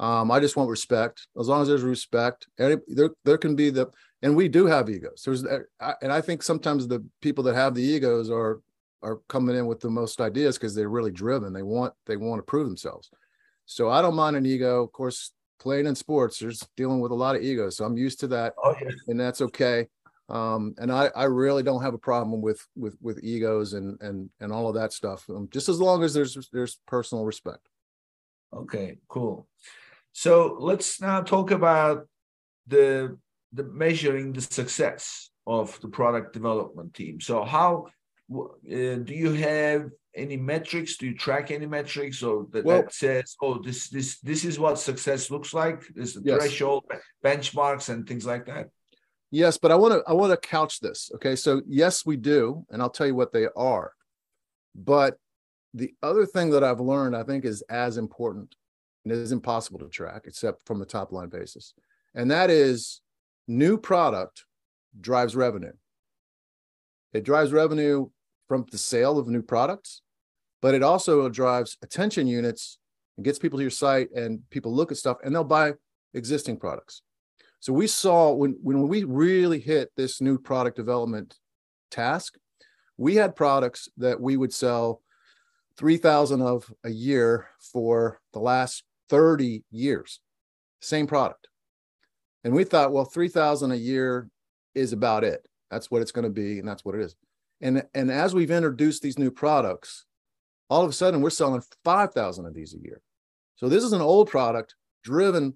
Um, 0.00 0.30
I 0.30 0.40
just 0.40 0.56
want 0.56 0.70
respect. 0.70 1.26
As 1.38 1.48
long 1.48 1.62
as 1.62 1.68
there's 1.68 1.82
respect, 1.82 2.46
there 2.56 3.10
there 3.24 3.38
can 3.38 3.54
be 3.54 3.70
the 3.70 3.86
and 4.22 4.36
we 4.36 4.48
do 4.48 4.66
have 4.66 4.88
egos. 4.88 5.22
There's 5.24 5.44
and 5.44 6.12
I 6.18 6.20
think 6.20 6.42
sometimes 6.42 6.86
the 6.86 7.04
people 7.20 7.44
that 7.44 7.54
have 7.54 7.74
the 7.74 7.82
egos 7.82 8.30
are 8.30 8.60
are 9.02 9.20
coming 9.28 9.56
in 9.56 9.66
with 9.66 9.80
the 9.80 9.90
most 9.90 10.20
ideas 10.20 10.56
because 10.56 10.74
they're 10.74 10.88
really 10.88 11.10
driven. 11.10 11.52
They 11.52 11.62
want 11.62 11.94
they 12.06 12.16
want 12.16 12.38
to 12.38 12.42
prove 12.42 12.66
themselves. 12.66 13.10
So 13.66 13.88
I 13.88 14.02
don't 14.02 14.14
mind 14.14 14.36
an 14.36 14.46
ego. 14.46 14.82
Of 14.82 14.92
course, 14.92 15.32
playing 15.60 15.86
in 15.86 15.94
sports, 15.94 16.38
there's 16.38 16.66
dealing 16.76 17.00
with 17.00 17.12
a 17.12 17.16
lot 17.16 17.36
of 17.36 17.42
egos. 17.42 17.76
So 17.76 17.84
I'm 17.84 17.96
used 17.96 18.20
to 18.20 18.26
that, 18.28 18.54
oh, 18.62 18.74
yeah. 18.80 18.90
and 19.08 19.18
that's 19.18 19.40
okay. 19.40 19.86
Um, 20.28 20.74
and 20.78 20.90
I, 20.90 21.10
I 21.14 21.24
really 21.24 21.62
don't 21.62 21.82
have 21.82 21.94
a 21.94 21.98
problem 21.98 22.40
with 22.40 22.66
with 22.76 22.96
with 23.00 23.22
egos 23.22 23.74
and 23.74 24.00
and 24.00 24.30
and 24.40 24.52
all 24.52 24.68
of 24.68 24.74
that 24.74 24.92
stuff. 24.92 25.24
Um, 25.28 25.48
just 25.52 25.68
as 25.68 25.80
long 25.80 26.02
as 26.02 26.14
there's 26.14 26.48
there's 26.52 26.78
personal 26.86 27.24
respect. 27.24 27.68
Okay, 28.54 28.98
cool. 29.08 29.46
So 30.12 30.56
let's 30.58 31.00
now 31.00 31.20
talk 31.22 31.50
about 31.50 32.06
the 32.66 33.18
the 33.52 33.64
measuring 33.64 34.32
the 34.32 34.40
success 34.40 35.30
of 35.46 35.78
the 35.80 35.88
product 35.88 36.32
development 36.32 36.94
team. 36.94 37.20
So 37.20 37.44
how 37.44 37.88
uh, 38.40 38.96
do 38.96 39.14
you 39.14 39.32
have 39.32 39.90
any 40.14 40.36
metrics? 40.36 40.96
Do 40.96 41.06
you 41.06 41.16
track 41.16 41.50
any 41.50 41.66
metrics 41.66 42.22
or 42.22 42.46
that, 42.50 42.64
well, 42.64 42.82
that 42.82 42.92
says, 42.92 43.36
oh, 43.42 43.58
this 43.62 43.88
this 43.88 44.20
this 44.20 44.44
is 44.44 44.58
what 44.58 44.78
success 44.78 45.30
looks 45.30 45.54
like? 45.54 45.82
This 45.94 46.18
yes. 46.22 46.38
threshold 46.38 46.84
benchmarks 47.24 47.88
and 47.88 48.06
things 48.06 48.26
like 48.26 48.46
that. 48.46 48.68
Yes, 49.30 49.56
but 49.56 49.72
I 49.72 49.76
want 49.76 49.94
to 49.94 50.02
I 50.06 50.12
want 50.12 50.30
to 50.30 50.48
couch 50.48 50.80
this. 50.80 51.10
Okay, 51.14 51.36
so 51.36 51.62
yes, 51.66 52.04
we 52.04 52.16
do, 52.16 52.66
and 52.70 52.82
I'll 52.82 52.90
tell 52.90 53.06
you 53.06 53.14
what 53.14 53.32
they 53.32 53.46
are. 53.56 53.92
But 54.74 55.16
the 55.74 55.94
other 56.02 56.26
thing 56.26 56.50
that 56.50 56.62
I've 56.62 56.80
learned, 56.80 57.16
I 57.16 57.22
think, 57.22 57.44
is 57.44 57.62
as 57.70 57.96
important 57.96 58.54
and 59.04 59.12
it 59.12 59.18
is 59.18 59.32
impossible 59.32 59.80
to 59.80 59.88
track 59.88 60.22
except 60.26 60.64
from 60.66 60.80
a 60.80 60.86
top 60.86 61.12
line 61.12 61.28
basis, 61.28 61.74
and 62.14 62.30
that 62.30 62.50
is 62.50 63.00
new 63.48 63.78
product 63.78 64.44
drives 65.00 65.34
revenue. 65.34 65.72
It 67.12 67.24
drives 67.24 67.52
revenue 67.52 68.08
from 68.52 68.66
the 68.70 68.76
sale 68.76 69.18
of 69.18 69.28
new 69.28 69.40
products, 69.40 70.02
but 70.60 70.74
it 70.74 70.82
also 70.82 71.26
drives 71.30 71.78
attention 71.80 72.26
units 72.26 72.76
and 73.16 73.24
gets 73.24 73.38
people 73.38 73.58
to 73.58 73.62
your 73.62 73.70
site 73.70 74.10
and 74.14 74.40
people 74.50 74.74
look 74.74 74.92
at 74.92 74.98
stuff 74.98 75.16
and 75.24 75.34
they'll 75.34 75.42
buy 75.42 75.72
existing 76.12 76.58
products. 76.58 77.00
So 77.60 77.72
we 77.72 77.86
saw 77.86 78.30
when 78.30 78.58
when 78.62 78.88
we 78.88 79.04
really 79.04 79.58
hit 79.58 79.90
this 79.96 80.20
new 80.20 80.36
product 80.36 80.76
development 80.76 81.34
task, 81.90 82.34
we 82.98 83.14
had 83.14 83.34
products 83.34 83.88
that 83.96 84.20
we 84.20 84.36
would 84.36 84.52
sell 84.52 85.00
3000 85.78 86.42
of 86.42 86.70
a 86.84 86.90
year 86.90 87.46
for 87.72 88.20
the 88.34 88.38
last 88.38 88.84
30 89.08 89.64
years. 89.70 90.20
Same 90.82 91.06
product. 91.06 91.48
And 92.44 92.52
we 92.52 92.64
thought, 92.64 92.92
well, 92.92 93.06
3000 93.06 93.72
a 93.72 93.76
year 93.76 94.28
is 94.74 94.92
about 94.92 95.24
it. 95.24 95.48
That's 95.70 95.90
what 95.90 96.02
it's 96.02 96.12
going 96.12 96.26
to 96.26 96.30
be 96.42 96.58
and 96.58 96.68
that's 96.68 96.84
what 96.84 96.94
it 96.94 97.00
is. 97.00 97.16
And 97.62 97.84
and 97.94 98.10
as 98.10 98.34
we've 98.34 98.50
introduced 98.50 99.02
these 99.02 99.18
new 99.18 99.30
products, 99.30 100.04
all 100.68 100.82
of 100.82 100.90
a 100.90 100.92
sudden 100.92 101.22
we're 101.22 101.30
selling 101.30 101.62
5,000 101.84 102.44
of 102.46 102.54
these 102.54 102.74
a 102.74 102.78
year. 102.78 103.00
So 103.56 103.68
this 103.68 103.84
is 103.84 103.92
an 103.92 104.02
old 104.02 104.28
product 104.28 104.74
driven 105.04 105.54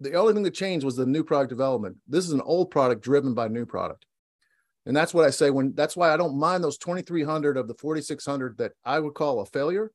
the 0.00 0.14
only 0.14 0.32
thing 0.32 0.42
that 0.44 0.54
changed 0.54 0.84
was 0.84 0.96
the 0.96 1.06
new 1.06 1.22
product 1.22 1.50
development. 1.50 1.98
This 2.08 2.24
is 2.24 2.32
an 2.32 2.40
old 2.40 2.70
product 2.70 3.02
driven 3.02 3.34
by 3.34 3.48
new 3.48 3.66
product. 3.66 4.06
And 4.86 4.96
that's 4.96 5.12
what 5.12 5.26
I 5.26 5.30
say 5.30 5.50
when 5.50 5.74
that's 5.74 5.96
why 5.96 6.12
I 6.12 6.16
don't 6.16 6.38
mind 6.38 6.64
those 6.64 6.78
2300 6.78 7.56
of 7.56 7.68
the 7.68 7.74
4600 7.74 8.58
that 8.58 8.72
I 8.84 8.98
would 8.98 9.14
call 9.14 9.40
a 9.40 9.46
failure. 9.46 9.92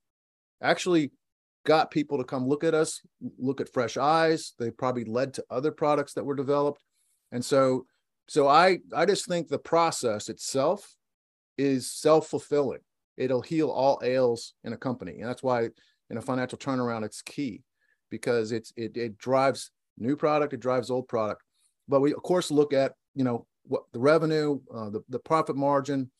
Actually 0.61 1.11
got 1.65 1.89
people 1.89 2.19
to 2.19 2.23
come 2.23 2.47
look 2.47 2.63
at 2.63 2.75
us, 2.75 3.01
look 3.39 3.59
at 3.59 3.73
fresh 3.73 3.97
eyes. 3.97 4.53
They 4.59 4.69
probably 4.69 5.05
led 5.05 5.33
to 5.33 5.45
other 5.49 5.71
products 5.71 6.13
that 6.13 6.23
were 6.23 6.35
developed. 6.35 6.83
And 7.31 7.43
so 7.43 7.87
so 8.27 8.47
I 8.47 8.79
I 8.95 9.05
just 9.05 9.27
think 9.27 9.47
the 9.47 9.59
process 9.59 10.29
itself 10.29 10.94
is 11.57 11.91
self-fulfilling. 11.91 12.81
It'll 13.17 13.41
heal 13.41 13.69
all 13.69 14.01
ails 14.03 14.53
in 14.63 14.73
a 14.73 14.77
company. 14.77 15.19
And 15.19 15.29
that's 15.29 15.43
why 15.43 15.69
in 16.09 16.17
a 16.17 16.21
financial 16.21 16.57
turnaround 16.57 17.03
it's 17.03 17.21
key 17.21 17.63
because 18.09 18.51
it's 18.51 18.73
it 18.75 18.95
it 18.97 19.17
drives 19.17 19.71
new 19.97 20.15
product, 20.15 20.53
it 20.53 20.59
drives 20.59 20.89
old 20.89 21.07
product. 21.07 21.41
But 21.87 22.01
we 22.01 22.13
of 22.13 22.23
course 22.23 22.51
look 22.51 22.73
at, 22.73 22.93
you 23.13 23.23
know, 23.23 23.47
what 23.63 23.83
the 23.93 23.99
revenue, 23.99 24.59
uh, 24.73 24.89
the, 24.89 25.01
the 25.09 25.19
profit 25.19 25.55
margin. 25.55 26.11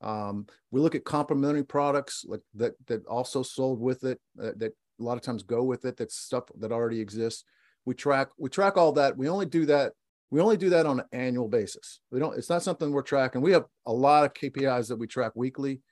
Um, 0.00 0.46
we 0.70 0.80
look 0.80 0.94
at 0.94 1.04
complementary 1.04 1.64
products 1.64 2.24
like 2.26 2.40
that 2.54 2.74
that 2.86 3.06
also 3.06 3.42
sold 3.42 3.80
with 3.80 4.04
it 4.04 4.20
uh, 4.40 4.50
that 4.56 4.72
a 5.00 5.02
lot 5.02 5.16
of 5.16 5.22
times 5.22 5.42
go 5.42 5.62
with 5.62 5.84
it. 5.84 5.96
That's 5.96 6.16
stuff 6.16 6.44
that 6.58 6.72
already 6.72 7.00
exists. 7.00 7.44
We 7.84 7.94
track 7.94 8.28
we 8.36 8.50
track 8.50 8.76
all 8.76 8.92
that. 8.92 9.16
We 9.16 9.28
only 9.28 9.46
do 9.46 9.64
that 9.66 9.92
we 10.32 10.40
only 10.40 10.56
do 10.56 10.70
that 10.70 10.86
on 10.86 10.98
an 10.98 11.06
annual 11.12 11.46
basis. 11.46 12.00
We 12.10 12.18
don't. 12.18 12.36
It's 12.38 12.48
not 12.48 12.62
something 12.62 12.90
we're 12.90 13.02
tracking. 13.02 13.42
We 13.42 13.52
have 13.52 13.66
a 13.84 13.92
lot 13.92 14.24
of 14.24 14.32
KPIs 14.32 14.88
that 14.88 14.96
we 14.96 15.06
track 15.06 15.32
weekly, 15.34 15.82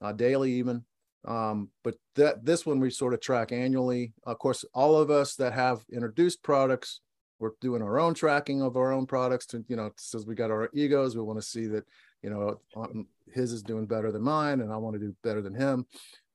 uh, 0.00 0.12
daily, 0.12 0.50
even. 0.52 0.82
Um, 1.26 1.68
but 1.84 1.96
that 2.16 2.42
this 2.42 2.64
one 2.64 2.80
we 2.80 2.88
sort 2.88 3.12
of 3.12 3.20
track 3.20 3.52
annually. 3.52 4.14
Of 4.24 4.38
course, 4.38 4.64
all 4.72 4.96
of 4.96 5.10
us 5.10 5.34
that 5.36 5.52
have 5.52 5.84
introduced 5.92 6.42
products, 6.42 7.02
we're 7.38 7.50
doing 7.60 7.82
our 7.82 8.00
own 8.00 8.14
tracking 8.14 8.62
of 8.62 8.76
our 8.76 8.92
own 8.92 9.04
products. 9.04 9.44
To 9.48 9.62
you 9.68 9.76
know, 9.76 9.90
since 9.98 10.24
we 10.24 10.34
got 10.34 10.50
our 10.50 10.70
egos, 10.72 11.14
we 11.14 11.22
want 11.22 11.38
to 11.38 11.46
see 11.46 11.66
that 11.66 11.84
you 12.22 12.30
know 12.30 12.60
um, 12.74 13.06
his 13.30 13.52
is 13.52 13.62
doing 13.62 13.84
better 13.84 14.10
than 14.10 14.22
mine, 14.22 14.62
and 14.62 14.72
I 14.72 14.78
want 14.78 14.94
to 14.94 15.00
do 15.00 15.14
better 15.22 15.42
than 15.42 15.54
him. 15.54 15.84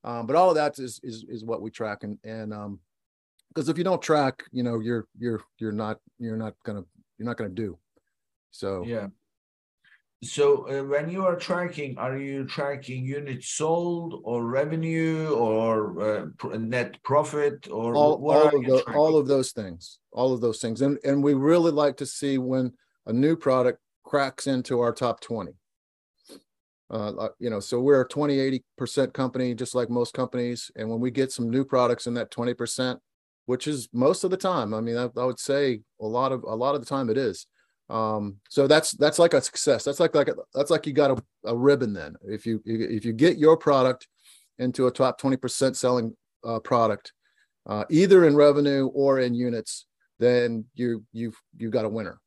Um, 0.04 0.28
but 0.28 0.36
all 0.36 0.50
of 0.50 0.56
that 0.56 0.78
is 0.78 1.00
is 1.02 1.26
is 1.28 1.44
what 1.44 1.64
we 1.64 1.72
track, 1.72 2.04
and 2.04 2.20
and 2.24 2.54
um, 2.54 2.80
because 3.50 3.68
if 3.68 3.80
you 3.80 3.84
don't 3.84 4.02
track, 4.02 4.44
you 4.52 4.62
know, 4.62 4.80
you're 4.80 5.08
you're 5.18 5.42
you're 5.58 5.72
not 5.72 5.98
you're 6.20 6.38
not 6.38 6.54
gonna 6.64 6.84
you're 7.18 7.26
not 7.26 7.38
gonna 7.38 7.50
do. 7.50 7.78
So 8.52 8.84
yeah. 8.86 9.08
So 10.24 10.68
uh, 10.68 10.84
when 10.84 11.10
you 11.12 11.24
are 11.26 11.36
tracking, 11.36 11.96
are 12.00 12.18
you 12.18 12.46
tracking 12.46 13.06
units 13.06 13.50
sold 13.50 14.20
or 14.24 14.48
revenue 14.48 15.30
or 15.30 16.32
uh, 16.44 16.58
net 16.58 16.98
profit 17.04 17.68
or 17.70 17.96
all, 17.96 18.28
all 18.28 18.48
of 18.48 18.64
the, 18.66 18.84
all 18.96 19.16
of 19.16 19.28
those 19.28 19.52
things, 19.52 20.00
all 20.12 20.34
of 20.34 20.42
those 20.42 20.60
things, 20.60 20.82
and 20.82 20.98
and 21.04 21.24
we 21.24 21.36
really 21.36 21.72
like 21.72 21.98
to 21.98 22.06
see 22.06 22.40
when 22.40 22.74
a 23.06 23.14
new 23.14 23.36
product 23.36 23.80
cracks 24.04 24.48
into 24.48 24.80
our 24.80 24.92
top 24.92 25.20
twenty. 25.20 25.54
Uh, 26.90 27.28
you 27.38 27.50
know, 27.50 27.60
so 27.60 27.82
we're 27.82 28.00
a 28.00 28.08
20, 28.08 28.40
80 28.40 28.64
percent 28.78 29.14
company, 29.14 29.54
just 29.54 29.76
like 29.76 29.90
most 29.90 30.14
companies, 30.14 30.72
and 30.78 30.90
when 30.90 31.02
we 31.02 31.12
get 31.12 31.34
some 31.34 31.50
new 31.50 31.64
products 31.64 32.08
in 32.08 32.16
that 32.16 32.32
twenty 32.32 32.56
percent, 32.56 33.00
which 33.48 33.66
is 33.66 33.90
most 33.94 34.24
of 34.24 34.30
the 34.30 34.38
time, 34.38 34.74
I 34.74 34.82
mean, 34.82 34.98
I, 34.98 35.10
I 35.18 35.26
would 35.26 35.40
say 35.40 35.82
a 36.00 36.06
lot 36.06 36.32
of 36.32 36.44
a 36.44 36.56
lot 36.56 36.76
of 36.76 36.82
the 36.82 36.88
time 36.88 37.10
it 37.10 37.18
is. 37.18 37.48
Um 37.90 38.38
so 38.50 38.68
that's 38.68 38.92
that's 38.92 39.18
like 39.18 39.34
a 39.34 39.42
success. 39.42 39.84
That's 39.84 40.00
like 40.00 40.14
like 40.14 40.28
a, 40.28 40.36
that's 40.54 40.70
like 40.70 40.86
you 40.86 40.94
got 40.94 41.12
a, 41.12 41.24
a 41.46 41.56
ribbon 41.56 41.94
then. 41.94 42.16
If 42.24 42.46
you 42.46 42.62
if 42.66 43.06
you 43.06 43.14
get 43.14 43.38
your 43.38 43.58
product 43.58 44.08
into 44.60 44.88
a 44.88 44.92
top 44.92 45.22
20% 45.22 45.76
selling 45.76 46.16
uh, 46.44 46.60
product 46.60 47.14
uh, 47.68 47.84
either 47.90 48.26
in 48.26 48.36
revenue 48.36 48.88
or 48.88 49.20
in 49.20 49.34
units 49.34 49.86
then 50.20 50.66
you 50.74 51.04
you've 51.14 51.40
you 51.58 51.70
got 51.70 51.86
a 51.86 51.90
winner. 51.90 52.20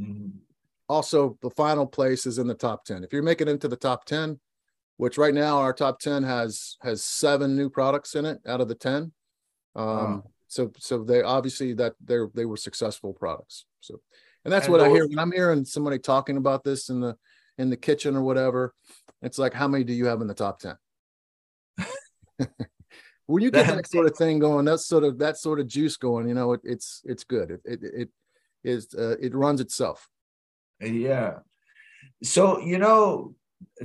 Mm-hmm. 0.00 0.38
also 0.88 1.36
the 1.42 1.50
final 1.50 1.86
place 1.86 2.24
is 2.24 2.38
in 2.38 2.46
the 2.46 2.54
top 2.54 2.84
10 2.86 3.04
if 3.04 3.12
you're 3.12 3.22
making 3.22 3.46
it 3.46 3.50
into 3.50 3.68
the 3.68 3.76
top 3.76 4.06
10 4.06 4.40
which 4.96 5.18
right 5.18 5.34
now 5.34 5.58
our 5.58 5.74
top 5.74 6.00
10 6.00 6.22
has 6.22 6.76
has 6.80 7.04
seven 7.04 7.54
new 7.54 7.68
products 7.68 8.14
in 8.14 8.24
it 8.24 8.38
out 8.46 8.62
of 8.62 8.68
the 8.68 8.74
10 8.74 9.12
um 9.74 9.84
wow. 9.86 10.24
so 10.48 10.70
so 10.78 11.02
they 11.02 11.22
obviously 11.22 11.72
that 11.72 11.94
they're 12.00 12.28
they 12.34 12.44
were 12.44 12.56
successful 12.56 13.12
products 13.12 13.64
so 13.80 14.00
and 14.44 14.52
that's 14.52 14.66
and 14.66 14.72
what 14.72 14.78
those, 14.78 14.88
I 14.88 14.90
hear 14.90 15.06
when 15.06 15.18
I'm 15.18 15.32
hearing 15.32 15.64
somebody 15.64 15.98
talking 15.98 16.36
about 16.36 16.64
this 16.64 16.88
in 16.88 17.00
the 17.00 17.16
in 17.58 17.70
the 17.70 17.76
kitchen 17.76 18.16
or 18.16 18.22
whatever. 18.22 18.74
It's 19.22 19.38
like, 19.38 19.54
how 19.54 19.68
many 19.68 19.84
do 19.84 19.92
you 19.92 20.06
have 20.06 20.20
in 20.20 20.26
the 20.26 20.34
top 20.34 20.58
ten? 20.58 20.76
when 23.26 23.42
you 23.42 23.50
get 23.50 23.66
that, 23.66 23.76
that 23.76 23.90
sort 23.90 24.06
of 24.06 24.16
thing 24.16 24.38
going, 24.40 24.64
that 24.64 24.80
sort 24.80 25.04
of 25.04 25.18
that 25.18 25.36
sort 25.36 25.60
of 25.60 25.68
juice 25.68 25.96
going, 25.96 26.28
you 26.28 26.34
know, 26.34 26.54
it, 26.54 26.60
it's 26.64 27.02
it's 27.04 27.24
good. 27.24 27.50
It 27.50 27.60
it, 27.64 27.80
it 27.82 28.08
is 28.64 28.94
uh, 28.94 29.16
it 29.20 29.34
runs 29.34 29.60
itself. 29.60 30.08
Yeah. 30.80 31.38
So 32.24 32.58
you 32.60 32.78
know, 32.78 33.36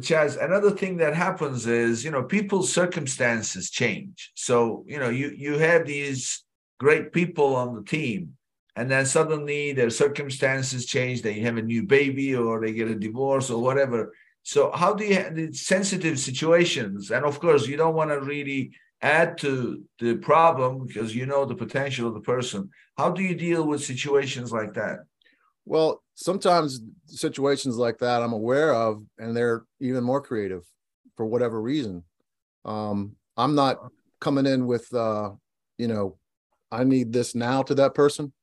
Chas, 0.01 0.35
another 0.35 0.71
thing 0.71 0.97
that 0.97 1.15
happens 1.15 1.65
is 1.67 2.03
you 2.03 2.11
know 2.11 2.23
people's 2.23 2.71
circumstances 2.71 3.69
change. 3.69 4.31
So 4.35 4.83
you 4.87 4.99
know 4.99 5.09
you 5.09 5.31
you 5.35 5.57
have 5.57 5.85
these 5.85 6.43
great 6.79 7.11
people 7.11 7.55
on 7.55 7.75
the 7.75 7.83
team 7.83 8.37
and 8.75 8.91
then 8.91 9.05
suddenly 9.05 9.73
their 9.73 9.89
circumstances 9.89 10.85
change 10.85 11.21
they 11.21 11.39
have 11.39 11.57
a 11.57 11.61
new 11.61 11.83
baby 11.83 12.35
or 12.35 12.61
they 12.61 12.71
get 12.71 12.87
a 12.87 12.95
divorce 12.95 13.49
or 13.49 13.61
whatever. 13.61 14.13
So 14.43 14.71
how 14.71 14.93
do 14.93 15.03
you 15.03 15.51
sensitive 15.53 16.19
situations? 16.19 17.11
And 17.11 17.25
of 17.25 17.39
course 17.39 17.67
you 17.67 17.75
don't 17.75 17.95
want 17.95 18.11
to 18.11 18.21
really 18.21 18.71
add 19.01 19.37
to 19.39 19.83
the 19.99 20.15
problem 20.17 20.85
because 20.85 21.15
you 21.15 21.25
know 21.25 21.45
the 21.45 21.55
potential 21.55 22.07
of 22.07 22.13
the 22.13 22.21
person. 22.21 22.69
How 22.97 23.09
do 23.11 23.23
you 23.23 23.35
deal 23.35 23.65
with 23.65 23.83
situations 23.83 24.51
like 24.51 24.73
that 24.75 24.99
well 25.67 26.01
sometimes 26.15 26.81
situations 27.05 27.77
like 27.77 27.97
that 27.99 28.21
i'm 28.21 28.33
aware 28.33 28.73
of 28.73 29.03
and 29.17 29.35
they're 29.35 29.63
even 29.79 30.03
more 30.03 30.21
creative 30.21 30.63
for 31.15 31.25
whatever 31.25 31.61
reason 31.61 32.03
um, 32.65 33.15
i'm 33.35 33.55
not 33.55 33.77
coming 34.19 34.45
in 34.45 34.65
with 34.65 34.91
uh, 34.93 35.29
you 35.77 35.87
know 35.87 36.17
I 36.71 36.83
need 36.83 37.13
this 37.13 37.35
now 37.35 37.63
to 37.63 37.75
that 37.75 37.93
person. 37.93 38.33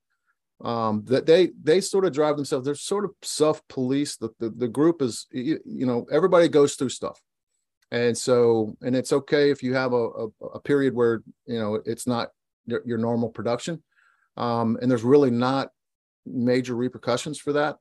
Um, 0.64 1.04
that 1.06 1.26
they 1.26 1.50
they 1.62 1.80
sort 1.80 2.04
of 2.04 2.12
drive 2.12 2.36
themselves. 2.36 2.64
They're 2.64 2.74
sort 2.74 3.04
of 3.04 3.10
self 3.22 3.60
police. 3.68 4.16
The, 4.16 4.30
the 4.38 4.50
the 4.50 4.68
group 4.68 5.02
is 5.02 5.26
you, 5.32 5.58
you 5.64 5.84
know 5.84 6.06
everybody 6.10 6.48
goes 6.48 6.74
through 6.74 6.90
stuff, 6.90 7.20
and 7.90 8.16
so 8.16 8.76
and 8.80 8.94
it's 8.94 9.12
okay 9.12 9.50
if 9.50 9.62
you 9.62 9.74
have 9.74 9.92
a 9.92 9.96
a, 9.96 10.26
a 10.54 10.60
period 10.60 10.94
where 10.94 11.22
you 11.46 11.58
know 11.58 11.80
it's 11.84 12.06
not 12.06 12.28
your, 12.66 12.82
your 12.86 12.98
normal 12.98 13.30
production, 13.30 13.82
um, 14.36 14.78
and 14.80 14.90
there's 14.90 15.02
really 15.02 15.30
not 15.30 15.70
major 16.26 16.74
repercussions 16.74 17.38
for 17.38 17.52
that. 17.52 17.76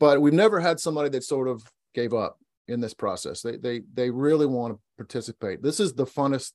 But 0.00 0.20
we've 0.20 0.32
never 0.32 0.60
had 0.60 0.80
somebody 0.80 1.08
that 1.10 1.24
sort 1.24 1.48
of 1.48 1.62
gave 1.94 2.14
up 2.14 2.38
in 2.68 2.80
this 2.80 2.94
process. 2.94 3.42
They 3.42 3.56
they 3.56 3.82
they 3.92 4.10
really 4.10 4.46
want 4.46 4.74
to 4.74 4.80
participate. 4.96 5.62
This 5.62 5.80
is 5.80 5.92
the 5.94 6.06
funnest 6.06 6.52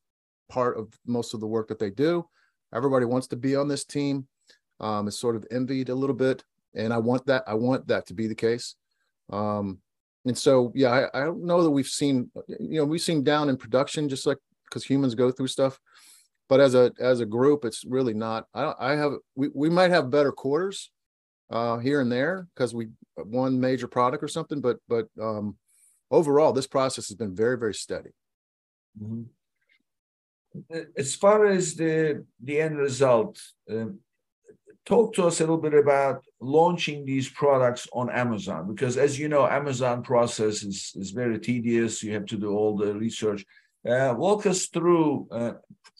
part 0.50 0.78
of 0.78 0.94
most 1.06 1.34
of 1.34 1.40
the 1.40 1.48
work 1.48 1.68
that 1.70 1.80
they 1.80 1.90
do. 1.90 2.28
Everybody 2.74 3.06
wants 3.06 3.28
to 3.28 3.36
be 3.36 3.56
on 3.56 3.68
this 3.68 3.86
team. 3.86 4.28
Um, 4.80 5.08
it's 5.08 5.20
sort 5.20 5.36
of 5.36 5.46
envied 5.52 5.90
a 5.90 5.96
little 5.96 6.16
bit, 6.16 6.44
and 6.76 6.94
I 6.94 6.98
want 6.98 7.26
that. 7.28 7.44
I 7.48 7.54
want 7.54 7.88
that 7.88 8.06
to 8.08 8.14
be 8.14 8.28
the 8.28 8.36
case. 8.36 8.76
Um, 9.30 9.80
and 10.26 10.38
so, 10.38 10.72
yeah, 10.76 11.08
I, 11.14 11.22
I 11.22 11.24
don't 11.24 11.46
know 11.46 11.64
that 11.64 11.72
we've 11.72 11.88
seen, 11.88 12.30
you 12.60 12.80
know, 12.80 12.86
we've 12.86 13.02
seen 13.02 13.24
down 13.24 13.50
in 13.50 13.56
production 13.58 14.10
just 14.10 14.28
like 14.28 14.38
because 14.66 14.84
humans 14.84 15.16
go 15.16 15.32
through 15.32 15.48
stuff. 15.48 15.80
But 16.50 16.60
as 16.62 16.76
a 16.76 16.92
as 17.00 17.20
a 17.20 17.26
group, 17.26 17.66
it's 17.66 17.84
really 17.86 18.14
not. 18.14 18.48
I 18.54 18.74
I 18.80 18.92
have 18.96 19.14
we 19.36 19.50
we 19.54 19.70
might 19.70 19.92
have 19.92 20.10
better 20.10 20.32
quarters 20.32 20.92
uh, 21.50 21.78
here 21.78 22.02
and 22.02 22.12
there 22.12 22.48
because 22.56 22.74
we 22.74 22.90
one 23.16 23.60
major 23.60 23.88
product 23.88 24.24
or 24.24 24.28
something. 24.28 24.62
But 24.62 24.78
but 24.88 25.08
um, 25.22 25.58
overall, 26.10 26.54
this 26.54 26.68
process 26.68 27.10
has 27.10 27.18
been 27.18 27.36
very 27.36 27.58
very 27.58 27.74
steady. 27.74 28.12
Mm-hmm. 29.02 29.24
As 30.98 31.16
far 31.16 31.46
as 31.46 31.76
the 31.76 32.26
the 32.42 32.62
end 32.62 32.78
result, 32.78 33.40
um, 33.70 34.00
talk 34.86 35.14
to 35.14 35.26
us 35.28 35.40
a 35.40 35.44
little 35.44 35.58
bit 35.58 35.74
about 35.74 36.24
launching 36.40 37.06
these 37.06 37.30
products 37.30 37.88
on 37.92 38.10
Amazon 38.10 38.68
because, 38.68 38.98
as 38.98 39.20
you 39.20 39.28
know, 39.28 39.46
Amazon 39.46 40.02
process 40.02 40.64
is 40.64 40.94
is 40.96 41.12
very 41.12 41.40
tedious. 41.40 42.02
You 42.02 42.14
have 42.14 42.26
to 42.28 42.38
do 42.38 42.52
all 42.56 42.78
the 42.78 42.94
research. 42.94 43.46
Uh, 43.88 44.14
walk 44.18 44.46
us 44.46 44.68
through 44.68 45.28
uh, 45.32 45.54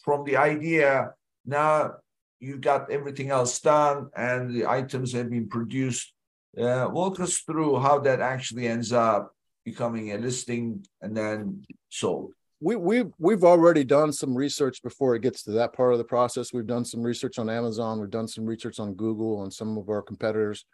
from 0.04 0.24
the 0.26 0.36
idea 0.36 1.12
now 1.48 1.94
you 2.40 2.58
got 2.58 2.92
everything 2.92 3.32
else 3.32 3.60
done 3.60 4.10
and 4.16 4.54
the 4.54 4.68
items 4.68 5.14
have 5.14 5.30
been 5.30 5.48
produced. 5.48 6.14
Uh, 6.60 6.88
walk 6.92 7.20
us 7.20 7.40
through 7.40 7.80
how 7.80 7.98
that 8.00 8.20
actually 8.20 8.68
ends 8.68 8.92
up 8.92 9.34
becoming 9.64 10.12
a 10.12 10.18
listing 10.18 10.86
and 11.02 11.16
then 11.16 11.64
sold. 11.90 12.32
We 12.60 12.76
we've 12.76 13.12
we've 13.20 13.44
already 13.44 13.84
done 13.84 14.12
some 14.12 14.36
research 14.36 14.82
before 14.82 15.16
it 15.16 15.22
gets 15.22 15.44
to 15.44 15.52
that 15.52 15.74
part 15.74 15.94
of 15.94 16.00
the 16.00 16.04
process. 16.04 16.52
We've 16.52 16.66
done 16.66 16.86
some 16.86 17.04
research 17.04 17.38
on 17.38 17.50
Amazon. 17.50 18.00
We've 18.00 18.10
done 18.10 18.28
some 18.28 18.46
research 18.46 18.80
on 18.80 18.96
Google 18.96 19.44
and 19.44 19.54
some 19.54 19.78
of 19.78 19.90
our 19.90 20.02
competitors, 20.02 20.66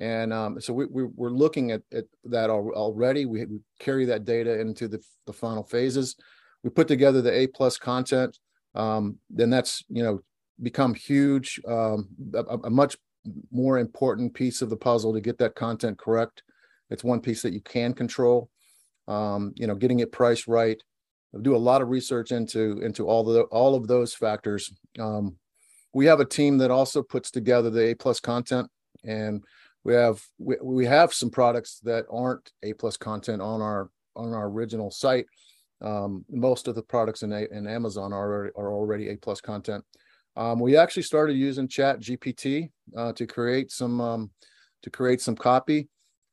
and 0.00 0.32
um, 0.32 0.60
so 0.60 0.72
we, 0.72 0.86
we 0.86 1.04
are 1.04 1.30
looking 1.30 1.70
at, 1.70 1.82
at 1.92 2.06
that 2.24 2.50
already. 2.50 3.24
We, 3.24 3.44
we 3.44 3.60
carry 3.78 4.04
that 4.06 4.24
data 4.24 4.58
into 4.58 4.88
the 4.88 5.00
the 5.26 5.32
final 5.32 5.62
phases. 5.62 6.16
We 6.64 6.70
put 6.70 6.88
together 6.88 7.22
the 7.22 7.32
A 7.32 7.46
plus 7.46 7.78
content. 7.78 8.38
Um, 8.74 9.18
then 9.30 9.50
that's 9.50 9.82
you 9.88 10.02
know 10.02 10.20
become 10.62 10.94
huge, 10.94 11.60
um, 11.66 12.08
a, 12.34 12.58
a, 12.64 12.70
much 12.70 12.96
more 13.50 13.78
important 13.78 14.34
piece 14.34 14.60
of 14.62 14.70
the 14.70 14.76
puzzle 14.76 15.12
to 15.12 15.20
get 15.20 15.38
that 15.38 15.54
content 15.54 15.98
correct. 15.98 16.42
It's 16.90 17.04
one 17.04 17.20
piece 17.20 17.42
that 17.42 17.52
you 17.52 17.60
can 17.60 17.94
control. 17.94 18.50
Um, 19.06 19.52
you 19.56 19.66
know, 19.66 19.74
getting 19.74 20.00
it 20.00 20.12
priced 20.12 20.48
right. 20.48 20.80
I 21.34 21.38
do 21.40 21.54
a 21.54 21.58
lot 21.58 21.82
of 21.82 21.88
research 21.88 22.30
into 22.32 22.80
into 22.82 23.06
all 23.06 23.24
the 23.24 23.42
all 23.44 23.74
of 23.74 23.86
those 23.86 24.14
factors. 24.14 24.72
Um, 24.98 25.36
we 25.94 26.06
have 26.06 26.20
a 26.20 26.24
team 26.24 26.58
that 26.58 26.70
also 26.70 27.02
puts 27.02 27.30
together 27.30 27.70
the 27.70 27.90
A 27.90 27.94
plus 27.94 28.20
content, 28.20 28.68
and 29.04 29.42
we 29.84 29.94
have 29.94 30.22
we, 30.38 30.56
we 30.62 30.86
have 30.86 31.12
some 31.12 31.30
products 31.30 31.80
that 31.84 32.06
aren't 32.10 32.50
A 32.62 32.72
plus 32.74 32.96
content 32.96 33.42
on 33.42 33.60
our 33.60 33.90
on 34.16 34.32
our 34.32 34.48
original 34.48 34.90
site. 34.90 35.26
Um, 35.80 36.24
most 36.28 36.66
of 36.68 36.74
the 36.74 36.82
products 36.82 37.22
in, 37.22 37.32
a, 37.32 37.46
in 37.52 37.66
Amazon 37.66 38.12
are 38.12 38.50
are 38.56 38.72
already 38.72 39.10
A 39.10 39.16
plus 39.16 39.40
content. 39.40 39.84
Um, 40.36 40.60
we 40.60 40.76
actually 40.76 41.02
started 41.02 41.34
using 41.34 41.68
Chat 41.68 42.00
GPT 42.00 42.70
uh, 42.96 43.12
to 43.14 43.26
create 43.26 43.70
some 43.70 44.00
um, 44.00 44.30
to 44.82 44.90
create 44.90 45.20
some 45.20 45.36
copy. 45.36 45.88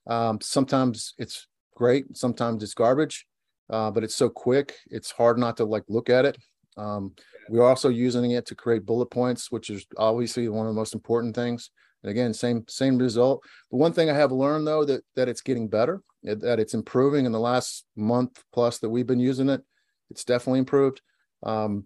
Um, 0.07 0.39
sometimes 0.41 1.13
it's 1.17 1.47
great, 1.75 2.15
sometimes 2.15 2.63
it's 2.63 2.73
garbage, 2.73 3.25
uh, 3.69 3.91
but 3.91 4.03
it's 4.03 4.15
so 4.15 4.29
quick, 4.29 4.75
it's 4.87 5.11
hard 5.11 5.37
not 5.37 5.57
to 5.57 5.65
like 5.65 5.83
look 5.87 6.09
at 6.09 6.25
it. 6.25 6.37
Um, 6.77 7.13
we're 7.49 7.67
also 7.67 7.89
using 7.89 8.31
it 8.31 8.45
to 8.47 8.55
create 8.55 8.85
bullet 8.85 9.07
points, 9.07 9.51
which 9.51 9.69
is 9.69 9.85
obviously 9.97 10.47
one 10.49 10.67
of 10.67 10.73
the 10.73 10.79
most 10.79 10.93
important 10.93 11.35
things. 11.35 11.71
And 12.03 12.11
again, 12.11 12.33
same 12.33 12.63
same 12.67 12.97
result. 12.97 13.43
The 13.71 13.77
one 13.77 13.93
thing 13.93 14.09
I 14.09 14.13
have 14.13 14.31
learned 14.31 14.67
though 14.67 14.85
that 14.85 15.03
that 15.15 15.29
it's 15.29 15.41
getting 15.41 15.67
better, 15.67 16.01
that 16.25 16.59
it's 16.59 16.73
improving 16.73 17.25
in 17.25 17.31
the 17.31 17.39
last 17.39 17.85
month 17.95 18.43
plus 18.51 18.79
that 18.79 18.89
we've 18.89 19.07
been 19.07 19.19
using 19.19 19.49
it. 19.49 19.61
It's 20.09 20.23
definitely 20.23 20.59
improved. 20.59 21.01
Um, 21.43 21.85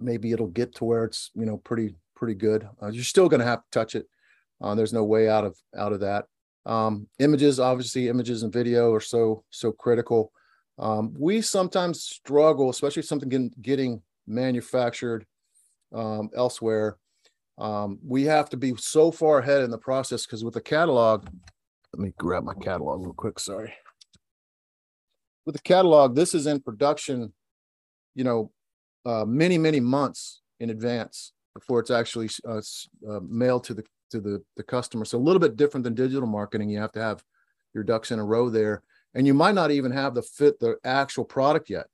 maybe 0.00 0.32
it'll 0.32 0.48
get 0.48 0.74
to 0.76 0.84
where 0.84 1.04
it's 1.04 1.30
you 1.34 1.46
know 1.46 1.58
pretty 1.58 1.94
pretty 2.16 2.34
good. 2.34 2.68
Uh, 2.82 2.88
you're 2.88 3.04
still 3.04 3.28
going 3.28 3.40
to 3.40 3.46
have 3.46 3.60
to 3.60 3.70
touch 3.70 3.94
it. 3.94 4.06
Uh, 4.60 4.74
there's 4.74 4.92
no 4.92 5.04
way 5.04 5.28
out 5.28 5.44
of 5.44 5.56
out 5.76 5.92
of 5.92 6.00
that. 6.00 6.26
Um, 6.66 7.08
images, 7.18 7.60
obviously, 7.60 8.08
images 8.08 8.42
and 8.42 8.52
video 8.52 8.92
are 8.92 9.00
so 9.00 9.44
so 9.50 9.72
critical. 9.72 10.32
Um, 10.78 11.14
we 11.16 11.40
sometimes 11.40 12.02
struggle, 12.02 12.70
especially 12.70 13.02
something 13.02 13.28
getting, 13.28 13.52
getting 13.60 14.02
manufactured 14.26 15.24
um, 15.92 16.30
elsewhere. 16.34 16.96
Um, 17.58 17.98
we 18.04 18.24
have 18.24 18.50
to 18.50 18.56
be 18.56 18.74
so 18.76 19.12
far 19.12 19.38
ahead 19.38 19.62
in 19.62 19.70
the 19.70 19.78
process 19.78 20.26
because 20.26 20.42
with 20.42 20.54
the 20.54 20.60
catalog, 20.60 21.28
let 21.94 22.00
me 22.00 22.12
grab 22.18 22.42
my 22.42 22.54
catalog 22.54 23.02
real 23.02 23.12
quick. 23.12 23.38
Sorry. 23.38 23.72
With 25.46 25.54
the 25.54 25.62
catalog, 25.62 26.16
this 26.16 26.34
is 26.34 26.48
in 26.48 26.58
production, 26.58 27.32
you 28.16 28.24
know, 28.24 28.50
uh, 29.06 29.24
many 29.24 29.58
many 29.58 29.78
months 29.78 30.40
in 30.58 30.70
advance 30.70 31.32
before 31.54 31.78
it's 31.78 31.92
actually 31.92 32.28
uh, 32.48 32.60
uh, 33.08 33.20
mailed 33.28 33.62
to 33.64 33.74
the 33.74 33.84
to 34.10 34.20
the 34.20 34.42
the 34.56 34.64
customer. 34.64 35.04
So 35.04 35.18
a 35.18 35.20
little 35.20 35.38
bit 35.38 35.56
different 35.56 35.84
than 35.84 35.94
digital 35.94 36.26
marketing. 36.26 36.68
You 36.68 36.80
have 36.80 36.90
to 36.92 37.00
have 37.00 37.22
your 37.74 37.84
ducks 37.84 38.10
in 38.10 38.18
a 38.18 38.24
row 38.24 38.48
there, 38.48 38.82
and 39.14 39.24
you 39.24 39.34
might 39.34 39.54
not 39.54 39.70
even 39.70 39.92
have 39.92 40.14
the 40.14 40.22
fit 40.22 40.58
the 40.58 40.76
actual 40.82 41.24
product 41.24 41.70
yet 41.70 41.86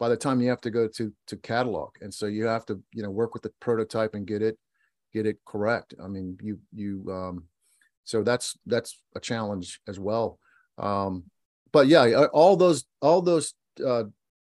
by 0.00 0.08
the 0.08 0.16
time 0.16 0.40
you 0.40 0.48
have 0.48 0.60
to 0.62 0.70
go 0.72 0.88
to 0.88 1.12
to 1.28 1.36
catalog. 1.36 1.90
And 2.00 2.12
so 2.12 2.26
you 2.26 2.46
have 2.46 2.66
to 2.66 2.82
you 2.92 3.04
know 3.04 3.10
work 3.10 3.32
with 3.32 3.44
the 3.44 3.52
prototype 3.60 4.14
and 4.14 4.26
get 4.26 4.42
it 4.42 4.58
get 5.14 5.24
it 5.24 5.38
correct. 5.46 5.94
I 6.02 6.08
mean 6.08 6.36
you 6.42 6.58
you 6.74 7.04
um, 7.12 7.44
so 8.06 8.22
that's 8.22 8.56
that's 8.66 8.98
a 9.14 9.20
challenge 9.20 9.80
as 9.86 9.98
well. 9.98 10.38
Um, 10.78 11.24
but 11.72 11.88
yeah, 11.88 12.26
all 12.32 12.56
those 12.56 12.86
all 13.02 13.20
those 13.20 13.52
uh, 13.84 14.04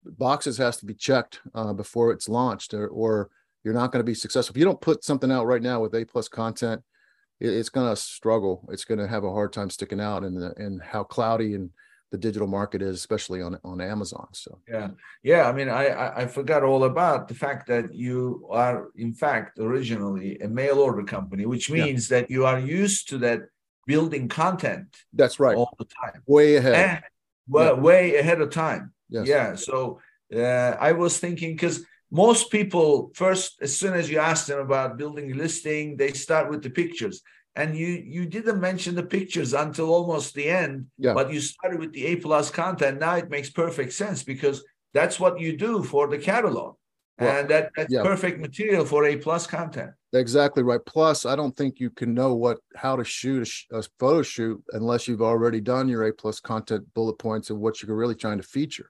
boxes 0.05 0.57
has 0.59 0.77
to 0.77 0.85
be 0.85 0.93
checked 0.93 1.41
uh, 1.53 1.73
before 1.73 2.11
it's 2.11 2.29
launched 2.29 2.73
or, 2.73 2.87
or 2.87 3.29
you're 3.63 3.73
not 3.73 3.91
going 3.91 3.99
to 3.99 4.09
be 4.09 4.13
successful. 4.13 4.53
If 4.53 4.59
you 4.59 4.65
don't 4.65 4.79
put 4.79 5.03
something 5.03 5.31
out 5.31 5.47
right 5.47 5.61
now 5.61 5.81
with 5.81 5.95
A 5.95 6.05
plus 6.05 6.29
content, 6.29 6.81
it, 7.39 7.49
it's 7.49 7.69
going 7.69 7.89
to 7.89 7.95
struggle. 7.99 8.65
It's 8.71 8.85
going 8.85 8.99
to 8.99 9.07
have 9.07 9.23
a 9.23 9.31
hard 9.31 9.51
time 9.51 9.71
sticking 9.71 9.99
out 9.99 10.23
and 10.23 10.37
and 10.57 10.81
how 10.81 11.03
cloudy 11.03 11.55
and 11.55 11.71
the 12.11 12.17
digital 12.17 12.47
market 12.47 12.81
is, 12.81 12.95
especially 12.95 13.41
on 13.41 13.59
on 13.63 13.81
Amazon. 13.81 14.27
So 14.33 14.59
yeah, 14.67 14.89
yeah. 15.23 15.47
I 15.47 15.51
mean, 15.51 15.69
I 15.69 16.21
I 16.21 16.27
forgot 16.27 16.63
all 16.63 16.83
about 16.85 17.27
the 17.27 17.35
fact 17.35 17.67
that 17.67 17.93
you 17.93 18.47
are 18.49 18.89
in 18.95 19.13
fact 19.13 19.59
originally 19.59 20.39
a 20.39 20.47
mail 20.47 20.79
order 20.79 21.03
company, 21.03 21.45
which 21.45 21.69
means 21.69 22.09
yeah. 22.09 22.21
that 22.21 22.31
you 22.31 22.45
are 22.45 22.59
used 22.59 23.09
to 23.09 23.17
that 23.19 23.41
building 23.85 24.27
content. 24.27 24.87
That's 25.13 25.39
right. 25.39 25.55
All 25.55 25.75
the 25.77 25.85
time, 25.85 26.21
way 26.25 26.55
ahead. 26.55 26.75
And, 26.75 27.03
well, 27.47 27.75
yeah. 27.75 27.81
way 27.81 28.15
ahead 28.17 28.41
of 28.41 28.49
time. 28.51 28.93
Yes. 29.09 29.27
Yeah. 29.27 29.55
So 29.55 29.99
uh, 30.35 30.75
I 30.79 30.91
was 30.91 31.17
thinking 31.19 31.53
because 31.53 31.83
most 32.11 32.51
people 32.51 33.11
first, 33.13 33.57
as 33.61 33.77
soon 33.77 33.93
as 33.93 34.09
you 34.09 34.19
ask 34.19 34.47
them 34.47 34.59
about 34.59 34.97
building 34.97 35.31
a 35.31 35.35
listing, 35.35 35.97
they 35.97 36.13
start 36.13 36.49
with 36.49 36.61
the 36.63 36.69
pictures. 36.69 37.21
And 37.59 37.75
you 37.75 37.87
you 37.87 38.25
didn't 38.25 38.61
mention 38.61 38.95
the 38.95 39.03
pictures 39.03 39.51
until 39.53 39.89
almost 39.89 40.33
the 40.33 40.47
end, 40.47 40.85
yeah. 40.97 41.13
but 41.13 41.29
you 41.33 41.41
started 41.41 41.77
with 41.81 41.91
the 41.91 42.05
A 42.05 42.15
plus 42.15 42.49
content. 42.49 43.01
Now 43.01 43.17
it 43.17 43.29
makes 43.29 43.49
perfect 43.49 43.91
sense 43.91 44.23
because 44.23 44.63
that's 44.93 45.19
what 45.19 45.41
you 45.41 45.57
do 45.57 45.83
for 45.83 46.07
the 46.07 46.17
catalog. 46.17 46.75
Well, 47.19 47.37
and 47.37 47.49
that, 47.49 47.71
that's 47.75 47.91
yeah. 47.93 48.01
perfect 48.01 48.39
material 48.39 48.85
for 48.85 49.03
A 49.03 49.17
plus 49.17 49.45
content. 49.45 49.91
Exactly 50.13 50.63
right. 50.63 50.79
Plus, 50.85 51.25
I 51.25 51.35
don't 51.35 51.55
think 51.55 51.81
you 51.81 51.89
can 51.89 52.13
know 52.13 52.33
what 52.33 52.59
how 52.77 52.95
to 52.95 53.03
shoot 53.03 53.49
a, 53.73 53.79
a 53.79 53.83
photo 53.99 54.21
shoot 54.21 54.63
unless 54.71 55.09
you've 55.09 55.21
already 55.21 55.59
done 55.59 55.89
your 55.89 56.07
A 56.07 56.13
plus 56.13 56.39
content 56.39 56.85
bullet 56.93 57.19
points 57.19 57.49
of 57.49 57.57
what 57.57 57.83
you're 57.83 57.93
really 57.93 58.15
trying 58.15 58.37
to 58.37 58.47
feature 58.47 58.89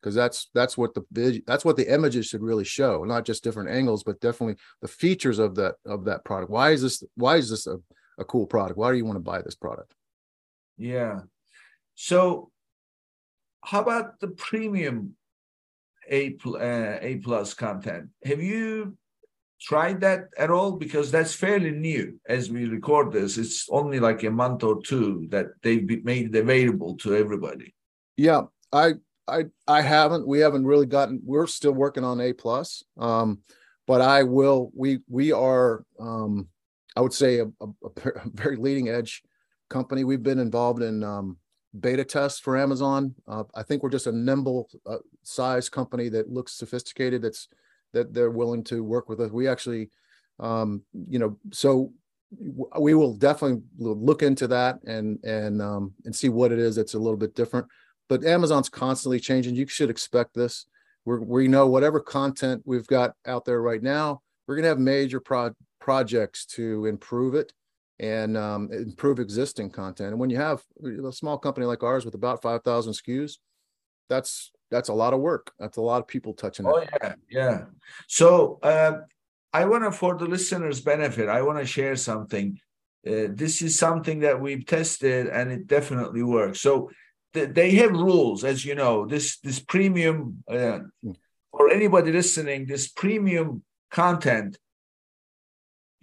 because 0.00 0.14
that's 0.14 0.48
that's 0.54 0.78
what 0.78 0.94
the 0.94 1.42
that's 1.46 1.64
what 1.66 1.76
the 1.76 1.92
images 1.92 2.26
should 2.26 2.42
really 2.42 2.64
show 2.64 3.02
not 3.04 3.24
just 3.24 3.42
different 3.42 3.70
angles 3.70 4.04
but 4.04 4.20
definitely 4.20 4.54
the 4.82 4.86
features 4.86 5.38
of 5.38 5.54
that 5.56 5.74
of 5.84 6.04
that 6.04 6.24
product 6.24 6.50
why 6.50 6.70
is 6.70 6.82
this 6.82 7.02
why 7.16 7.36
is 7.36 7.50
this 7.50 7.66
a, 7.66 7.76
a 8.18 8.24
cool 8.24 8.46
product 8.46 8.78
why 8.78 8.90
do 8.90 8.96
you 8.96 9.04
want 9.04 9.16
to 9.16 9.20
buy 9.20 9.40
this 9.42 9.54
product 9.54 9.94
yeah 10.78 11.20
so 11.94 12.50
how 13.62 13.80
about 13.80 14.20
the 14.20 14.28
premium 14.28 15.14
a 16.10 16.36
uh, 16.46 16.98
a 17.00 17.16
plus 17.16 17.54
content 17.54 18.08
have 18.24 18.42
you 18.42 18.96
tried 19.60 20.00
that 20.00 20.28
at 20.38 20.50
all? 20.50 20.72
Because 20.72 21.10
that's 21.10 21.34
fairly 21.34 21.70
new 21.70 22.18
as 22.28 22.50
we 22.50 22.66
record 22.66 23.12
this. 23.12 23.38
It's 23.38 23.66
only 23.70 24.00
like 24.00 24.22
a 24.22 24.30
month 24.30 24.62
or 24.62 24.82
two 24.82 25.26
that 25.30 25.46
they've 25.62 26.04
made 26.04 26.34
it 26.34 26.38
available 26.38 26.96
to 26.98 27.14
everybody. 27.14 27.74
Yeah, 28.16 28.42
I 28.72 28.94
I 29.28 29.44
I 29.66 29.82
haven't. 29.82 30.26
We 30.26 30.40
haven't 30.40 30.66
really 30.66 30.86
gotten. 30.86 31.20
We're 31.24 31.46
still 31.46 31.72
working 31.72 32.04
on 32.04 32.20
A 32.20 32.32
plus. 32.32 32.82
Um, 32.98 33.40
but 33.86 34.00
I 34.00 34.22
will. 34.24 34.70
We 34.74 35.00
we 35.08 35.32
are. 35.32 35.84
Um, 35.98 36.48
I 36.96 37.00
would 37.00 37.12
say 37.12 37.38
a, 37.38 37.44
a, 37.44 37.66
a 37.84 38.20
very 38.32 38.56
leading 38.56 38.88
edge 38.88 39.22
company. 39.68 40.04
We've 40.04 40.22
been 40.22 40.38
involved 40.38 40.82
in 40.82 41.04
um, 41.04 41.36
beta 41.78 42.04
tests 42.04 42.40
for 42.40 42.56
Amazon. 42.56 43.14
Uh, 43.28 43.44
I 43.54 43.62
think 43.62 43.82
we're 43.82 43.90
just 43.90 44.06
a 44.06 44.12
nimble 44.12 44.68
uh, 44.86 44.98
size 45.22 45.68
company 45.68 46.08
that 46.08 46.30
looks 46.30 46.54
sophisticated. 46.54 47.22
That's 47.22 47.48
that 47.92 48.12
they're 48.12 48.30
willing 48.30 48.64
to 48.64 48.82
work 48.82 49.08
with 49.08 49.20
us. 49.20 49.30
We 49.30 49.48
actually, 49.48 49.90
um, 50.40 50.82
you 51.08 51.18
know, 51.18 51.38
so 51.52 51.92
we 52.78 52.94
will 52.94 53.14
definitely 53.14 53.62
look 53.78 54.22
into 54.22 54.48
that 54.48 54.82
and 54.84 55.18
and 55.24 55.62
um, 55.62 55.94
and 56.04 56.14
see 56.14 56.28
what 56.28 56.52
it 56.52 56.58
is 56.58 56.76
that's 56.76 56.94
a 56.94 56.98
little 56.98 57.18
bit 57.18 57.34
different. 57.34 57.66
But 58.08 58.24
Amazon's 58.24 58.68
constantly 58.68 59.20
changing. 59.20 59.54
You 59.54 59.66
should 59.66 59.90
expect 59.90 60.34
this. 60.34 60.66
We're, 61.04 61.20
we 61.20 61.48
know 61.48 61.66
whatever 61.66 62.00
content 62.00 62.62
we've 62.64 62.86
got 62.86 63.14
out 63.26 63.44
there 63.44 63.62
right 63.62 63.82
now, 63.82 64.22
we're 64.46 64.56
going 64.56 64.64
to 64.64 64.68
have 64.68 64.78
major 64.78 65.20
pro- 65.20 65.54
projects 65.86 66.44
to 66.44 66.84
improve 66.86 67.36
it 67.36 67.52
and 68.00 68.36
um, 68.36 68.68
improve 68.72 69.20
existing 69.20 69.70
content. 69.70 70.10
And 70.10 70.18
when 70.18 70.30
you 70.30 70.36
have 70.36 70.60
a 71.08 71.12
small 71.12 71.38
company 71.38 71.64
like 71.64 71.84
ours 71.84 72.04
with 72.04 72.16
about 72.16 72.42
5,000 72.42 72.92
SKUs, 72.92 73.34
that's 74.08 74.50
that's 74.68 74.88
a 74.88 74.98
lot 75.02 75.14
of 75.14 75.20
work. 75.20 75.52
That's 75.60 75.76
a 75.76 75.86
lot 75.90 76.00
of 76.02 76.08
people 76.08 76.32
touching 76.34 76.66
it. 76.66 76.72
oh, 76.74 76.84
yeah, 77.00 77.14
yeah. 77.30 77.58
So 78.08 78.58
uh, 78.64 78.94
I 79.52 79.64
want 79.66 79.84
to, 79.84 79.92
for 79.92 80.16
the 80.18 80.24
listeners' 80.26 80.80
benefit, 80.80 81.28
I 81.28 81.42
want 81.42 81.58
to 81.60 81.66
share 81.76 81.94
something. 81.94 82.58
Uh, 83.06 83.28
this 83.42 83.62
is 83.62 83.78
something 83.78 84.18
that 84.26 84.40
we've 84.40 84.66
tested 84.66 85.28
and 85.28 85.52
it 85.52 85.68
definitely 85.68 86.24
works. 86.24 86.60
So 86.60 86.90
th- 87.32 87.50
they 87.54 87.70
have 87.76 87.92
rules, 87.92 88.42
as 88.42 88.64
you 88.64 88.74
know. 88.74 89.06
This 89.06 89.38
this 89.38 89.60
premium, 89.60 90.42
uh, 90.50 90.80
hmm. 91.00 91.12
for 91.52 91.70
anybody 91.70 92.10
listening, 92.10 92.66
this 92.66 92.88
premium 92.88 93.62
content 93.92 94.58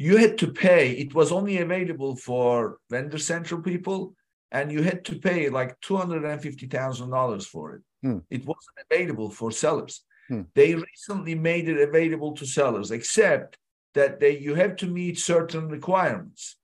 you 0.03 0.17
had 0.17 0.37
to 0.39 0.47
pay. 0.47 0.91
It 0.91 1.15
was 1.15 1.31
only 1.31 1.59
available 1.59 2.17
for 2.17 2.77
vendor 2.89 3.17
central 3.17 3.61
people, 3.61 4.15
and 4.51 4.69
you 4.69 4.81
had 4.83 5.05
to 5.05 5.15
pay 5.15 5.49
like 5.49 5.79
two 5.79 5.95
hundred 5.95 6.25
and 6.25 6.41
fifty 6.41 6.67
thousand 6.67 7.09
dollars 7.11 7.45
for 7.53 7.75
it. 7.75 7.81
Hmm. 8.03 8.19
It 8.29 8.43
wasn't 8.45 8.79
available 8.85 9.29
for 9.29 9.49
sellers. 9.49 10.03
Hmm. 10.27 10.41
They 10.55 10.75
recently 10.75 11.35
made 11.35 11.69
it 11.69 11.79
available 11.89 12.33
to 12.35 12.45
sellers, 12.45 12.91
except 12.91 13.57
that 13.93 14.19
they 14.19 14.37
you 14.37 14.55
have 14.55 14.75
to 14.77 14.87
meet 14.87 15.17
certain 15.19 15.69
requirements. 15.69 16.57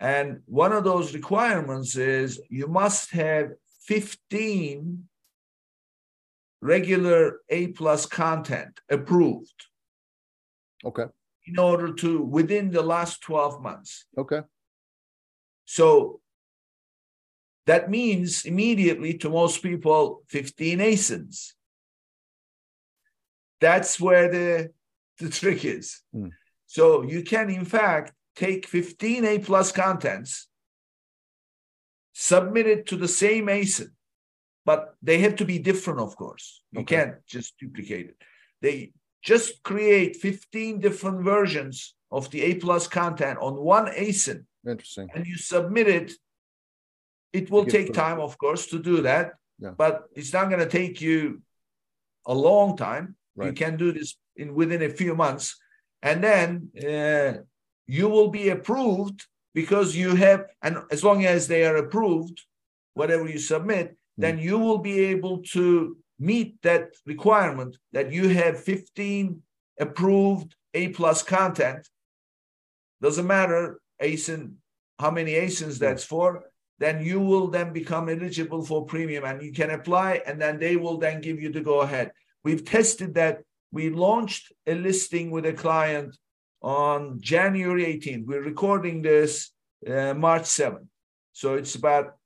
And 0.00 0.40
one 0.46 0.72
of 0.72 0.82
those 0.82 1.14
requirements 1.14 1.96
is 1.96 2.40
you 2.48 2.66
must 2.66 3.12
have 3.12 3.52
15 3.82 5.08
regular 6.60 7.40
A 7.50 7.68
plus 7.68 8.04
content 8.06 8.80
approved. 8.90 9.60
Okay 10.84 11.06
in 11.46 11.58
order 11.58 11.92
to 11.92 12.22
within 12.22 12.70
the 12.70 12.82
last 12.82 13.20
12 13.22 13.60
months. 13.62 14.06
Okay. 14.16 14.40
So 15.64 16.20
that 17.66 17.90
means 17.90 18.44
immediately 18.44 19.16
to 19.18 19.30
most 19.30 19.62
people 19.62 20.22
15 20.28 20.78
ASINs. 20.78 21.52
That's 23.60 23.98
where 23.98 24.30
the, 24.30 24.70
the 25.18 25.30
trick 25.30 25.64
is. 25.64 26.02
Mm. 26.14 26.30
So 26.66 27.02
you 27.02 27.22
can, 27.22 27.50
in 27.50 27.64
fact, 27.64 28.12
take 28.36 28.66
15 28.66 29.24
A 29.24 29.38
plus 29.38 29.72
contents, 29.72 30.48
submit 32.12 32.66
it 32.66 32.86
to 32.88 32.96
the 32.96 33.08
same 33.08 33.46
ASIN, 33.46 33.88
but 34.66 34.94
they 35.02 35.18
have 35.18 35.36
to 35.36 35.44
be 35.44 35.58
different, 35.58 36.00
of 36.00 36.16
course. 36.16 36.62
You 36.72 36.80
okay. 36.80 36.96
can't 36.96 37.14
just 37.26 37.54
duplicate 37.58 38.08
it. 38.10 38.16
They 38.60 38.92
just 39.24 39.62
create 39.62 40.16
15 40.16 40.80
different 40.80 41.22
versions 41.22 41.94
of 42.12 42.30
the 42.30 42.42
A 42.42 42.54
plus 42.56 42.86
content 42.86 43.38
on 43.40 43.56
one 43.56 43.86
ASIN. 43.86 44.44
Interesting. 44.66 45.08
And 45.14 45.26
you 45.26 45.36
submit 45.36 45.88
it. 45.88 46.12
It 47.32 47.50
will 47.50 47.64
take 47.64 47.92
time, 47.92 48.20
of 48.20 48.38
course, 48.38 48.66
to 48.66 48.78
do 48.78 49.02
that, 49.02 49.32
yeah. 49.58 49.70
but 49.70 50.04
it's 50.14 50.32
not 50.32 50.50
going 50.50 50.60
to 50.60 50.68
take 50.68 51.00
you 51.00 51.42
a 52.26 52.34
long 52.34 52.76
time. 52.76 53.16
Right. 53.34 53.46
You 53.48 53.52
can 53.52 53.76
do 53.76 53.90
this 53.90 54.14
in 54.36 54.54
within 54.54 54.82
a 54.82 54.88
few 54.88 55.16
months, 55.16 55.58
and 56.00 56.22
then 56.22 56.68
uh, 56.78 57.40
you 57.88 58.08
will 58.08 58.28
be 58.28 58.50
approved 58.50 59.26
because 59.52 59.96
you 59.96 60.14
have, 60.14 60.44
and 60.62 60.78
as 60.92 61.02
long 61.02 61.24
as 61.24 61.48
they 61.48 61.64
are 61.64 61.76
approved, 61.76 62.40
whatever 62.94 63.28
you 63.28 63.38
submit, 63.38 63.90
mm. 63.90 63.96
then 64.18 64.38
you 64.38 64.58
will 64.58 64.78
be 64.78 65.00
able 65.00 65.38
to 65.54 65.96
meet 66.18 66.60
that 66.62 66.94
requirement 67.06 67.76
that 67.92 68.12
you 68.12 68.28
have 68.28 68.62
15 68.62 69.42
approved 69.80 70.54
A 70.74 70.88
plus 70.88 71.22
content, 71.22 71.88
doesn't 73.02 73.26
matter 73.26 73.80
ASIN, 74.02 74.54
how 74.98 75.10
many 75.10 75.32
ASINs 75.32 75.78
that's 75.78 76.04
for, 76.04 76.44
then 76.78 77.04
you 77.04 77.20
will 77.20 77.48
then 77.48 77.72
become 77.72 78.08
eligible 78.08 78.64
for 78.64 78.84
premium 78.84 79.24
and 79.24 79.42
you 79.42 79.52
can 79.52 79.70
apply 79.70 80.20
and 80.26 80.40
then 80.40 80.58
they 80.58 80.76
will 80.76 80.98
then 80.98 81.20
give 81.20 81.40
you 81.40 81.50
the 81.50 81.60
go 81.60 81.80
ahead. 81.80 82.10
We've 82.42 82.64
tested 82.64 83.14
that. 83.14 83.42
We 83.72 83.90
launched 83.90 84.52
a 84.66 84.74
listing 84.74 85.30
with 85.30 85.46
a 85.46 85.52
client 85.52 86.16
on 86.62 87.20
January 87.20 87.84
18th. 87.84 88.26
We're 88.26 88.42
recording 88.42 89.02
this 89.02 89.50
uh, 89.86 90.14
March 90.14 90.44
7th. 90.44 90.86
So 91.32 91.54
it's 91.54 91.74
about 91.74 92.16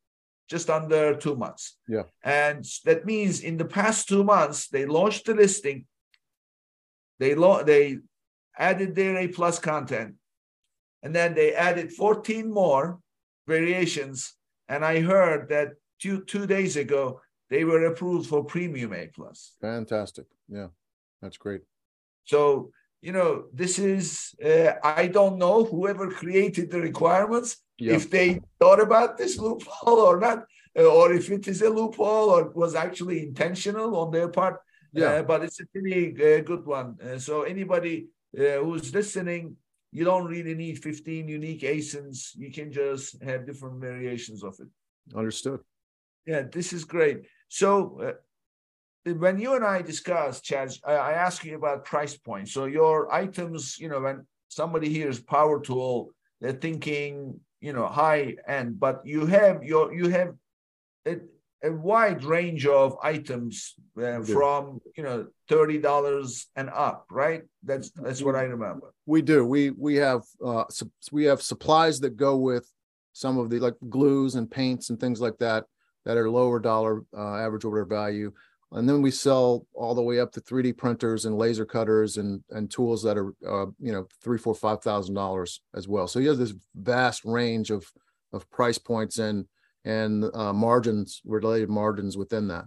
just 0.49 0.70
under 0.70 1.14
two 1.14 1.36
months. 1.36 1.76
Yeah. 1.86 2.05
And 2.24 2.64
that 2.84 3.05
means 3.05 3.40
in 3.40 3.59
the 3.59 3.64
past 3.64 4.09
two 4.09 4.24
months, 4.24 4.68
they 4.68 4.86
launched 4.86 5.26
the 5.26 5.34
listing. 5.34 5.86
They 7.18 7.34
lo- 7.34 7.62
they 7.62 7.99
added 8.59 8.94
their 8.94 9.16
A 9.18 9.28
plus 9.28 9.59
content, 9.59 10.14
and 11.03 11.14
then 11.14 11.34
they 11.34 11.55
added 11.55 11.92
14 11.92 12.51
more 12.51 12.99
variations. 13.46 14.34
And 14.68 14.84
I 14.84 15.01
heard 15.01 15.49
that 15.51 15.74
two 16.01 16.24
two 16.24 16.46
days 16.46 16.76
ago 16.76 17.20
they 17.51 17.64
were 17.64 17.86
approved 17.86 18.28
for 18.28 18.44
premium 18.44 18.92
A 18.92 19.07
plus. 19.07 19.55
Fantastic. 19.61 20.26
Yeah, 20.49 20.68
that's 21.20 21.36
great. 21.36 21.62
So 22.24 22.70
you 23.03 23.12
know 23.12 23.44
this 23.53 23.78
is 23.78 24.34
uh, 24.44 24.72
I 24.82 25.09
don't 25.09 25.38
know 25.38 25.64
whoever 25.64 26.11
created 26.11 26.70
the 26.70 26.80
requirements 26.80 27.57
yeah. 27.79 27.95
if 27.95 28.11
they 28.11 28.41
thought 28.61 28.81
about 28.81 29.16
this 29.16 29.39
loophole 29.39 30.01
or 30.01 30.18
not, 30.18 30.45
uh, 30.79 30.85
or 30.85 31.12
if 31.12 31.31
it 31.31 31.49
is 31.49 31.62
a 31.62 31.70
loophole 31.70 32.31
or 32.31 32.51
was 32.51 32.74
actually 32.74 33.22
intentional 33.22 33.97
on 33.97 34.11
their 34.11 34.29
part. 34.29 34.61
Yeah. 34.93 35.07
Uh, 35.07 35.22
but 35.22 35.43
it's 35.43 35.61
a 35.61 35.66
pretty 35.66 36.12
uh, 36.12 36.41
good 36.43 36.64
one. 36.64 36.97
Uh, 37.03 37.18
so 37.18 37.43
anybody 37.43 38.09
uh, 38.39 38.59
who's 38.62 38.93
listening, 38.95 39.57
you 39.93 40.05
don't 40.05 40.26
really 40.26 40.55
need 40.55 40.83
15 40.83 41.29
unique 41.29 41.62
ASINs. 41.62 42.31
You 42.37 42.51
can 42.51 42.72
just 42.72 43.22
have 43.22 43.47
different 43.47 43.81
variations 43.81 44.43
of 44.43 44.57
it. 44.61 44.68
Understood. 45.16 45.61
Yeah, 46.26 46.43
this 46.43 46.72
is 46.72 46.85
great. 46.85 47.26
So 47.49 48.01
uh, 49.07 49.12
when 49.12 49.39
you 49.39 49.55
and 49.55 49.64
I 49.64 49.83
discussed, 49.83 50.45
Chad, 50.45 50.72
I, 50.85 50.93
I 50.93 51.12
asked 51.12 51.45
you 51.45 51.57
about 51.57 51.85
price 51.85 52.16
points. 52.16 52.53
So 52.53 52.66
your 52.66 53.12
items, 53.12 53.79
you 53.79 53.89
know, 53.89 54.01
when 54.01 54.26
somebody 54.49 54.91
hears 54.91 55.20
power 55.20 55.61
tool, 55.61 56.11
they're 56.41 56.53
thinking 56.53 57.41
you 57.61 57.73
know 57.73 57.87
high 57.87 58.37
end 58.47 58.79
but 58.79 59.01
you 59.05 59.27
have 59.27 59.63
your 59.65 59.93
you 59.93 60.09
have 60.09 60.35
a, 61.07 61.17
a 61.63 61.73
wide 61.73 62.25
range 62.25 62.67
of 62.67 62.97
items 63.03 63.75
uh, 64.01 64.21
from 64.23 64.81
you 64.97 65.03
know 65.03 65.27
thirty 65.49 65.79
dollars 65.79 66.47
and 66.57 66.71
up, 66.71 67.07
right? 67.11 67.43
That's 67.65 67.91
that's 67.91 68.23
what 68.23 68.37
I 68.37 68.43
remember. 68.43 68.93
We 69.07 69.23
do. 69.23 69.45
We 69.45 69.71
we 69.71 69.97
have 69.97 70.23
uh, 70.45 70.65
we 71.11 71.25
have 71.25 71.43
supplies 71.43 72.01
that 72.01 72.17
go 72.17 72.37
with 72.37 72.71
some 73.13 73.39
of 73.39 73.51
the 73.51 73.59
like 73.59 73.75
glues 73.89 74.37
and 74.37 74.51
paints 74.51 74.91
and 74.91 75.01
things 75.01 75.21
like 75.21 75.39
that 75.39 75.65
that 76.05 76.17
are 76.17 76.31
lower 76.31 76.61
dollar 76.61 77.05
uh, 77.17 77.37
average 77.37 77.65
order 77.65 77.85
value 77.85 78.33
and 78.73 78.89
then 78.89 79.01
we 79.01 79.11
sell 79.11 79.66
all 79.75 79.95
the 79.95 80.03
way 80.03 80.21
up 80.21 80.31
to 80.33 80.41
3D 80.41 80.77
printers 80.77 81.25
and 81.25 81.39
laser 81.39 81.64
cutters 81.64 82.19
and 82.19 82.43
and 82.51 82.71
tools 82.71 83.03
that 83.03 83.16
are 83.16 83.35
uh, 83.47 83.66
you 83.81 83.93
know 83.93 84.07
three, 84.23 84.39
four, 84.39 84.55
five 84.55 84.83
thousand 84.83 85.14
dollars 85.14 85.62
as 85.75 85.89
well. 85.89 86.07
So 86.07 86.19
you 86.19 86.29
have 86.29 86.39
this 86.39 86.55
vast 86.75 87.25
range 87.25 87.71
of 87.71 87.91
of 88.33 88.49
price 88.51 88.79
points 88.79 89.19
and 89.19 89.47
and 89.85 90.25
uh, 90.35 90.53
margins, 90.53 91.23
related 91.25 91.71
margins 91.71 92.16
within 92.16 92.49
that. 92.49 92.64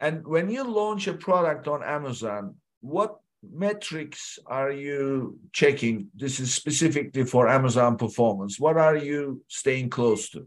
And 0.00 0.24
when 0.24 0.48
you 0.48 0.62
launch 0.62 1.08
a 1.08 1.14
product 1.14 1.66
on 1.66 1.82
Amazon, 1.82 2.54
what 2.80 3.18
metrics 3.42 4.38
are 4.46 4.70
you 4.70 5.40
checking? 5.52 6.08
This 6.14 6.38
is 6.38 6.54
specifically 6.54 7.24
for 7.24 7.48
Amazon 7.48 7.96
performance. 7.96 8.60
What 8.60 8.76
are 8.76 8.96
you 8.96 9.42
staying 9.48 9.90
close 9.90 10.30
to? 10.30 10.46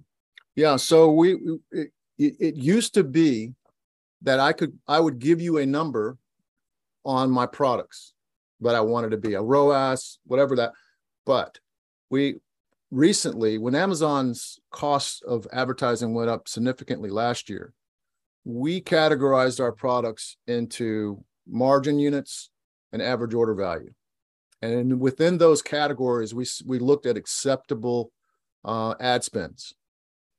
Yeah, 0.55 0.77
so 0.77 1.11
we 1.11 1.37
it, 1.71 1.91
it 2.17 2.55
used 2.55 2.93
to 2.93 3.03
be 3.03 3.53
that 4.21 4.39
I 4.39 4.53
could 4.53 4.77
I 4.87 4.99
would 4.99 5.19
give 5.19 5.41
you 5.41 5.57
a 5.57 5.65
number 5.65 6.17
on 7.03 7.31
my 7.31 7.45
products. 7.45 8.13
that 8.61 8.75
I 8.75 8.81
wanted 8.81 9.11
to 9.11 9.17
be, 9.17 9.33
a 9.33 9.41
ROAS, 9.41 10.19
whatever 10.25 10.55
that. 10.57 10.73
But 11.25 11.59
we 12.09 12.35
recently, 12.91 13.57
when 13.57 13.75
Amazon's 13.75 14.59
cost 14.71 15.23
of 15.23 15.47
advertising 15.51 16.13
went 16.13 16.29
up 16.29 16.47
significantly 16.47 17.09
last 17.09 17.49
year, 17.49 17.73
we 18.45 18.81
categorized 18.81 19.59
our 19.59 19.71
products 19.71 20.37
into 20.47 21.23
margin 21.47 21.99
units 21.99 22.49
and 22.91 23.01
average 23.01 23.33
order 23.33 23.55
value. 23.55 23.93
And 24.61 24.99
within 24.99 25.37
those 25.37 25.61
categories, 25.61 26.35
we, 26.35 26.45
we 26.65 26.77
looked 26.77 27.07
at 27.07 27.17
acceptable 27.17 28.11
uh, 28.63 28.93
ad 28.99 29.23
spends 29.23 29.73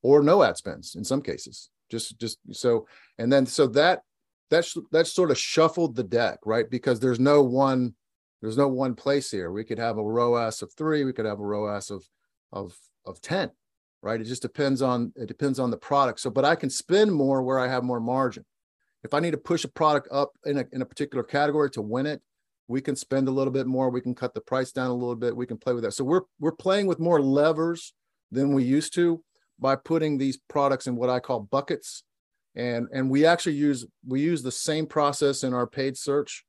or 0.03 0.23
no 0.23 0.43
ad 0.45 0.57
spends 0.57 0.95
in 0.95 1.05
some 1.05 1.23
cases. 1.23 1.71
Just, 1.93 2.19
just 2.19 2.39
so, 2.53 2.87
and 3.19 3.31
then 3.31 3.45
so 3.45 3.67
that 3.69 4.01
that's 4.49 4.75
that 4.93 5.07
sort 5.07 5.31
of 5.31 5.39
shuffled 5.39 5.95
the 5.95 6.03
deck, 6.03 6.39
right? 6.47 6.71
Because 6.71 7.01
there's 7.01 7.21
no 7.21 7.43
one, 7.43 7.95
there's 8.41 8.57
no 8.57 8.69
one 8.69 8.95
place 8.95 9.31
here. 9.31 9.53
We 9.53 9.63
could 9.63 9.79
have 9.79 9.99
a 9.99 10.03
ROAS 10.03 10.63
of 10.63 10.73
three, 10.73 11.05
we 11.05 11.13
could 11.13 11.27
have 11.27 11.39
a 11.39 11.45
ROAS 11.45 11.91
of 11.91 12.03
of 12.51 12.75
of 13.05 13.21
10, 13.21 13.51
right? 14.01 14.21
It 14.21 14.25
just 14.25 14.41
depends 14.41 14.81
on 14.81 15.13
it 15.17 15.29
depends 15.29 15.59
on 15.59 15.71
the 15.71 15.77
product. 15.77 16.21
So, 16.21 16.31
but 16.31 16.47
I 16.47 16.55
can 16.55 16.71
spend 16.71 17.13
more 17.13 17.43
where 17.43 17.59
I 17.59 17.69
have 17.69 17.85
more 17.85 18.01
margin. 18.01 18.47
If 19.05 19.13
I 19.13 19.21
need 19.21 19.33
to 19.33 19.39
push 19.39 19.65
a 19.65 19.69
product 19.69 20.09
up 20.11 20.33
in 20.47 20.59
a 20.59 20.65
in 20.73 20.81
a 20.81 20.87
particular 20.87 21.25
category 21.25 21.71
to 21.73 21.83
win 21.83 22.07
it, 22.07 22.23
we 22.69 22.81
can 22.81 22.97
spend 22.97 23.29
a 23.29 23.33
little 23.33 23.53
bit 23.53 23.67
more. 23.67 23.91
We 23.91 24.01
can 24.01 24.15
cut 24.15 24.33
the 24.33 24.41
price 24.41 24.73
down 24.73 24.89
a 24.89 24.95
little 24.95 25.15
bit. 25.15 25.37
We 25.37 25.47
can 25.47 25.59
play 25.59 25.75
with 25.75 25.85
that. 25.85 25.93
So 25.93 26.05
we're 26.05 26.23
we're 26.41 26.53
playing 26.53 26.87
with 26.87 26.99
more 26.99 27.21
levers 27.21 27.93
than 28.31 28.55
we 28.55 28.65
used 28.65 28.95
to 28.95 29.23
by 29.59 29.77
putting 29.77 30.19
these 30.19 30.39
products 30.49 30.87
in 30.87 30.97
what 30.97 31.11
I 31.11 31.21
call 31.21 31.41
buckets. 31.41 32.05
And 32.55 32.89
and 32.93 33.11
we 33.11 33.25
actually 33.25 33.55
use 33.55 33.87
we 34.07 34.21
use 34.21 34.43
the 34.43 34.53
same 34.53 34.87
process 34.87 35.43
in 35.43 35.55
our 35.55 35.67
paid 35.67 35.97
search 35.97 36.45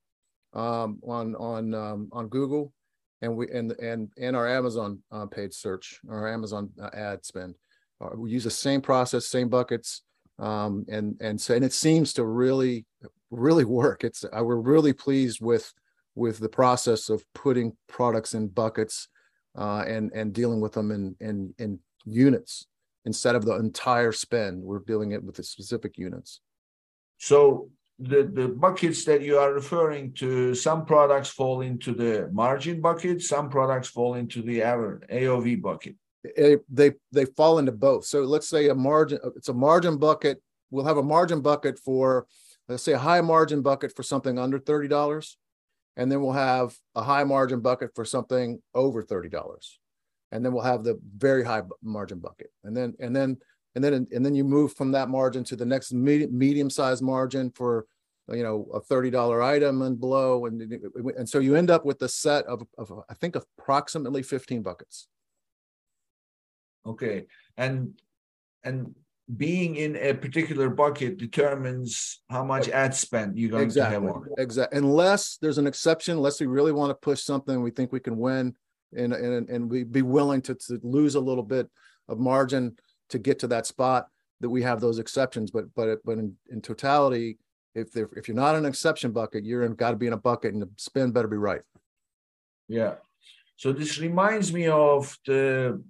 um, 0.53 0.99
on 1.07 1.35
on 1.35 1.73
um, 1.73 2.09
on 2.11 2.27
Google 2.27 2.73
and 3.23 3.37
we 3.37 3.49
and 3.51 3.71
and 3.79 4.11
and 4.17 4.35
our 4.35 4.47
Amazon 4.47 5.01
uh, 5.11 5.25
paid 5.25 5.53
search, 5.53 5.99
our 6.09 6.31
Amazon 6.31 6.69
uh, 6.79 6.89
ad 6.93 7.25
spend. 7.25 7.55
Uh, 8.01 8.09
we 8.17 8.29
use 8.29 8.43
the 8.43 8.51
same 8.51 8.81
process, 8.81 9.25
same 9.25 9.47
buckets, 9.47 10.03
um, 10.39 10.85
and 10.89 11.15
and 11.21 11.39
so 11.39 11.55
and 11.55 11.63
it 11.63 11.71
seems 11.71 12.13
to 12.13 12.25
really 12.25 12.85
really 13.31 13.63
work. 13.63 14.03
It's 14.03 14.25
uh, 14.25 14.43
we're 14.43 14.57
really 14.57 14.91
pleased 14.91 15.39
with 15.41 15.73
with 16.15 16.39
the 16.39 16.49
process 16.49 17.09
of 17.09 17.23
putting 17.33 17.75
products 17.87 18.33
in 18.33 18.49
buckets 18.49 19.07
uh, 19.57 19.85
and 19.87 20.11
and 20.13 20.33
dealing 20.33 20.59
with 20.59 20.73
them 20.73 20.91
in 20.91 21.15
in 21.21 21.55
in 21.57 21.79
units 22.05 22.67
instead 23.05 23.35
of 23.35 23.45
the 23.45 23.55
entire 23.55 24.11
spend. 24.11 24.63
We're 24.63 24.79
dealing 24.79 25.11
it 25.11 25.23
with 25.23 25.35
the 25.35 25.43
specific 25.43 25.97
units. 25.97 26.41
So 27.17 27.69
the, 27.99 28.23
the 28.23 28.47
buckets 28.47 29.05
that 29.05 29.21
you 29.21 29.37
are 29.37 29.53
referring 29.53 30.13
to, 30.13 30.55
some 30.55 30.85
products 30.85 31.29
fall 31.29 31.61
into 31.61 31.93
the 31.93 32.29
margin 32.31 32.81
bucket, 32.81 33.21
some 33.21 33.49
products 33.49 33.87
fall 33.87 34.15
into 34.15 34.41
the 34.41 34.61
average 34.61 35.03
AOV 35.09 35.61
bucket. 35.61 35.95
It, 36.23 36.63
they 36.69 36.91
they 37.11 37.25
fall 37.25 37.59
into 37.59 37.73
both. 37.73 38.05
So 38.05 38.21
let's 38.21 38.47
say 38.47 38.69
a 38.69 38.75
margin, 38.75 39.19
it's 39.35 39.49
a 39.49 39.53
margin 39.53 39.97
bucket. 39.97 40.41
We'll 40.71 40.85
have 40.85 40.97
a 40.97 41.03
margin 41.03 41.41
bucket 41.41 41.77
for, 41.77 42.27
let's 42.69 42.81
say, 42.81 42.93
a 42.93 42.97
high 42.97 43.19
margin 43.19 43.61
bucket 43.61 43.93
for 43.93 44.03
something 44.03 44.39
under 44.39 44.57
thirty 44.57 44.87
dollars, 44.87 45.37
and 45.97 46.09
then 46.09 46.21
we'll 46.21 46.31
have 46.31 46.77
a 46.95 47.03
high 47.03 47.25
margin 47.25 47.59
bucket 47.59 47.91
for 47.93 48.05
something 48.05 48.61
over 48.73 49.03
thirty 49.03 49.27
dollars, 49.27 49.79
and 50.33 50.43
then 50.43 50.51
we'll 50.51 50.63
have 50.63 50.83
the 50.83 50.99
very 51.15 51.43
high 51.43 51.61
margin 51.81 52.19
bucket, 52.19 52.51
and 52.63 52.75
then 52.75 52.93
and 52.99 53.15
then 53.15 53.37
and 53.75 53.83
then 53.83 54.07
and 54.11 54.25
then 54.25 54.35
you 54.35 54.43
move 54.43 54.73
from 54.73 54.91
that 54.91 55.07
margin 55.07 55.43
to 55.45 55.55
the 55.55 55.65
next 55.65 55.93
medium, 55.93 56.37
medium 56.37 56.69
sized 56.69 57.03
margin 57.03 57.51
for 57.51 57.85
you 58.29 58.43
know 58.43 58.67
a 58.73 58.81
$30 58.81 59.43
item 59.43 59.81
and 59.81 59.99
below 59.99 60.45
and 60.45 60.61
and 61.17 61.27
so 61.27 61.39
you 61.39 61.55
end 61.55 61.69
up 61.69 61.85
with 61.85 62.01
a 62.03 62.07
set 62.07 62.45
of, 62.45 62.63
of 62.77 63.03
i 63.09 63.13
think 63.13 63.35
approximately 63.35 64.23
15 64.23 64.61
buckets. 64.61 65.07
Okay. 66.85 67.25
And 67.57 67.93
and 68.63 68.95
being 69.37 69.75
in 69.77 69.95
a 69.95 70.13
particular 70.13 70.69
bucket 70.69 71.17
determines 71.17 72.21
how 72.29 72.43
much 72.43 72.67
ad 72.69 72.93
spend 72.93 73.37
you're 73.37 73.49
going 73.49 73.63
exactly. 73.63 73.95
to 73.95 74.05
have 74.05 74.15
on 74.15 74.27
exactly 74.37 74.77
unless 74.77 75.37
there's 75.37 75.57
an 75.57 75.65
exception 75.65 76.17
unless 76.17 76.41
we 76.41 76.45
really 76.45 76.73
want 76.73 76.89
to 76.89 76.95
push 76.95 77.21
something 77.21 77.61
we 77.61 77.71
think 77.71 77.93
we 77.93 78.01
can 78.01 78.17
win 78.17 78.53
and 78.97 79.13
and, 79.13 79.49
and 79.49 79.69
we 79.69 79.83
be 79.83 80.01
willing 80.01 80.41
to, 80.43 80.55
to 80.55 80.79
lose 80.83 81.15
a 81.15 81.19
little 81.19 81.43
bit 81.43 81.69
of 82.07 82.19
margin 82.19 82.77
to 83.09 83.19
get 83.19 83.39
to 83.39 83.47
that 83.47 83.65
spot 83.65 84.07
that 84.41 84.49
we 84.49 84.61
have 84.61 84.79
those 84.79 84.99
exceptions. 84.99 85.51
But 85.51 85.65
but 85.75 85.99
but 86.05 86.17
in, 86.17 86.35
in 86.49 86.61
totality, 86.61 87.37
if 87.75 87.95
if 87.95 88.27
you're 88.27 88.35
not 88.35 88.55
an 88.55 88.65
exception 88.65 89.11
bucket, 89.11 89.43
you're 89.43 89.63
in 89.63 89.73
got 89.75 89.91
to 89.91 89.97
be 89.97 90.07
in 90.07 90.13
a 90.13 90.17
bucket, 90.17 90.53
and 90.53 90.61
the 90.61 90.69
spin 90.77 91.11
better 91.11 91.27
be 91.27 91.37
right. 91.37 91.61
Yeah. 92.67 92.95
So 93.55 93.71
this 93.71 93.99
reminds 93.99 94.51
me 94.51 94.67
of 94.67 95.17
the 95.25 95.81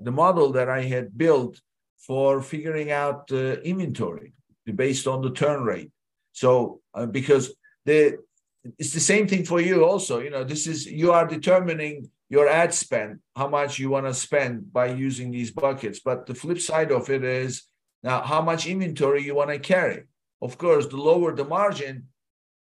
the 0.00 0.12
model 0.12 0.52
that 0.52 0.68
I 0.68 0.82
had 0.82 1.16
built 1.16 1.60
for 1.98 2.40
figuring 2.42 2.90
out 2.90 3.26
the 3.26 3.60
inventory 3.62 4.32
based 4.74 5.06
on 5.06 5.22
the 5.22 5.30
turn 5.30 5.64
rate. 5.64 5.90
So 6.32 6.80
uh, 6.94 7.06
because 7.06 7.54
the 7.84 8.18
it's 8.78 8.92
the 8.92 9.00
same 9.00 9.28
thing 9.28 9.44
for 9.44 9.60
you 9.60 9.84
also. 9.84 10.20
You 10.20 10.30
know, 10.30 10.44
this 10.44 10.66
is 10.66 10.86
you 10.86 11.12
are 11.12 11.26
determining 11.26 12.10
your 12.28 12.48
ad 12.48 12.74
spend, 12.74 13.20
how 13.36 13.48
much 13.48 13.78
you 13.78 13.90
want 13.90 14.06
to 14.06 14.14
spend 14.14 14.72
by 14.72 14.86
using 14.86 15.30
these 15.30 15.50
buckets. 15.50 16.00
But 16.00 16.26
the 16.26 16.34
flip 16.34 16.60
side 16.60 16.90
of 16.90 17.08
it 17.10 17.24
is 17.24 17.64
now 18.02 18.22
how 18.22 18.42
much 18.42 18.66
inventory 18.66 19.22
you 19.22 19.34
want 19.34 19.50
to 19.50 19.58
carry. 19.58 20.04
Of 20.42 20.58
course, 20.58 20.86
the 20.86 20.96
lower 20.96 21.34
the 21.34 21.44
margin, 21.44 22.08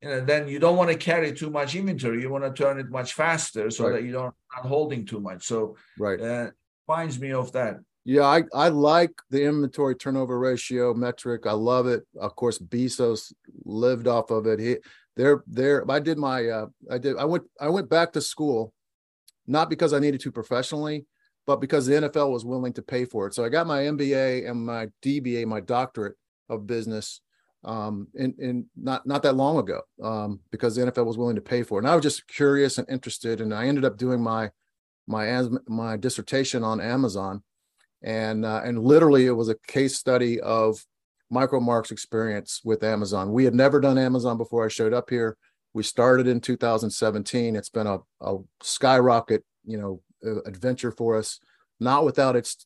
you 0.01 0.09
know, 0.09 0.21
then 0.21 0.47
you 0.47 0.59
don't 0.59 0.77
want 0.77 0.91
to 0.91 0.97
carry 0.97 1.33
too 1.33 1.49
much 1.49 1.75
inventory. 1.75 2.21
You 2.21 2.29
want 2.29 2.43
to 2.43 2.53
turn 2.63 2.79
it 2.79 2.89
much 2.89 3.13
faster 3.13 3.69
so 3.71 3.85
right. 3.85 3.93
that 3.93 4.03
you 4.03 4.11
don't 4.11 4.33
not 4.55 4.65
holding 4.65 5.05
too 5.05 5.19
much. 5.19 5.45
So 5.45 5.75
right, 5.97 6.21
uh, 6.21 6.51
reminds 6.87 7.19
me 7.19 7.31
of 7.31 7.51
that. 7.53 7.77
Yeah, 8.05 8.23
I, 8.23 8.43
I 8.53 8.69
like 8.69 9.13
the 9.31 9.43
inventory 9.43 9.95
turnover 9.95 10.37
ratio 10.37 10.93
metric. 10.93 11.47
I 11.47 11.53
love 11.53 11.87
it. 11.87 12.03
Of 12.19 12.35
course, 12.35 12.59
Bezos 12.59 13.33
lived 13.63 14.07
off 14.07 14.29
of 14.29 14.45
it. 14.45 14.59
He 14.59 14.77
there 15.15 15.43
there 15.47 15.89
I 15.89 15.99
did 15.99 16.17
my 16.17 16.47
uh 16.47 16.67
I 16.91 16.97
did 16.97 17.17
I 17.17 17.25
went 17.25 17.45
I 17.59 17.69
went 17.69 17.89
back 17.89 18.13
to 18.13 18.21
school 18.21 18.73
not 19.47 19.69
because 19.69 19.93
I 19.93 19.99
needed 19.99 20.21
to 20.21 20.31
professionally, 20.31 21.05
but 21.45 21.61
because 21.61 21.85
the 21.85 21.93
NFL 21.95 22.31
was 22.31 22.45
willing 22.45 22.73
to 22.73 22.81
pay 22.81 23.05
for 23.05 23.27
it. 23.27 23.33
So 23.33 23.45
I 23.45 23.49
got 23.49 23.67
my 23.67 23.81
MBA 23.81 24.49
and 24.49 24.65
my 24.65 24.87
DBA, 25.03 25.45
my 25.45 25.59
doctorate 25.59 26.15
of 26.49 26.65
business, 26.65 27.21
um, 27.63 28.07
in, 28.13 28.35
in 28.37 28.65
not 28.75 29.07
not 29.07 29.23
that 29.23 29.35
long 29.35 29.57
ago, 29.57 29.81
um, 30.03 30.39
because 30.51 30.75
the 30.75 30.83
NFL 30.83 31.05
was 31.05 31.17
willing 31.17 31.35
to 31.35 31.41
pay 31.41 31.63
for 31.63 31.77
it. 31.77 31.83
And 31.83 31.89
I 31.89 31.95
was 31.95 32.03
just 32.03 32.27
curious 32.27 32.77
and 32.77 32.89
interested, 32.89 33.41
and 33.41 33.53
I 33.53 33.67
ended 33.67 33.85
up 33.85 33.97
doing 33.97 34.21
my 34.21 34.51
my 35.07 35.43
my 35.67 35.97
dissertation 35.97 36.63
on 36.63 36.79
Amazon, 36.79 37.43
and 38.03 38.45
uh, 38.45 38.61
and 38.63 38.79
literally 38.79 39.25
it 39.25 39.31
was 39.31 39.49
a 39.49 39.57
case 39.67 39.97
study 39.97 40.39
of 40.41 40.83
Micro-Mark's 41.31 41.91
experience 41.91 42.61
with 42.63 42.83
Amazon. 42.83 43.31
We 43.31 43.45
had 43.45 43.55
never 43.55 43.79
done 43.79 43.97
Amazon 43.97 44.37
before 44.37 44.63
I 44.63 44.69
showed 44.69 44.93
up 44.93 45.09
here. 45.09 45.37
We 45.75 45.83
started 45.83 46.25
in 46.25 46.39
2017. 46.39 47.53
It's 47.57 47.69
been 47.69 47.85
a, 47.85 47.97
a 48.21 48.37
skyrocket, 48.63 49.43
you 49.65 49.77
know, 49.77 50.01
adventure 50.45 50.89
for 50.89 51.17
us, 51.17 51.41
not 51.81 52.05
without 52.05 52.37
its 52.37 52.65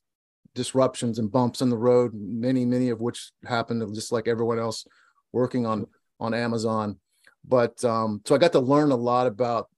disruptions 0.54 1.18
and 1.18 1.30
bumps 1.30 1.60
in 1.60 1.70
the 1.70 1.76
road, 1.76 2.12
many, 2.14 2.64
many 2.64 2.88
of 2.90 3.00
which 3.00 3.32
happened 3.44 3.82
just 3.96 4.12
like 4.12 4.28
everyone 4.28 4.60
else 4.60 4.86
working 5.32 5.66
on 5.66 5.88
on 6.20 6.34
Amazon. 6.34 7.00
But 7.44 7.84
um, 7.84 8.20
so 8.24 8.36
I 8.36 8.38
got 8.38 8.52
to 8.52 8.60
learn 8.60 8.92
a 8.92 8.96
lot 8.96 9.26
about 9.26 9.68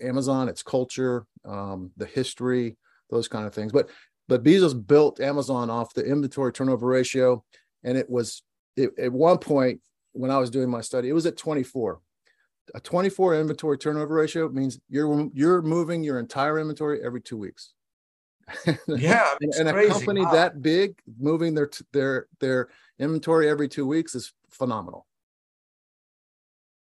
Amazon, 0.00 0.48
its 0.48 0.62
culture, 0.62 1.26
um, 1.44 1.90
the 1.96 2.06
history, 2.06 2.76
those 3.10 3.26
kind 3.26 3.48
of 3.48 3.52
things. 3.52 3.72
But 3.72 3.90
but 4.28 4.44
Bezos 4.44 4.86
built 4.86 5.18
Amazon 5.18 5.70
off 5.70 5.92
the 5.92 6.04
inventory 6.04 6.52
turnover 6.52 6.86
ratio, 6.86 7.42
and 7.82 7.98
it 7.98 8.08
was 8.08 8.44
it, 8.76 8.90
at 8.96 9.12
one 9.12 9.38
point 9.38 9.80
when 10.12 10.30
I 10.30 10.38
was 10.38 10.50
doing 10.50 10.70
my 10.70 10.82
study, 10.82 11.08
it 11.08 11.14
was 11.14 11.26
at 11.26 11.36
24 11.36 12.00
a 12.74 12.80
24 12.80 13.36
inventory 13.36 13.78
turnover 13.78 14.14
ratio 14.14 14.48
means 14.48 14.78
you're 14.88 15.28
you're 15.32 15.62
moving 15.62 16.02
your 16.02 16.18
entire 16.18 16.58
inventory 16.58 17.02
every 17.04 17.20
two 17.20 17.36
weeks. 17.36 17.72
yeah, 18.86 19.34
and, 19.40 19.54
and 19.54 19.68
a 19.68 19.88
company 19.88 20.24
wow. 20.24 20.32
that 20.32 20.62
big 20.62 20.96
moving 21.18 21.54
their 21.54 21.70
their 21.92 22.26
their 22.38 22.68
inventory 22.98 23.48
every 23.48 23.68
two 23.68 23.86
weeks 23.86 24.14
is 24.14 24.32
phenomenal. 24.50 25.06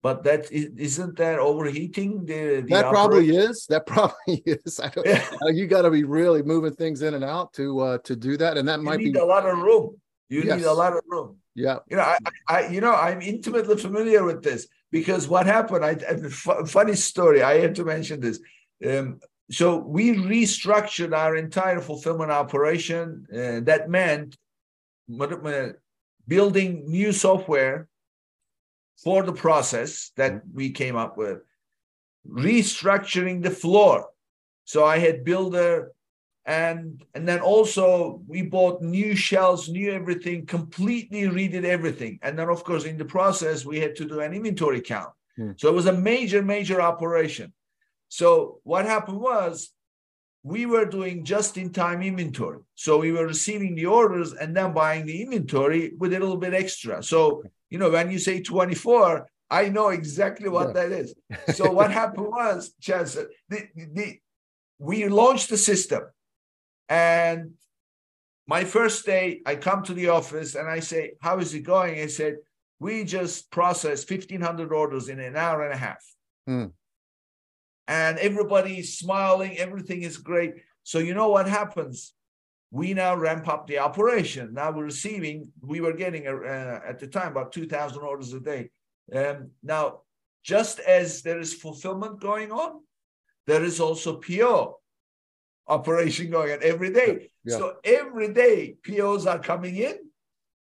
But 0.04 0.24
that 0.24 0.52
isn't 0.52 1.18
that 1.18 1.40
overheating 1.40 2.26
the, 2.26 2.62
the 2.62 2.68
that 2.70 2.86
operation? 2.86 2.92
probably 2.92 3.36
is. 3.36 3.66
That 3.70 3.86
probably 3.86 4.16
is. 4.46 4.80
I 4.80 4.90
don't. 4.90 5.06
Yeah. 5.06 5.28
you 5.52 5.68
got 5.68 5.84
to 5.84 5.92
be 5.92 6.04
really 6.04 6.44
moving 6.44 6.74
things 6.74 7.02
in 7.02 7.14
and 7.14 7.24
out 7.24 7.54
to 7.54 7.80
uh, 7.80 7.98
to 8.00 8.16
do 8.16 8.38
that, 8.38 8.58
and 8.58 8.68
that 8.68 8.80
you 8.80 8.86
might 8.86 9.00
need 9.00 9.14
be 9.14 9.20
a 9.20 9.26
lot 9.26 9.46
of 9.46 9.58
room. 9.58 9.98
You 10.30 10.44
yes. 10.44 10.58
need 10.58 10.66
a 10.66 10.74
lot 10.74 10.94
of 10.94 11.02
room. 11.08 11.38
Yeah. 11.56 11.80
You 11.90 11.98
know, 11.98 12.04
I, 12.04 12.18
I, 12.48 12.68
you 12.68 12.82
know, 12.82 12.94
I'm 12.94 13.22
intimately 13.22 13.78
familiar 13.78 14.24
with 14.24 14.44
this 14.44 14.68
because 14.92 15.28
what 15.28 15.46
happened? 15.46 15.86
I, 15.86 15.92
I 15.92 16.66
funny 16.66 16.96
story. 16.96 17.42
I 17.42 17.60
had 17.60 17.76
to 17.76 17.86
mention 17.86 18.20
this. 18.20 18.40
Um, 18.86 19.20
so 19.50 19.78
we 19.78 20.16
restructured 20.16 21.16
our 21.16 21.36
entire 21.36 21.80
fulfillment 21.80 22.32
operation. 22.32 23.26
Uh, 23.32 23.62
that 23.62 23.90
meant 23.90 24.38
building 26.28 26.84
new 26.88 27.12
software 27.14 27.88
for 29.04 29.24
the 29.24 29.34
process 29.34 30.12
that 30.18 30.42
we 30.54 30.72
came 30.72 30.98
up 30.98 31.18
with. 31.18 31.40
restructuring 32.28 33.42
the 33.42 33.52
floor. 33.52 34.08
So 34.66 34.86
I 34.86 34.98
had 35.00 35.24
builder 35.24 35.94
and 36.48 37.04
and 37.14 37.28
then 37.28 37.42
also 37.42 38.22
we 38.26 38.42
bought 38.42 38.82
new 38.82 39.16
shells, 39.16 39.68
new 39.68 39.92
everything, 39.92 40.46
completely 40.46 41.24
redid 41.24 41.66
everything. 41.66 42.18
And 42.22 42.40
then 42.40 42.48
of 42.50 42.64
course 42.64 42.86
in 42.86 42.98
the 42.98 43.06
process 43.06 43.66
we 43.66 43.80
had 43.80 43.96
to 43.98 44.06
do 44.06 44.22
an 44.22 44.34
inventory 44.34 44.82
count. 44.82 45.12
Hmm. 45.36 45.52
So 45.58 45.68
it 45.68 45.76
was 45.76 45.88
a 45.88 45.94
major, 45.94 46.42
major 46.42 46.82
operation. 46.82 47.54
So 48.08 48.60
what 48.64 48.86
happened 48.86 49.20
was 49.20 49.72
we 50.42 50.66
were 50.66 50.86
doing 50.86 51.26
just-in-time 51.26 52.02
inventory. 52.02 52.60
So 52.76 52.98
we 52.98 53.12
were 53.12 53.28
receiving 53.28 53.76
the 53.76 53.88
orders 53.88 54.32
and 54.32 54.56
then 54.56 54.72
buying 54.72 55.06
the 55.06 55.22
inventory 55.22 55.92
with 55.98 56.14
a 56.14 56.20
little 56.20 56.38
bit 56.38 56.54
extra. 56.54 57.04
So 57.04 57.44
you 57.70 57.78
know 57.78 57.90
when 57.90 58.10
you 58.10 58.20
say 58.20 58.42
24, 58.42 59.28
I 59.50 59.68
know 59.68 59.90
exactly 59.90 60.48
what 60.48 60.68
yeah. 60.68 60.74
that 60.74 60.92
is. 60.94 61.14
So 61.56 61.72
what 61.72 61.92
happened 61.92 62.28
was, 62.28 62.74
Chas, 62.80 63.18
the, 63.50 63.68
the, 63.76 64.20
we 64.80 65.08
launched 65.08 65.50
the 65.50 65.58
system, 65.58 66.04
and 66.90 67.52
my 68.48 68.64
first 68.64 69.06
day, 69.06 69.42
I 69.46 69.56
come 69.56 69.84
to 69.84 69.94
the 69.94 70.10
office 70.10 70.56
and 70.56 70.70
I 70.70 70.80
say, 70.80 71.14
"How 71.22 71.40
is 71.40 71.54
it 71.54 71.62
going?" 71.62 72.00
I 72.00 72.08
said, 72.08 72.38
"We 72.80 73.04
just 73.04 73.52
processed 73.52 74.08
fifteen 74.08 74.42
hundred 74.42 74.72
orders 74.72 75.10
in 75.10 75.20
an 75.20 75.36
hour 75.36 75.64
and 75.64 75.74
a 75.74 75.78
half." 75.78 76.04
Hmm 76.46 76.68
and 77.88 78.18
everybody's 78.20 78.98
smiling, 78.98 79.58
everything 79.58 80.04
is 80.04 80.18
great. 80.18 80.56
So 80.84 81.00
you 81.00 81.14
know 81.14 81.30
what 81.30 81.48
happens? 81.48 82.14
We 82.70 82.94
now 82.94 83.16
ramp 83.16 83.48
up 83.48 83.66
the 83.66 83.80
operation. 83.80 84.54
Now 84.54 84.72
we're 84.72 84.84
receiving, 84.84 85.52
we 85.62 85.80
were 85.80 85.94
getting 85.94 86.28
uh, 86.28 86.82
at 86.86 87.00
the 87.00 87.08
time 87.08 87.32
about 87.32 87.54
2,000 87.54 88.02
orders 88.02 88.34
a 88.34 88.42
day. 88.42 88.70
Um, 89.14 89.52
now, 89.64 90.02
just 90.44 90.80
as 90.80 91.22
there 91.22 91.40
is 91.40 91.54
fulfillment 91.54 92.20
going 92.20 92.52
on, 92.52 92.82
there 93.48 93.64
is 93.64 93.80
also 93.80 94.18
PO 94.18 94.80
operation 95.68 96.30
going 96.30 96.52
on 96.52 96.60
every 96.62 96.92
day. 96.92 97.30
Yeah. 97.44 97.58
So 97.58 97.76
every 97.84 98.34
day 98.34 98.76
POs 98.84 99.26
are 99.26 99.40
coming 99.40 99.76
in 99.76 99.98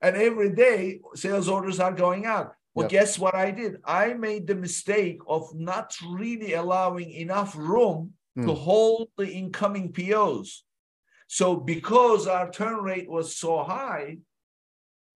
and 0.03 0.17
every 0.17 0.55
day 0.55 1.01
sales 1.15 1.49
orders 1.49 1.81
are 1.81 1.93
going 1.93 2.27
out. 2.27 2.55
Well, 2.75 2.85
yep. 2.85 2.91
guess 2.91 3.19
what 3.19 3.35
I 3.35 3.51
did? 3.51 3.79
I 3.85 4.15
made 4.15 4.47
the 4.47 4.55
mistake 4.55 5.21
of 5.27 5.55
not 5.55 5.97
really 6.09 6.55
allowing 6.55 7.11
enough 7.11 7.57
room 7.57 8.13
mm. 8.39 8.47
to 8.47 8.55
hold 8.55 9.09
the 9.17 9.29
incoming 9.29 9.93
POs. 9.93 10.65
So, 11.27 11.57
because 11.57 12.27
our 12.27 12.51
turn 12.51 12.77
rate 12.77 13.09
was 13.09 13.37
so 13.37 13.63
high, 13.63 14.19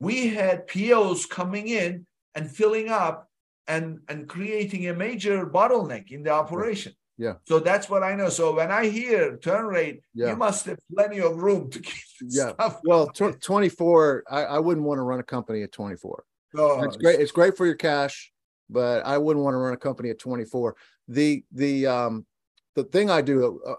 we 0.01 0.29
had 0.29 0.67
POs 0.67 1.27
coming 1.27 1.69
in 1.69 2.07
and 2.35 2.51
filling 2.51 2.89
up 2.89 3.29
and, 3.67 4.01
and 4.09 4.29
creating 4.29 4.89
a 4.89 4.95
major 4.95 5.47
bottleneck 5.47 6.11
in 6.11 6.23
the 6.23 6.31
operation. 6.31 6.93
Yeah. 7.17 7.35
So 7.45 7.61
that's 7.61 7.89
what 7.89 8.03
I 8.03 8.15
know. 8.15 8.29
So 8.29 8.55
when 8.57 8.71
I 8.71 8.87
hear 8.87 9.37
turn 9.37 9.67
rate, 9.67 10.03
yeah. 10.15 10.31
you 10.31 10.37
must 10.37 10.67
have 10.67 10.79
plenty 10.93 11.21
of 11.21 11.37
room 11.37 11.71
to 11.71 11.81
keep. 11.81 11.95
Yeah. 12.27 12.53
Well, 12.85 13.09
tw- 13.09 13.41
24, 13.41 14.25
I, 14.29 14.45
I 14.45 14.59
wouldn't 14.59 14.87
want 14.87 14.99
to 14.99 15.03
run 15.03 15.21
a 15.21 15.25
company 15.25 15.63
at 15.63 15.73
24. 15.73 16.25
Oh, 16.57 16.83
it's 16.83 16.97
great. 16.97 17.21
It's 17.21 17.33
great 17.33 17.57
for 17.57 17.67
your 17.67 17.75
cash, 17.75 18.33
but 18.71 19.05
I 19.05 19.19
wouldn't 19.19 19.45
want 19.45 19.55
to 19.55 19.59
run 19.59 19.75
a 19.75 19.77
company 19.77 20.11
at 20.11 20.19
24. 20.19 20.77
The 21.09 21.45
the 21.53 21.87
um 21.87 22.27
the 22.77 22.85
thing 22.85 23.11
I 23.11 23.21
do 23.21 23.61
uh, 23.67 23.73
uh, 23.73 23.77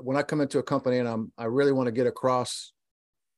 when 0.00 0.16
I 0.16 0.22
come 0.22 0.40
into 0.40 0.58
a 0.58 0.62
company 0.62 0.98
and 0.98 1.08
I'm 1.08 1.32
I 1.36 1.44
really 1.44 1.72
want 1.72 1.86
to 1.86 1.92
get 1.92 2.06
across 2.06 2.72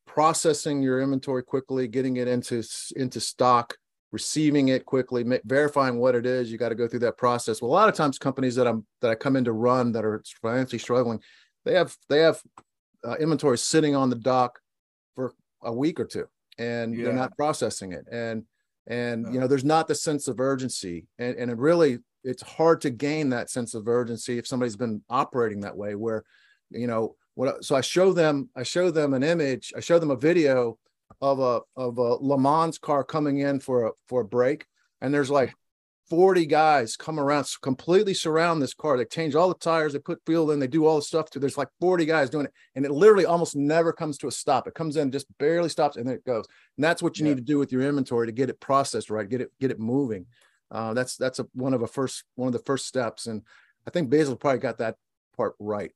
processing 0.06 0.82
your 0.82 1.00
inventory 1.00 1.42
quickly, 1.42 1.88
getting 1.88 2.16
it 2.16 2.28
into 2.28 2.62
into 2.96 3.20
stock, 3.20 3.76
receiving 4.12 4.68
it 4.68 4.84
quickly, 4.84 5.24
verifying 5.44 5.98
what 5.98 6.14
it 6.14 6.26
is. 6.26 6.50
You 6.50 6.58
got 6.58 6.70
to 6.70 6.74
go 6.74 6.88
through 6.88 7.00
that 7.00 7.16
process. 7.16 7.62
Well, 7.62 7.70
a 7.70 7.72
lot 7.72 7.88
of 7.88 7.94
times 7.94 8.18
companies 8.18 8.56
that 8.56 8.66
I'm 8.66 8.86
that 9.00 9.10
I 9.10 9.14
come 9.14 9.36
in 9.36 9.44
to 9.44 9.52
run 9.52 9.92
that 9.92 10.04
are 10.04 10.22
financially 10.42 10.78
struggling, 10.78 11.20
they 11.64 11.74
have 11.74 11.96
they 12.08 12.20
have 12.20 12.40
uh, 13.04 13.16
inventory 13.16 13.58
sitting 13.58 13.94
on 13.94 14.10
the 14.10 14.16
dock 14.16 14.58
for 15.14 15.32
a 15.62 15.72
week 15.72 16.00
or 16.00 16.06
two, 16.06 16.26
and 16.58 16.94
yeah. 16.94 17.04
they're 17.04 17.12
not 17.12 17.36
processing 17.36 17.92
it. 17.92 18.06
And 18.10 18.44
and 18.86 19.32
you 19.32 19.40
know 19.40 19.46
there's 19.46 19.64
not 19.64 19.88
the 19.88 19.94
sense 19.94 20.28
of 20.28 20.40
urgency 20.40 21.06
and, 21.18 21.36
and 21.36 21.50
it 21.50 21.56
really 21.56 21.98
it's 22.24 22.42
hard 22.42 22.80
to 22.80 22.90
gain 22.90 23.30
that 23.30 23.48
sense 23.50 23.74
of 23.74 23.88
urgency 23.88 24.38
if 24.38 24.46
somebody's 24.46 24.76
been 24.76 25.02
operating 25.08 25.60
that 25.60 25.76
way 25.76 25.94
where 25.94 26.24
you 26.70 26.86
know 26.86 27.14
what 27.34 27.64
so 27.64 27.76
i 27.76 27.80
show 27.80 28.12
them 28.12 28.48
i 28.56 28.62
show 28.62 28.90
them 28.90 29.14
an 29.14 29.22
image 29.22 29.72
i 29.76 29.80
show 29.80 29.98
them 29.98 30.10
a 30.10 30.16
video 30.16 30.78
of 31.20 31.40
a 31.40 31.60
of 31.76 31.98
a 31.98 32.14
le 32.20 32.38
mans 32.38 32.78
car 32.78 33.04
coming 33.04 33.38
in 33.38 33.60
for 33.60 33.86
a 33.86 33.90
for 34.06 34.22
a 34.22 34.24
break. 34.24 34.66
And 35.00 35.12
there's 35.12 35.30
like 35.30 35.54
40 36.10 36.44
guys 36.46 36.96
come 36.96 37.20
around 37.20 37.46
completely 37.62 38.14
surround 38.14 38.60
this 38.60 38.74
car. 38.74 38.98
They 38.98 39.04
change 39.04 39.36
all 39.36 39.48
the 39.48 39.54
tires 39.54 39.92
they 39.92 40.00
put 40.00 40.20
fuel 40.26 40.50
in 40.50 40.58
they 40.58 40.66
do 40.66 40.84
all 40.84 40.96
the 40.96 41.02
stuff 41.02 41.30
to 41.30 41.38
there's 41.38 41.56
like 41.56 41.68
40 41.80 42.04
guys 42.04 42.28
doing 42.28 42.46
it. 42.46 42.52
And 42.74 42.84
it 42.84 42.90
literally 42.90 43.26
almost 43.26 43.54
never 43.54 43.92
comes 43.92 44.18
to 44.18 44.28
a 44.28 44.32
stop. 44.32 44.66
It 44.66 44.74
comes 44.74 44.96
in 44.96 45.12
just 45.12 45.26
barely 45.38 45.68
stops 45.68 45.96
and 45.96 46.06
then 46.06 46.16
it 46.16 46.24
goes. 46.24 46.46
And 46.76 46.84
that's 46.84 47.00
what 47.00 47.18
you 47.18 47.24
yeah. 47.24 47.30
need 47.30 47.38
to 47.38 47.44
do 47.44 47.58
with 47.58 47.70
your 47.70 47.82
inventory 47.82 48.26
to 48.26 48.32
get 48.32 48.50
it 48.50 48.58
processed 48.58 49.08
right 49.08 49.28
get 49.28 49.40
it 49.40 49.52
get 49.60 49.70
it 49.70 49.78
moving. 49.78 50.26
Uh, 50.70 50.94
that's 50.94 51.16
that's 51.16 51.38
a, 51.38 51.46
one 51.54 51.74
of 51.74 51.82
a 51.82 51.86
first 51.86 52.24
one 52.34 52.48
of 52.48 52.52
the 52.52 52.58
first 52.66 52.86
steps. 52.86 53.26
And 53.26 53.42
i 53.86 53.90
think 53.90 54.10
Bezos 54.10 54.38
probably 54.38 54.58
got 54.58 54.78
that 54.78 54.96
part 55.36 55.54
right. 55.60 55.92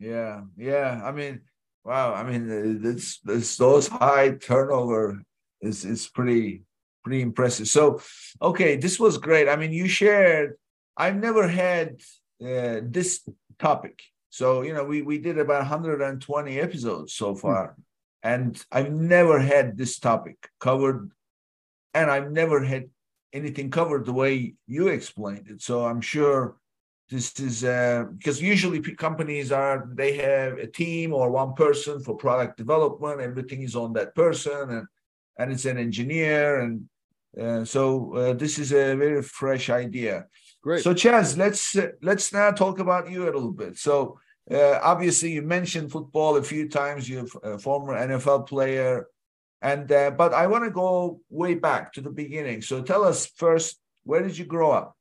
Yeah 0.00 0.42
yeah. 0.56 1.00
I 1.04 1.12
mean 1.12 1.42
wow 1.84 2.14
i 2.14 2.22
mean 2.22 2.80
it's, 2.84 3.20
it's 3.26 3.56
those 3.56 3.88
high 3.88 4.30
turnover 4.30 5.22
is 5.60 5.84
is 5.84 6.06
pretty 6.08 6.62
pretty 7.02 7.22
impressive. 7.22 7.68
So, 7.68 8.00
okay, 8.40 8.76
this 8.76 8.98
was 8.98 9.18
great. 9.18 9.48
I 9.48 9.56
mean, 9.56 9.72
you 9.72 9.88
shared. 9.88 10.56
I've 10.96 11.16
never 11.16 11.48
had 11.48 12.00
uh, 12.42 12.80
this 12.82 13.26
topic. 13.58 14.02
So, 14.30 14.62
you 14.62 14.74
know, 14.74 14.84
we 14.84 15.02
we 15.02 15.18
did 15.18 15.38
about 15.38 15.60
120 15.60 16.60
episodes 16.60 17.14
so 17.14 17.32
hmm. 17.32 17.38
far, 17.38 17.68
mm. 17.68 17.82
and 18.22 18.64
I've 18.70 18.92
never 18.92 19.40
had 19.40 19.76
this 19.76 19.98
topic 19.98 20.48
covered, 20.60 21.10
and 21.94 22.10
I've 22.10 22.30
never 22.30 22.62
had 22.62 22.90
anything 23.32 23.70
covered 23.70 24.06
the 24.06 24.12
way 24.12 24.54
you 24.66 24.88
explained 24.88 25.48
it. 25.48 25.62
So, 25.62 25.84
I'm 25.84 26.00
sure 26.00 26.56
this 27.10 27.38
is 27.40 27.64
uh, 27.64 28.04
because 28.16 28.40
usually 28.40 28.80
companies 28.80 29.50
are 29.50 29.88
they 29.92 30.16
have 30.16 30.58
a 30.58 30.66
team 30.66 31.12
or 31.12 31.30
one 31.30 31.54
person 31.54 32.00
for 32.00 32.16
product 32.16 32.56
development. 32.56 33.20
Everything 33.20 33.62
is 33.62 33.74
on 33.74 33.92
that 33.94 34.14
person, 34.14 34.70
and 34.70 34.86
and 35.38 35.52
it's 35.52 35.64
an 35.64 35.78
engineer 35.78 36.60
and 36.60 36.88
uh, 37.38 37.64
so 37.64 38.14
uh, 38.14 38.32
this 38.32 38.58
is 38.58 38.72
a 38.72 38.94
very 38.96 39.22
fresh 39.22 39.70
idea. 39.70 40.26
Great. 40.62 40.82
So 40.82 40.92
Chas, 40.94 41.36
let's 41.36 41.76
uh, 41.76 41.88
let's 42.02 42.32
now 42.32 42.50
talk 42.50 42.78
about 42.78 43.10
you 43.10 43.24
a 43.24 43.26
little 43.26 43.52
bit. 43.52 43.78
So 43.78 44.18
uh, 44.50 44.78
obviously 44.82 45.32
you 45.32 45.42
mentioned 45.42 45.92
football 45.92 46.36
a 46.36 46.42
few 46.42 46.68
times. 46.68 47.08
You're 47.08 47.26
a 47.42 47.58
former 47.58 47.94
NFL 47.94 48.48
player, 48.48 49.06
and 49.62 49.90
uh, 49.90 50.10
but 50.10 50.34
I 50.34 50.48
want 50.48 50.64
to 50.64 50.70
go 50.70 51.20
way 51.30 51.54
back 51.54 51.92
to 51.94 52.00
the 52.00 52.10
beginning. 52.10 52.62
So 52.62 52.82
tell 52.82 53.04
us 53.04 53.26
first, 53.26 53.78
where 54.02 54.22
did 54.22 54.36
you 54.36 54.44
grow 54.44 54.72
up? 54.72 54.96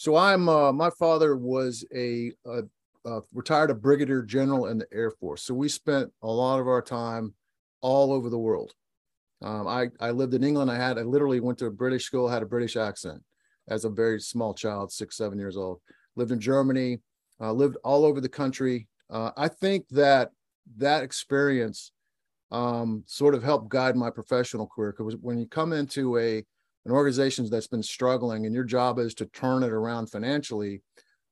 So 0.00 0.16
I'm 0.16 0.44
my 0.44 0.88
father 0.98 1.36
was 1.36 1.84
a, 1.94 2.32
a, 2.46 2.62
a 3.04 3.20
retired 3.34 3.68
a 3.68 3.74
brigadier 3.74 4.22
general 4.22 4.68
in 4.68 4.78
the 4.78 4.86
Air 4.90 5.10
Force. 5.10 5.42
So 5.42 5.52
we 5.52 5.68
spent 5.68 6.10
a 6.22 6.26
lot 6.26 6.58
of 6.58 6.66
our 6.66 6.80
time 6.80 7.34
all 7.82 8.10
over 8.10 8.30
the 8.30 8.38
world. 8.38 8.72
Um, 9.42 9.68
I, 9.68 9.90
I 10.00 10.12
lived 10.12 10.32
in 10.32 10.42
England. 10.42 10.70
I 10.70 10.76
had, 10.76 10.96
I 10.96 11.02
literally 11.02 11.40
went 11.40 11.58
to 11.58 11.66
a 11.66 11.70
British 11.70 12.04
school, 12.06 12.30
had 12.30 12.42
a 12.42 12.46
British 12.46 12.76
accent 12.76 13.22
as 13.68 13.84
a 13.84 13.90
very 13.90 14.18
small 14.22 14.54
child, 14.54 14.90
six, 14.90 15.18
seven 15.18 15.38
years 15.38 15.58
old. 15.58 15.82
Lived 16.16 16.32
in 16.32 16.40
Germany, 16.40 17.00
uh, 17.38 17.52
lived 17.52 17.76
all 17.84 18.06
over 18.06 18.22
the 18.22 18.28
country. 18.30 18.88
Uh, 19.10 19.32
I 19.36 19.48
think 19.48 19.86
that 19.90 20.30
that 20.78 21.02
experience 21.02 21.92
um, 22.50 23.04
sort 23.04 23.34
of 23.34 23.42
helped 23.42 23.68
guide 23.68 23.96
my 23.96 24.08
professional 24.08 24.66
career. 24.66 24.94
Because 24.96 25.14
when 25.20 25.36
you 25.36 25.44
come 25.44 25.74
into 25.74 26.16
a 26.16 26.42
an 26.90 26.96
organization 26.96 27.48
that's 27.48 27.68
been 27.68 27.82
struggling 27.82 28.46
and 28.46 28.54
your 28.54 28.64
job 28.64 28.98
is 28.98 29.14
to 29.14 29.26
turn 29.26 29.62
it 29.62 29.70
around 29.70 30.10
financially, 30.10 30.82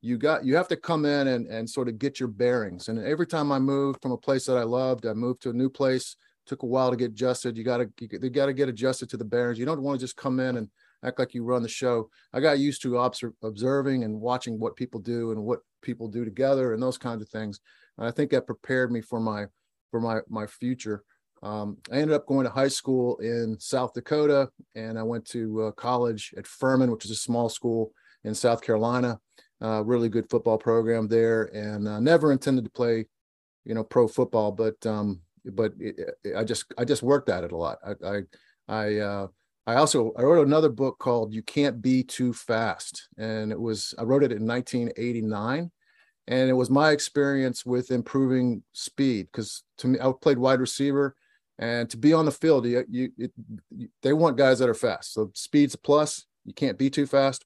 you 0.01 0.17
got 0.17 0.45
you 0.45 0.55
have 0.55 0.69
to 0.69 0.77
come 0.77 1.05
in 1.05 1.29
and, 1.29 1.47
and 1.49 1.69
sort 1.69 1.89
of 1.89 1.99
get 1.99 2.21
your 2.21 2.29
bearings. 2.29 2.89
And 2.89 2.99
every 2.99 3.27
time 3.27 3.51
I 3.51 3.59
moved 3.59 4.01
from 4.01 4.13
a 4.13 4.17
place 4.17 4.47
that 4.47 4.57
I 4.57 4.63
loved, 4.63 5.07
I 5.07 5.13
moved 5.13 5.43
to 5.43 5.51
a 5.51 5.55
new 5.55 5.69
place 5.69 6.17
took 6.49 6.63
a 6.63 6.67
while 6.67 6.91
to 6.91 6.97
get 6.97 7.11
adjusted. 7.11 7.57
You 7.57 7.63
got 7.63 7.79
to 7.79 7.91
you 8.01 8.31
got 8.31 8.47
to 8.47 8.53
get 8.53 8.69
adjusted 8.69 9.09
to 9.11 9.17
the 9.17 9.25
bearings 9.25 9.59
You 9.59 9.67
don't 9.67 9.83
want 9.83 10.01
to 10.01 10.05
just 10.05 10.17
come 10.17 10.41
in 10.41 10.57
and 10.57 10.69
act 11.05 11.19
like 11.19 11.35
you 11.35 11.45
run 11.45 11.63
the 11.63 11.69
show. 11.69 12.11
I 12.33 12.41
got 12.41 12.59
used 12.59 12.83
to 12.83 12.99
observe, 12.99 13.35
observing 13.45 14.03
and 14.03 14.21
watching 14.21 14.59
what 14.59 14.75
people 14.75 14.99
do 14.99 15.31
and 15.31 15.45
what 15.45 15.61
people 15.83 16.09
do 16.09 16.25
together 16.25 16.73
and 16.73 16.83
those 16.83 16.99
kinds 16.99 17.23
of 17.23 17.29
things. 17.29 17.61
And 17.99 18.07
I 18.07 18.11
think 18.11 18.31
that 18.31 18.47
prepared 18.47 18.91
me 18.91 19.01
for 19.01 19.21
my 19.21 19.47
for 19.91 20.01
my 20.01 20.21
my 20.29 20.47
future. 20.47 21.05
Um, 21.43 21.79
I 21.93 21.97
ended 21.97 22.15
up 22.15 22.27
going 22.27 22.45
to 22.45 22.51
high 22.51 22.69
school 22.69 23.17
in 23.19 23.57
South 23.61 23.93
Dakota, 23.95 24.51
and 24.75 24.99
I 24.99 25.03
went 25.03 25.25
to 25.27 25.63
uh, 25.63 25.71
college 25.73 26.35
at 26.37 26.47
Furman, 26.47 26.91
which 26.91 27.05
is 27.05 27.11
a 27.11 27.17
small 27.17 27.49
school 27.49 27.93
in 28.25 28.35
South 28.35 28.63
Carolina. 28.63 29.21
Uh, 29.61 29.83
really 29.85 30.09
good 30.09 30.29
football 30.31 30.59
program 30.59 31.09
there, 31.09 31.45
and 31.55 31.89
uh, 31.89 31.99
never 31.99 32.33
intended 32.33 32.65
to 32.65 32.71
play, 32.71 33.07
you 33.65 33.75
know, 33.75 33.83
pro 33.83 34.07
football, 34.07 34.53
but 34.53 34.85
um, 34.87 35.21
but 35.45 35.73
it, 35.81 36.15
it, 36.25 36.37
I 36.37 36.45
just 36.45 36.73
I 36.79 36.85
just 36.85 37.03
worked 37.03 37.29
at 37.29 37.45
it 37.45 37.53
a 37.53 37.57
lot. 37.57 37.79
I 37.85 38.09
I 38.09 38.23
I, 38.69 38.97
uh, 38.99 39.27
I 39.67 39.75
also 39.75 40.13
I 40.17 40.23
wrote 40.23 40.47
another 40.47 40.69
book 40.69 40.99
called 40.99 41.35
You 41.35 41.43
Can't 41.43 41.83
Be 41.83 42.03
Too 42.05 42.33
Fast, 42.33 43.09
and 43.19 43.51
it 43.51 43.61
was 43.61 43.95
I 43.99 44.05
wrote 44.05 44.23
it 44.23 44.33
in 44.33 44.47
1989, 44.47 45.71
and 46.29 46.51
it 46.51 46.55
was 46.55 46.71
my 46.71 46.91
experience 46.91 47.67
with 47.67 47.91
improving 47.91 48.63
speed 48.75 49.27
because 49.33 49.65
to 49.79 49.89
me 49.89 49.99
I 50.01 50.13
played 50.21 50.39
wide 50.39 50.61
receiver, 50.61 51.17
and 51.59 51.91
to 51.91 51.97
be 51.97 52.13
on 52.13 52.25
the 52.25 52.31
field, 52.31 52.67
you, 52.67 52.85
you, 52.89 53.11
it, 53.19 53.33
you 53.71 53.89
they 54.03 54.13
want 54.13 54.37
guys 54.37 54.59
that 54.61 54.69
are 54.69 54.75
fast. 54.75 55.13
So 55.13 55.31
speed's 55.35 55.75
a 55.75 55.79
plus. 55.79 56.27
You 56.45 56.55
can't 56.55 56.79
be 56.79 56.89
too 56.89 57.07
fast, 57.07 57.45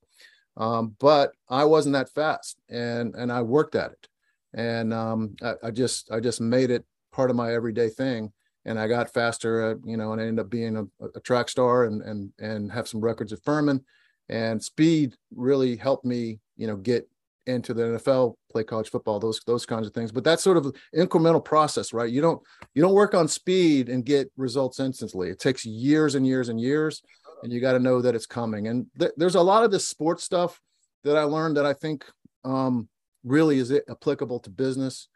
um, 0.56 0.94
but 0.98 1.32
I 1.48 1.64
wasn't 1.64 1.94
that 1.94 2.10
fast, 2.10 2.60
and 2.68 3.14
and 3.14 3.32
I 3.32 3.42
worked 3.42 3.74
at 3.74 3.92
it, 3.92 4.08
and 4.54 4.92
um, 4.92 5.36
I, 5.42 5.54
I 5.64 5.70
just 5.70 6.10
I 6.10 6.20
just 6.20 6.40
made 6.40 6.70
it 6.70 6.84
part 7.12 7.30
of 7.30 7.36
my 7.36 7.52
everyday 7.52 7.88
thing 7.88 8.32
and 8.64 8.78
I 8.78 8.86
got 8.88 9.12
faster, 9.12 9.78
you 9.84 9.96
know, 9.96 10.12
and 10.12 10.20
I 10.20 10.26
ended 10.26 10.44
up 10.44 10.50
being 10.50 10.76
a, 10.76 11.06
a, 11.16 11.20
track 11.20 11.48
star 11.48 11.84
and 11.84 12.02
and 12.02 12.32
and 12.38 12.70
have 12.70 12.88
some 12.88 13.00
records 13.00 13.32
at 13.32 13.42
Furman. 13.42 13.84
And 14.28 14.62
speed 14.62 15.14
really 15.34 15.76
helped 15.76 16.04
me, 16.04 16.40
you 16.56 16.66
know, 16.66 16.76
get 16.76 17.08
into 17.47 17.74
the 17.74 17.82
NFL, 17.82 18.34
play 18.51 18.64
college 18.64 18.90
football, 18.90 19.18
those 19.18 19.40
those 19.47 19.66
kinds 19.66 19.86
of 19.86 19.95
things. 19.95 20.12
But 20.12 20.24
that's 20.24 20.43
sort 20.43 20.57
of 20.57 20.74
incremental 20.97 21.45
process, 21.45 21.93
right? 21.93 22.11
You 22.11 22.20
don't 22.20 22.43
you 22.74 22.82
don't 22.82 22.95
work 22.95 23.14
on 23.14 23.28
speed 23.28 23.88
and 23.88 24.05
get 24.05 24.30
results 24.36 24.80
instantly. 24.80 25.30
It 25.30 25.38
takes 25.38 25.64
years 25.64 26.14
and 26.14 26.26
years 26.26 26.49
and 26.49 26.61
years, 26.61 27.03
and 27.43 27.53
you 27.53 27.61
got 27.61 27.72
to 27.72 27.78
know 27.78 28.01
that 28.03 28.14
it's 28.14 28.26
coming. 28.26 28.68
And 28.68 28.86
th- 28.99 29.12
there's 29.16 29.34
a 29.34 29.40
lot 29.40 29.64
of 29.64 29.70
this 29.70 29.88
sports 29.88 30.24
stuff 30.24 30.61
that 31.05 31.16
I 31.16 31.22
learned 31.22 31.57
that 31.57 31.66
I 31.66 31.72
think 31.72 32.05
um, 32.45 32.88
really 33.24 33.59
is 33.59 33.72
applicable 33.88 34.40
to 34.40 34.51
business. 34.51 35.09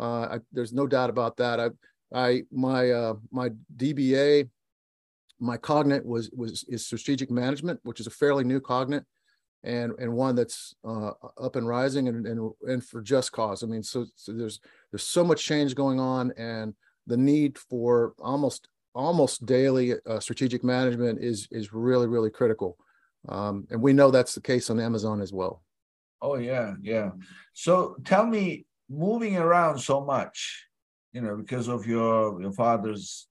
Uh, 0.00 0.22
I, 0.22 0.38
there's 0.52 0.72
no 0.72 0.86
doubt 0.86 1.10
about 1.10 1.36
that. 1.38 1.60
I 1.60 1.70
I 2.14 2.42
my 2.52 2.90
uh, 2.90 3.14
my 3.30 3.50
DBA, 3.76 4.48
my 5.40 5.56
cognate 5.56 6.04
was 6.04 6.30
was 6.30 6.64
is 6.68 6.86
strategic 6.86 7.30
management, 7.30 7.80
which 7.82 8.00
is 8.00 8.06
a 8.06 8.10
fairly 8.10 8.44
new 8.44 8.60
cognate, 8.60 9.04
and 9.64 9.92
and 9.98 10.12
one 10.12 10.34
that's 10.34 10.74
uh, 10.84 11.12
up 11.40 11.56
and 11.56 11.66
rising 11.66 12.08
and 12.08 12.26
and 12.26 12.52
and 12.62 12.84
for 12.84 13.00
just 13.00 13.32
cause. 13.32 13.62
I 13.62 13.66
mean, 13.66 13.82
so, 13.82 14.06
so 14.16 14.32
there's 14.32 14.60
there's 14.90 15.02
so 15.04 15.24
much 15.24 15.44
change 15.44 15.74
going 15.74 16.00
on, 16.00 16.32
and 16.36 16.74
the 17.06 17.16
need 17.16 17.58
for 17.58 18.14
almost 18.18 18.68
almost 18.94 19.46
daily 19.46 19.94
uh, 20.06 20.20
strategic 20.20 20.64
management 20.64 21.22
is 21.22 21.48
is 21.50 21.72
really 21.72 22.06
really 22.06 22.30
critical, 22.30 22.76
um, 23.28 23.66
and 23.70 23.80
we 23.80 23.92
know 23.92 24.10
that's 24.10 24.34
the 24.34 24.40
case 24.40 24.70
on 24.70 24.80
Amazon 24.80 25.20
as 25.20 25.32
well. 25.32 25.62
Oh 26.20 26.36
yeah, 26.36 26.74
yeah. 26.80 27.10
So 27.52 27.96
tell 28.04 28.26
me, 28.26 28.66
moving 28.88 29.36
around 29.36 29.78
so 29.78 30.04
much, 30.04 30.66
you 31.12 31.20
know, 31.20 31.36
because 31.36 31.68
of 31.68 31.86
your 31.86 32.40
your 32.40 32.52
father's 32.52 33.28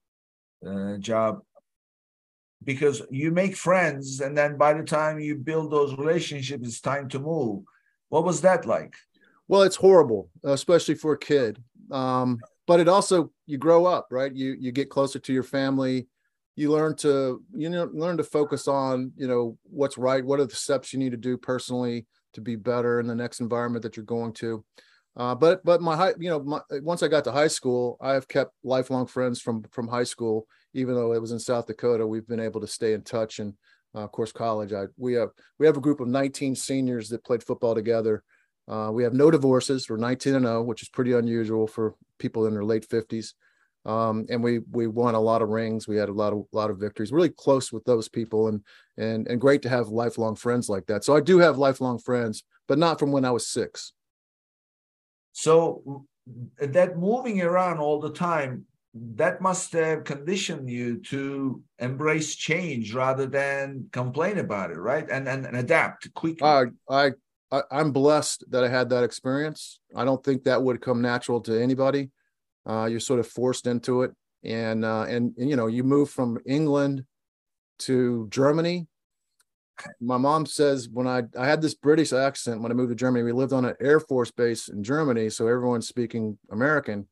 uh, 0.66 0.96
job, 0.96 1.40
because 2.64 3.02
you 3.10 3.30
make 3.30 3.56
friends, 3.56 4.20
and 4.20 4.36
then 4.36 4.56
by 4.56 4.72
the 4.72 4.84
time 4.84 5.18
you 5.18 5.36
build 5.36 5.70
those 5.70 5.96
relationships, 5.96 6.66
it's 6.66 6.80
time 6.80 7.08
to 7.10 7.18
move. 7.18 7.64
What 8.08 8.24
was 8.24 8.40
that 8.42 8.66
like? 8.66 8.94
Well, 9.48 9.62
it's 9.62 9.76
horrible, 9.76 10.30
especially 10.44 10.94
for 10.94 11.12
a 11.12 11.18
kid. 11.18 11.62
Um, 11.90 12.38
but 12.66 12.80
it 12.80 12.88
also 12.88 13.32
you 13.46 13.58
grow 13.58 13.86
up, 13.86 14.08
right? 14.10 14.34
You 14.34 14.56
you 14.58 14.72
get 14.72 14.90
closer 14.90 15.18
to 15.18 15.32
your 15.32 15.42
family. 15.42 16.08
You 16.56 16.70
learn 16.70 16.96
to 16.96 17.42
you 17.54 17.68
know 17.68 17.90
learn 17.92 18.16
to 18.18 18.24
focus 18.24 18.68
on 18.68 19.12
you 19.16 19.26
know 19.26 19.58
what's 19.64 19.98
right. 19.98 20.24
What 20.24 20.40
are 20.40 20.46
the 20.46 20.56
steps 20.56 20.92
you 20.92 20.98
need 20.98 21.10
to 21.10 21.16
do 21.16 21.36
personally 21.36 22.06
to 22.34 22.40
be 22.40 22.56
better 22.56 23.00
in 23.00 23.06
the 23.06 23.14
next 23.14 23.40
environment 23.40 23.82
that 23.82 23.96
you're 23.96 24.06
going 24.06 24.32
to. 24.32 24.64
Uh, 25.16 25.34
but 25.34 25.64
but 25.64 25.82
my 25.82 25.94
high, 25.94 26.14
you 26.18 26.30
know, 26.30 26.40
my, 26.40 26.60
once 26.82 27.02
I 27.02 27.08
got 27.08 27.24
to 27.24 27.32
high 27.32 27.48
school, 27.48 27.98
I 28.00 28.12
have 28.12 28.28
kept 28.28 28.54
lifelong 28.64 29.06
friends 29.06 29.40
from 29.40 29.62
from 29.70 29.88
high 29.88 30.04
school. 30.04 30.46
Even 30.74 30.94
though 30.94 31.12
it 31.12 31.20
was 31.20 31.32
in 31.32 31.38
South 31.38 31.66
Dakota, 31.66 32.06
we've 32.06 32.26
been 32.26 32.40
able 32.40 32.60
to 32.62 32.66
stay 32.66 32.94
in 32.94 33.02
touch. 33.02 33.38
And 33.38 33.54
uh, 33.94 34.00
of 34.00 34.12
course, 34.12 34.32
college. 34.32 34.72
I 34.72 34.86
we 34.96 35.12
have 35.14 35.30
we 35.58 35.66
have 35.66 35.76
a 35.76 35.80
group 35.80 36.00
of 36.00 36.08
19 36.08 36.54
seniors 36.54 37.10
that 37.10 37.24
played 37.24 37.42
football 37.42 37.74
together. 37.74 38.22
Uh, 38.66 38.90
we 38.92 39.02
have 39.02 39.12
no 39.12 39.30
divorces. 39.30 39.88
We're 39.88 39.96
19 39.96 40.34
and 40.34 40.46
0, 40.46 40.62
which 40.62 40.82
is 40.82 40.88
pretty 40.88 41.12
unusual 41.12 41.66
for 41.66 41.94
people 42.18 42.46
in 42.46 42.54
their 42.54 42.64
late 42.64 42.88
50s. 42.88 43.34
Um, 43.84 44.26
and 44.30 44.42
we 44.42 44.60
we 44.70 44.86
won 44.86 45.14
a 45.14 45.20
lot 45.20 45.42
of 45.42 45.48
rings. 45.50 45.88
We 45.88 45.96
had 45.96 46.08
a 46.08 46.12
lot 46.12 46.32
of 46.32 46.44
lot 46.52 46.70
of 46.70 46.78
victories. 46.78 47.12
Really 47.12 47.28
close 47.28 47.72
with 47.72 47.84
those 47.84 48.08
people, 48.08 48.48
and 48.48 48.62
and 48.96 49.26
and 49.26 49.40
great 49.40 49.60
to 49.62 49.68
have 49.68 49.88
lifelong 49.88 50.36
friends 50.36 50.68
like 50.70 50.86
that. 50.86 51.04
So 51.04 51.14
I 51.14 51.20
do 51.20 51.38
have 51.38 51.58
lifelong 51.58 51.98
friends, 51.98 52.44
but 52.68 52.78
not 52.78 52.98
from 52.98 53.12
when 53.12 53.24
I 53.24 53.32
was 53.32 53.46
six. 53.46 53.92
So 55.32 56.06
that 56.58 56.98
moving 56.98 57.42
around 57.42 57.78
all 57.78 58.00
the 58.00 58.12
time, 58.12 58.66
that 58.94 59.40
must 59.40 59.72
have 59.72 60.04
conditioned 60.04 60.68
you 60.68 60.98
to 60.98 61.62
embrace 61.78 62.34
change 62.34 62.94
rather 62.94 63.26
than 63.26 63.88
complain 63.90 64.38
about 64.38 64.70
it, 64.70 64.78
right? 64.78 65.08
And 65.10 65.26
and, 65.26 65.46
and 65.46 65.56
adapt 65.56 66.12
quickly. 66.14 66.46
I, 66.46 66.66
I 66.88 67.12
I'm 67.70 67.92
blessed 67.92 68.44
that 68.50 68.64
I 68.64 68.68
had 68.68 68.90
that 68.90 69.04
experience. 69.04 69.80
I 69.94 70.04
don't 70.04 70.22
think 70.22 70.44
that 70.44 70.62
would 70.62 70.80
come 70.80 71.02
natural 71.02 71.40
to 71.42 71.60
anybody. 71.60 72.10
Uh, 72.64 72.86
you're 72.86 73.00
sort 73.00 73.20
of 73.20 73.26
forced 73.26 73.66
into 73.66 74.02
it, 74.02 74.12
and 74.44 74.84
uh, 74.84 75.06
and, 75.08 75.34
and 75.36 75.50
you 75.50 75.56
know 75.56 75.66
you 75.66 75.84
move 75.84 76.10
from 76.10 76.38
England 76.46 77.04
to 77.80 78.28
Germany 78.30 78.86
my 80.00 80.16
mom 80.16 80.46
says 80.46 80.88
when 80.88 81.06
I 81.06 81.22
I 81.38 81.46
had 81.46 81.62
this 81.62 81.74
British 81.74 82.12
accent 82.12 82.60
when 82.60 82.72
I 82.72 82.74
moved 82.74 82.90
to 82.90 82.96
Germany. 82.96 83.24
We 83.24 83.32
lived 83.32 83.52
on 83.52 83.64
an 83.64 83.74
Air 83.80 84.00
Force 84.00 84.30
base 84.30 84.68
in 84.68 84.82
Germany, 84.82 85.30
so 85.30 85.46
everyone's 85.46 85.88
speaking 85.88 86.38
American, 86.50 87.06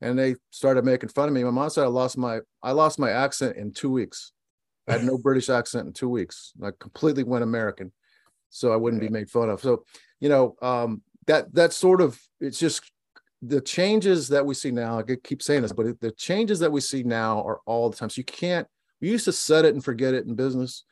and 0.00 0.18
they 0.18 0.36
started 0.50 0.84
making 0.84 1.10
fun 1.10 1.28
of 1.28 1.34
me. 1.34 1.44
My 1.44 1.50
mom 1.50 1.70
said 1.70 1.84
I 1.84 1.88
lost 1.88 2.16
my 2.16 2.40
I 2.62 2.72
lost 2.72 2.98
my 2.98 3.10
accent 3.10 3.56
in 3.56 3.72
two 3.72 3.90
weeks. 3.90 4.32
I 4.88 4.92
had 4.92 5.04
no 5.04 5.18
British 5.22 5.48
accent 5.48 5.86
in 5.86 5.92
two 5.92 6.08
weeks. 6.08 6.52
I 6.62 6.70
completely 6.78 7.24
went 7.24 7.44
American, 7.44 7.92
so 8.50 8.72
I 8.72 8.76
wouldn't 8.76 9.02
be 9.02 9.08
made 9.08 9.30
fun 9.30 9.50
of. 9.50 9.60
So 9.60 9.84
you 10.20 10.28
know 10.28 10.56
um, 10.62 11.02
that 11.26 11.52
that 11.54 11.72
sort 11.72 12.00
of 12.00 12.20
it's 12.40 12.58
just 12.58 12.90
the 13.42 13.60
changes 13.60 14.28
that 14.28 14.46
we 14.46 14.54
see 14.54 14.70
now. 14.70 14.98
I 14.98 15.02
keep 15.02 15.42
saying 15.42 15.62
this, 15.62 15.72
but 15.72 16.00
the 16.00 16.12
changes 16.12 16.58
that 16.60 16.72
we 16.72 16.80
see 16.80 17.02
now 17.02 17.42
are 17.42 17.60
all 17.66 17.90
the 17.90 17.96
time. 17.96 18.10
So 18.10 18.20
you 18.20 18.24
can't. 18.24 18.66
We 19.00 19.10
used 19.10 19.26
to 19.26 19.32
set 19.32 19.66
it 19.66 19.74
and 19.74 19.84
forget 19.84 20.14
it 20.14 20.24
in 20.24 20.34
business 20.34 20.84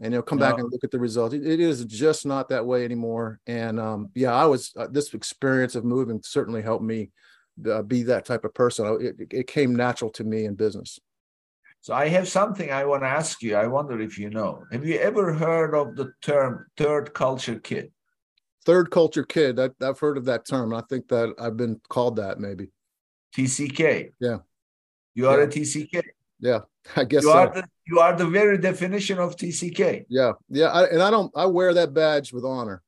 and 0.00 0.12
you'll 0.12 0.22
come 0.22 0.38
back 0.38 0.58
and 0.58 0.70
look 0.70 0.82
at 0.82 0.90
the 0.90 0.98
results. 0.98 1.34
It, 1.34 1.46
it 1.46 1.60
is 1.60 1.84
just 1.84 2.24
not 2.24 2.48
that 2.48 2.64
way 2.64 2.84
anymore. 2.84 3.40
And 3.46 3.78
um, 3.78 4.10
yeah, 4.14 4.32
I 4.32 4.46
was 4.46 4.72
uh, 4.76 4.86
this 4.90 5.12
experience 5.14 5.74
of 5.74 5.84
moving 5.84 6.20
certainly 6.24 6.62
helped 6.62 6.84
me 6.84 7.10
uh, 7.70 7.82
be 7.82 8.04
that 8.04 8.24
type 8.24 8.44
of 8.44 8.54
person. 8.54 8.98
It, 9.00 9.28
it 9.30 9.46
came 9.46 9.76
natural 9.76 10.10
to 10.12 10.24
me 10.24 10.46
in 10.46 10.54
business. 10.54 10.98
So 11.82 11.94
I 11.94 12.08
have 12.08 12.28
something 12.28 12.70
I 12.70 12.84
want 12.84 13.02
to 13.02 13.08
ask 13.08 13.42
you. 13.42 13.56
I 13.56 13.66
wonder 13.66 14.00
if 14.00 14.18
you 14.18 14.30
know. 14.30 14.64
Have 14.70 14.84
you 14.84 14.98
ever 14.98 15.32
heard 15.32 15.74
of 15.74 15.96
the 15.96 16.12
term 16.22 16.66
third 16.76 17.14
culture 17.14 17.58
kid? 17.58 17.90
Third 18.66 18.90
culture 18.90 19.24
kid. 19.24 19.58
I, 19.58 19.70
I've 19.82 19.98
heard 19.98 20.18
of 20.18 20.26
that 20.26 20.46
term. 20.46 20.74
I 20.74 20.82
think 20.88 21.08
that 21.08 21.34
I've 21.38 21.56
been 21.56 21.80
called 21.88 22.16
that 22.16 22.38
maybe. 22.38 22.68
TCK. 23.34 24.12
Yeah. 24.20 24.38
You 25.14 25.28
are 25.28 25.38
yeah. 25.38 25.44
a 25.44 25.48
TCK. 25.48 26.02
Yeah, 26.40 26.60
I 26.96 27.04
guess 27.04 27.22
you 27.22 27.30
so. 27.30 27.38
are 27.38 27.48
the 27.48 27.64
you 27.86 27.98
are 28.00 28.16
the 28.16 28.26
very 28.26 28.58
definition 28.58 29.18
of 29.18 29.36
TCK. 29.36 30.06
Yeah, 30.08 30.32
yeah, 30.48 30.68
I, 30.68 30.84
and 30.84 31.02
I 31.02 31.10
don't. 31.10 31.30
I 31.36 31.46
wear 31.46 31.74
that 31.74 31.94
badge 31.94 32.32
with 32.32 32.44
honor. 32.44 32.82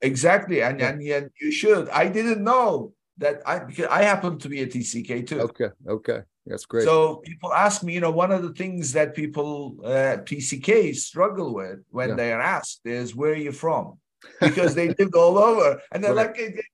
Exactly, 0.00 0.62
and 0.62 0.80
yeah. 0.80 0.88
and, 0.88 1.02
and 1.02 1.30
you 1.40 1.50
should. 1.50 1.88
I 1.88 2.08
didn't 2.08 2.42
know 2.42 2.92
that. 3.18 3.42
I 3.46 3.60
because 3.60 3.86
I 3.86 4.02
happen 4.02 4.38
to 4.38 4.48
be 4.48 4.62
a 4.62 4.66
TCK 4.66 5.26
too. 5.26 5.40
Okay, 5.40 5.70
okay, 5.88 6.20
that's 6.46 6.66
great. 6.66 6.84
So 6.84 7.16
people 7.16 7.52
ask 7.52 7.82
me, 7.82 7.94
you 7.94 8.00
know, 8.00 8.10
one 8.10 8.30
of 8.30 8.42
the 8.42 8.52
things 8.52 8.92
that 8.92 9.14
people 9.14 9.76
uh, 9.84 10.18
TCK 10.28 10.94
struggle 10.94 11.54
with 11.54 11.80
when 11.90 12.10
yeah. 12.10 12.14
they 12.16 12.32
are 12.32 12.40
asked 12.40 12.80
is 12.84 13.16
where 13.16 13.32
are 13.32 13.36
you 13.36 13.52
from, 13.52 13.98
because 14.40 14.74
they 14.74 14.88
lived 14.88 15.14
all 15.14 15.38
over, 15.38 15.80
and 15.92 16.02
they're 16.02 16.14
right. 16.14 16.36
like. 16.36 16.66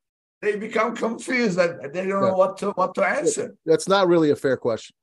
They 0.42 0.56
become 0.56 0.96
confused 0.96 1.58
and 1.58 1.92
they 1.92 2.06
don't 2.06 2.22
know 2.22 2.32
what 2.32 2.56
to 2.60 2.70
what 2.70 2.94
to 2.94 3.06
answer. 3.06 3.54
That's 3.66 3.86
not 3.86 4.08
really 4.08 4.30
a 4.30 4.36
fair 4.36 4.56
question. 4.56 4.96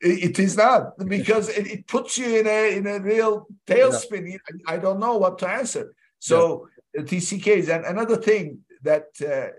It 0.00 0.38
is 0.38 0.56
not 0.56 0.96
because 1.06 1.48
it, 1.48 1.66
it, 1.66 1.86
puts 1.86 2.18
you 2.18 2.38
in 2.40 2.46
a 2.46 2.76
in 2.76 2.86
a 2.86 3.00
real 3.00 3.46
tailspin. 3.66 4.30
Yeah. 4.30 4.38
I 4.66 4.76
don't 4.76 5.00
know 5.00 5.16
what 5.16 5.38
to 5.38 5.48
answer. 5.48 5.94
So 6.20 6.68
yeah. 6.94 7.02
TCKs 7.02 7.68
and 7.68 7.84
another 7.84 8.16
thing 8.16 8.60
that 8.82 9.06
uh, 9.20 9.54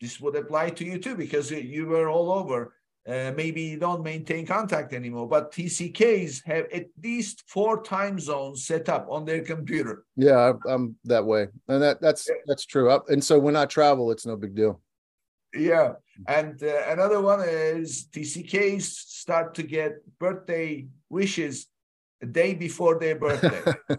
this 0.00 0.20
would 0.20 0.36
apply 0.36 0.70
to 0.70 0.84
you 0.84 0.98
too 0.98 1.14
because 1.14 1.50
you 1.50 1.86
were 1.86 2.08
all 2.08 2.32
over. 2.32 2.74
Uh, 3.06 3.30
maybe 3.36 3.60
you 3.60 3.78
don't 3.78 4.02
maintain 4.02 4.46
contact 4.46 4.94
anymore, 4.94 5.28
but 5.28 5.52
TCKs 5.52 6.42
have 6.46 6.64
at 6.72 6.86
least 7.02 7.44
four 7.46 7.82
time 7.82 8.18
zones 8.18 8.66
set 8.66 8.88
up 8.88 9.06
on 9.10 9.26
their 9.26 9.42
computer. 9.42 10.04
Yeah, 10.16 10.54
I'm 10.66 10.96
that 11.04 11.24
way, 11.24 11.48
and 11.68 11.82
that 11.82 12.00
that's 12.00 12.30
that's 12.46 12.64
true. 12.64 12.98
And 13.08 13.22
so 13.22 13.38
when 13.38 13.56
I 13.56 13.66
travel, 13.66 14.10
it's 14.10 14.24
no 14.24 14.36
big 14.36 14.54
deal. 14.54 14.80
Yeah. 15.56 15.94
And 16.28 16.62
uh, 16.62 16.82
another 16.88 17.20
one 17.20 17.40
is 17.46 18.08
TCKs 18.12 18.82
start 18.82 19.54
to 19.54 19.62
get 19.62 19.92
birthday 20.18 20.86
wishes 21.08 21.66
a 22.22 22.26
day 22.26 22.54
before 22.54 22.98
their 22.98 23.16
birthday. 23.16 23.72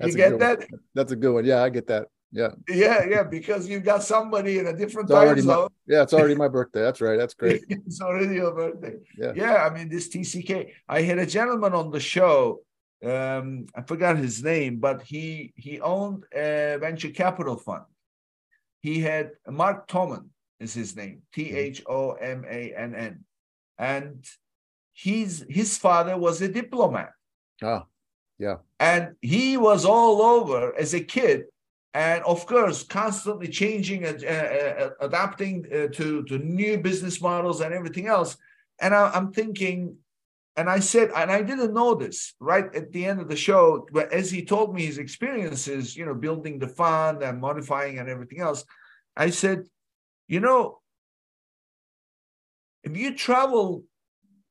you 0.00 0.14
get 0.14 0.38
that? 0.38 0.66
That's 0.94 1.12
a 1.12 1.16
good 1.16 1.32
one. 1.32 1.44
Yeah, 1.44 1.62
I 1.62 1.68
get 1.68 1.86
that. 1.88 2.06
Yeah. 2.32 2.50
Yeah, 2.68 3.04
yeah, 3.08 3.22
because 3.24 3.68
you've 3.68 3.82
got 3.84 4.02
somebody 4.02 4.58
in 4.58 4.66
a 4.66 4.76
different 4.76 5.10
It's 5.10 5.16
time 5.16 5.26
already 5.26 5.42
my- 5.42 5.54
zone. 5.54 5.68
Yeah, 5.86 6.02
it's 6.02 6.14
already 6.14 6.36
my 6.36 6.48
birthday. 6.48 6.80
That's 6.80 7.00
right. 7.00 7.18
That's 7.18 7.34
great. 7.34 7.64
it's 7.68 8.00
already 8.00 8.36
your 8.36 8.52
birthday. 8.52 8.96
Yeah. 9.18 9.32
Yeah, 9.34 9.56
I 9.66 9.74
mean 9.74 9.88
this 9.88 10.08
TCK. 10.08 10.70
I 10.88 11.02
had 11.02 11.18
a 11.18 11.26
gentleman 11.26 11.74
on 11.74 11.90
the 11.90 12.00
show. 12.00 12.60
Um, 13.04 13.66
I 13.74 13.82
forgot 13.82 14.18
his 14.18 14.44
name, 14.44 14.78
but 14.78 15.02
he 15.02 15.52
he 15.56 15.80
owned 15.80 16.24
a 16.34 16.76
venture 16.78 17.10
capital 17.10 17.56
fund. 17.56 17.84
He 18.80 19.00
had 19.00 19.32
Mark 19.48 19.88
Thomann 19.88 20.28
is 20.58 20.74
his 20.74 20.96
name, 20.96 21.22
T 21.32 21.52
H 21.52 21.82
O 21.86 22.12
M 22.12 22.44
A 22.48 22.74
N 22.74 22.94
N, 22.94 23.24
and 23.78 24.24
he's 24.92 25.44
his 25.48 25.76
father 25.78 26.16
was 26.16 26.40
a 26.40 26.48
diplomat. 26.48 27.12
Ah, 27.62 27.84
yeah. 28.38 28.56
and 28.78 29.14
he 29.20 29.56
was 29.56 29.84
all 29.84 30.22
over 30.22 30.74
as 30.76 30.94
a 30.94 31.00
kid 31.00 31.44
and 31.92 32.22
of 32.24 32.46
course 32.46 32.82
constantly 32.82 33.48
changing 33.48 34.04
and 34.04 34.24
uh, 34.24 34.28
uh, 34.28 34.90
adapting 35.00 35.66
uh, 35.66 35.88
to 35.88 36.22
to 36.24 36.38
new 36.38 36.78
business 36.78 37.20
models 37.20 37.60
and 37.60 37.74
everything 37.74 38.06
else 38.06 38.36
and 38.80 38.94
I, 38.94 39.10
i'm 39.10 39.32
thinking 39.32 39.96
and 40.56 40.68
i 40.68 40.78
said 40.78 41.10
and 41.14 41.30
i 41.30 41.42
didn't 41.42 41.74
know 41.74 41.94
this 41.94 42.34
right 42.40 42.74
at 42.74 42.92
the 42.92 43.04
end 43.04 43.20
of 43.20 43.28
the 43.28 43.36
show 43.36 43.86
but 43.92 44.12
as 44.12 44.30
he 44.30 44.44
told 44.44 44.74
me 44.74 44.84
his 44.84 44.98
experiences 44.98 45.96
you 45.96 46.04
know 46.04 46.14
building 46.14 46.58
the 46.58 46.68
fund 46.68 47.22
and 47.22 47.40
modifying 47.40 47.98
and 47.98 48.08
everything 48.08 48.40
else 48.40 48.64
i 49.16 49.30
said 49.30 49.64
you 50.28 50.40
know 50.40 50.78
if 52.82 52.96
you 52.96 53.14
travel 53.14 53.84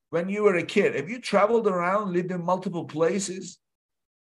when 0.09 0.29
you 0.29 0.43
were 0.43 0.55
a 0.55 0.63
kid 0.63 0.95
if 0.95 1.09
you 1.09 1.19
traveled 1.19 1.67
around 1.67 2.13
lived 2.13 2.31
in 2.31 2.43
multiple 2.43 2.85
places 2.85 3.59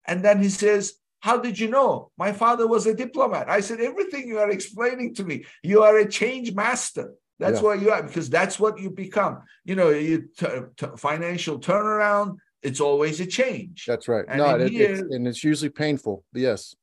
and 0.06 0.24
then 0.24 0.42
he 0.42 0.50
says, 0.50 0.94
How 1.20 1.38
did 1.38 1.60
you 1.60 1.70
know? 1.70 2.12
My 2.18 2.32
father 2.32 2.68
was 2.68 2.86
a 2.86 2.94
diplomat. 2.94 3.50
I 3.50 3.62
said, 3.62 3.80
Everything 3.80 4.28
you 4.28 4.40
are 4.40 4.50
explaining 4.50 5.16
to 5.16 5.24
me, 5.24 5.46
you 5.62 5.84
are 5.84 5.98
a 5.98 6.10
change 6.10 6.54
master. 6.54 7.14
That's 7.40 7.58
Yeah. 7.60 7.64
what 7.64 7.82
you 7.82 7.92
are, 7.92 8.04
because 8.04 8.30
that's 8.30 8.60
what 8.60 8.80
you 8.80 8.90
become. 8.90 9.40
You 9.66 9.76
know, 9.76 9.90
you 9.90 10.30
t- 10.38 10.48
t- 10.78 10.88
financial 10.98 11.60
turnaround, 11.60 12.38
it's 12.62 12.80
always 12.80 13.20
a 13.20 13.26
change. 13.26 13.86
that's 13.88 14.08
right. 14.08 14.26
And 14.28 14.38
no, 14.38 14.56
it, 14.56 14.62
it's, 14.62 14.72
here- 14.72 15.08
and 15.12 15.28
it's 15.28 15.44
usually 15.44 15.70
painful. 15.70 16.24
Yes. 16.34 16.76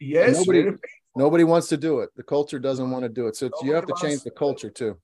yes, 0.00 0.38
nobody- 0.38 0.70
Nobody 1.16 1.42
wants 1.42 1.66
to 1.68 1.76
do 1.76 1.98
it. 2.00 2.10
The 2.14 2.22
culture 2.22 2.60
doesn't 2.60 2.88
want 2.92 3.02
to 3.02 3.08
do 3.08 3.26
it. 3.26 3.34
So 3.34 3.46
it's, 3.46 3.60
you 3.62 3.72
have 3.72 3.86
to 3.86 3.94
change 4.00 4.22
the 4.22 4.30
to 4.30 4.30
do 4.30 4.34
it. 4.34 4.38
culture 4.38 4.70
too. 4.70 4.98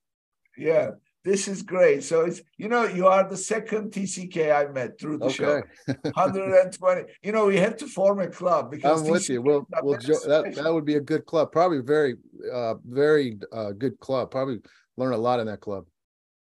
yeah. 0.56 0.90
This 1.24 1.48
is 1.48 1.62
great. 1.62 2.04
So 2.04 2.20
it's 2.26 2.42
you 2.58 2.68
know 2.68 2.84
you 2.84 3.06
are 3.06 3.26
the 3.26 3.36
second 3.38 3.92
TCK 3.92 4.36
I 4.54 4.70
met 4.70 5.00
through 5.00 5.18
the 5.18 5.30
show. 5.30 5.62
Okay. 5.88 5.96
120. 6.12 7.02
You 7.22 7.32
know 7.32 7.46
we 7.46 7.56
have 7.56 7.76
to 7.78 7.86
form 7.86 8.20
a 8.20 8.28
club 8.28 8.70
because 8.70 9.00
I'm 9.02 9.08
with 9.10 9.28
you. 9.30 9.40
We'll, 9.40 9.66
we'll, 9.82 9.98
jo- 9.98 10.20
that, 10.26 10.54
that 10.54 10.72
would 10.74 10.84
be 10.84 10.96
a 10.96 11.00
good 11.00 11.24
club. 11.24 11.50
Probably 11.50 11.80
very, 11.80 12.16
uh, 12.52 12.74
very, 12.86 13.38
uh, 13.52 13.72
good 13.72 13.98
club. 14.00 14.30
Probably 14.30 14.60
learn 14.96 15.12
a 15.12 15.18
lot 15.18 15.40
in 15.40 15.46
that 15.46 15.60
club. 15.60 15.86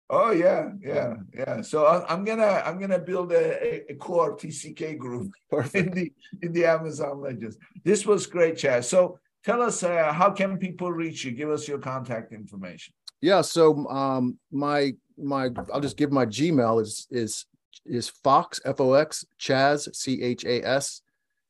Oh 0.09 0.31
yeah, 0.31 0.71
yeah, 0.81 1.15
yeah. 1.33 1.61
So 1.61 1.85
I, 1.85 2.05
I'm 2.11 2.25
gonna 2.25 2.61
I'm 2.65 2.79
gonna 2.79 2.99
build 2.99 3.31
a, 3.31 3.91
a- 3.91 3.95
core 3.95 4.35
TCK 4.35 4.97
group 4.97 5.31
in 5.73 5.91
the 5.91 6.11
in 6.41 6.51
the 6.51 6.65
Amazon 6.65 7.21
Legends. 7.21 7.57
This 7.83 8.05
was 8.05 8.27
great, 8.27 8.57
Chas. 8.57 8.89
So 8.89 9.19
tell 9.43 9.61
us 9.61 9.83
uh, 9.83 10.11
how 10.11 10.31
can 10.31 10.57
people 10.57 10.91
reach 10.91 11.23
you? 11.23 11.31
Give 11.31 11.49
us 11.49 11.67
your 11.67 11.79
contact 11.79 12.33
information. 12.33 12.93
Yeah. 13.21 13.41
So, 13.41 13.87
um, 13.87 14.37
my, 14.51 14.93
my, 15.17 15.49
I'll 15.71 15.79
just 15.79 15.97
give 15.97 16.11
my 16.11 16.25
Gmail 16.25 16.81
is, 16.81 17.07
is, 17.11 17.45
is 17.85 18.09
Fox, 18.09 18.59
F 18.65 18.81
O 18.81 18.93
X, 18.93 19.25
Chas, 19.37 19.87
C 19.93 20.21
H 20.21 20.43
A 20.43 20.65
S 20.65 21.01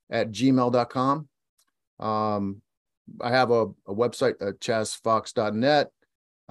at 0.09 0.31
gmail.com. 0.31 1.27
Um, 1.99 2.61
I 3.19 3.31
have 3.31 3.51
a, 3.51 3.67
a 3.87 3.93
website 3.93 4.35
at 4.41 4.59
chasfox.net. 4.59 5.91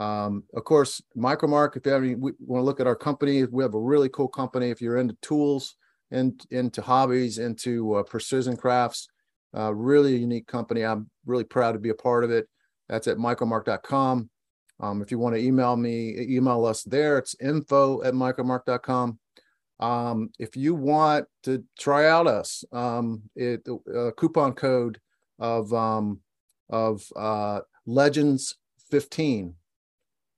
Um, 0.01 0.45
of 0.55 0.65
course, 0.65 1.03
Micro-Mark, 1.15 1.77
if 1.77 1.85
you 1.85 1.93
have 1.93 2.03
any, 2.03 2.15
we 2.15 2.33
want 2.41 2.63
to 2.63 2.65
look 2.65 2.81
at 2.81 2.87
our 2.87 2.97
company, 2.97 3.45
we 3.45 3.63
have 3.63 3.75
a 3.75 3.81
really 3.81 4.09
cool 4.09 4.29
company. 4.29 4.71
If 4.71 4.81
you're 4.81 4.97
into 4.97 5.17
tools 5.21 5.77
and 6.11 6.43
into 6.51 6.81
hobbies, 6.81 7.37
into 7.39 7.95
uh, 7.95 8.03
precision 8.05 8.57
crafts, 8.57 9.09
uh, 9.55 9.75
really 9.75 10.17
unique 10.17 10.47
company. 10.47 10.85
I'm 10.85 11.11
really 11.27 11.45
proud 11.45 11.73
to 11.73 11.79
be 11.79 11.91
a 11.91 11.95
part 11.95 12.25
of 12.25 12.31
it. 12.31 12.49
That's 12.89 13.09
at 13.09 13.19
micromark.com. 13.19 14.31
Um, 14.81 15.03
if 15.03 15.11
you 15.11 15.19
want 15.19 15.35
to 15.35 15.43
email 15.43 15.77
me, 15.77 16.17
email 16.19 16.65
us 16.65 16.83
there. 16.83 17.19
It's 17.19 17.37
info 17.39 18.03
at 18.03 18.15
micromark.com. 18.15 19.19
Um, 19.81 20.31
if 20.39 20.57
you 20.57 20.75
want 20.75 21.27
to 21.45 21.63
try 21.79 22.09
out 22.09 22.27
us, 22.27 22.65
um, 22.73 23.23
it 23.37 23.67
uh, 23.69 24.11
coupon 24.17 24.55
code 24.55 24.99
of 25.39 25.73
um, 25.75 26.21
of 26.71 27.03
uh, 27.17 27.61
Legends 27.87 28.57
15. 28.91 29.55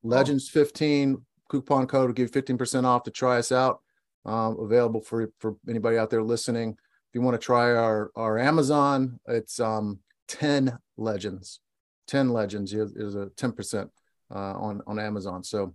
Legends 0.03 0.49
15 0.49 1.19
coupon 1.49 1.87
code 1.87 2.09
will 2.09 2.15
give 2.15 2.35
you 2.35 2.43
15% 2.43 2.85
off 2.85 3.05
to 3.05 3.11
try 3.11 3.39
us 3.39 3.53
out. 3.53 3.81
Um, 4.25 4.57
available 4.61 5.01
for 5.01 5.33
for 5.41 5.57
anybody 5.69 5.99
out 5.99 6.09
there 6.09 6.23
listening. 6.23 6.71
If 6.71 7.15
you 7.15 7.23
want 7.23 7.35
to 7.35 7.45
try 7.45 7.73
our 7.73 8.13
our 8.15 8.39
Amazon, 8.39 9.19
it's 9.27 9.59
um 9.59 9.99
10 10.29 10.79
legends. 10.97 11.61
10 12.07 12.31
legends 12.31 12.73
is 12.73 13.17
a 13.17 13.27
10% 13.37 13.91
uh, 14.31 14.35
on 14.35 14.81
on 14.87 15.01
Amazon. 15.01 15.43
So 15.43 15.75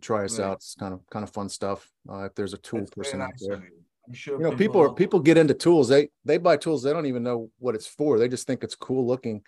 try 0.00 0.24
us 0.24 0.36
Great. 0.36 0.46
out. 0.46 0.56
It's 0.58 0.76
kind 0.76 0.94
of 0.94 1.00
kind 1.10 1.24
of 1.24 1.30
fun 1.30 1.48
stuff. 1.48 1.90
Uh, 2.08 2.24
if 2.24 2.34
there's 2.36 2.54
a 2.54 2.58
tool 2.58 2.80
That's 2.80 2.90
person 2.92 3.20
out 3.20 3.30
nice 3.30 3.46
there 3.48 3.56
you. 3.56 3.84
I'm 4.06 4.14
sure 4.14 4.38
you 4.38 4.44
know 4.48 4.56
people 4.56 4.80
are 4.80 4.94
people 4.94 5.20
get 5.20 5.36
into 5.36 5.54
tools 5.54 5.88
they 5.88 6.08
they 6.24 6.38
buy 6.38 6.56
tools 6.56 6.82
they 6.82 6.92
don't 6.92 7.06
even 7.06 7.22
know 7.22 7.50
what 7.58 7.74
it's 7.74 7.86
for 7.86 8.18
they 8.18 8.28
just 8.28 8.46
think 8.46 8.64
it's 8.64 8.74
cool 8.74 9.06
looking 9.06 9.42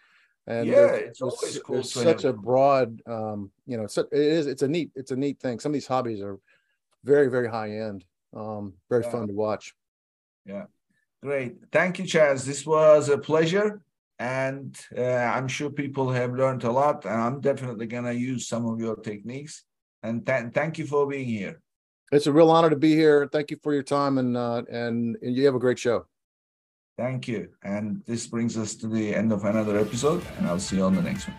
and 0.47 0.67
Yeah, 0.67 0.75
there's- 0.75 0.99
it's 1.11 1.19
there's 1.21 1.35
always 1.35 1.59
cool 1.61 1.83
such 1.83 2.25
a 2.25 2.33
broad 2.33 3.01
um 3.07 3.51
you 3.67 3.77
know 3.77 3.85
it's 3.85 3.99
a- 3.99 4.09
it 4.13 4.21
is 4.39 4.47
it's 4.47 4.63
a 4.63 4.69
neat 4.69 4.91
it's 4.95 5.11
a 5.11 5.17
neat 5.17 5.39
thing 5.41 5.61
some 5.61 5.71
of 5.71 5.75
these 5.75 5.87
hobbies 5.87 6.21
are 6.23 6.39
very 7.05 7.29
very 7.29 7.49
high 7.49 7.71
end 7.71 8.05
um 8.35 8.75
very 8.89 9.03
Yeah. 9.05 9.11
fun 9.11 9.29
to 9.29 9.35
watch 9.35 9.75
Yeah, 10.47 10.67
Great. 11.23 11.53
Thank 11.71 11.99
you, 11.99 12.07
Chas. 12.07 12.45
This 12.47 12.65
was 12.67 13.11
a 13.11 13.19
pleasure. 13.19 13.83
And 14.19 14.75
uh, 14.97 15.03
I'm 15.37 15.49
sure 15.49 15.69
people 15.71 16.11
have 16.11 16.33
learned 16.35 16.65
a 16.65 16.73
lot. 16.73 17.05
And 17.05 17.15
I'm 17.27 17.41
definitely 17.41 17.87
going 17.87 18.05
to 18.05 18.15
use 18.15 18.49
some 18.49 18.65
of 18.67 18.81
your 18.81 18.97
techniques. 18.97 19.65
And 20.03 20.27
th- 20.27 20.53
thank 20.55 20.79
you 20.79 20.87
for 20.87 21.07
being 21.07 21.29
here. 21.29 21.61
it's 22.13 22.27
a 22.27 22.33
real 22.33 22.51
honor 22.51 22.71
to 22.71 22.77
be 22.89 22.93
here 23.03 23.29
thank 23.35 23.51
you 23.53 23.59
for 23.63 23.73
your 23.73 23.85
time 23.85 24.15
and 24.19 24.37
uh 24.37 24.63
and, 24.81 25.17
and 25.23 25.37
you 25.37 25.45
have 25.49 25.55
a 25.55 25.65
great 25.67 25.79
show 25.79 25.99
Thank 27.01 27.27
you. 27.27 27.49
And 27.63 28.03
this 28.05 28.27
brings 28.27 28.59
us 28.59 28.75
to 28.75 28.87
the 28.87 29.15
end 29.15 29.33
of 29.33 29.47
another 29.47 29.79
episode. 29.79 30.23
And 30.37 30.47
I'll 30.47 30.61
see 30.61 30.77
you 30.77 30.85
on 30.85 30.95
the 30.95 31.01
next 31.01 31.29
one. 31.29 31.37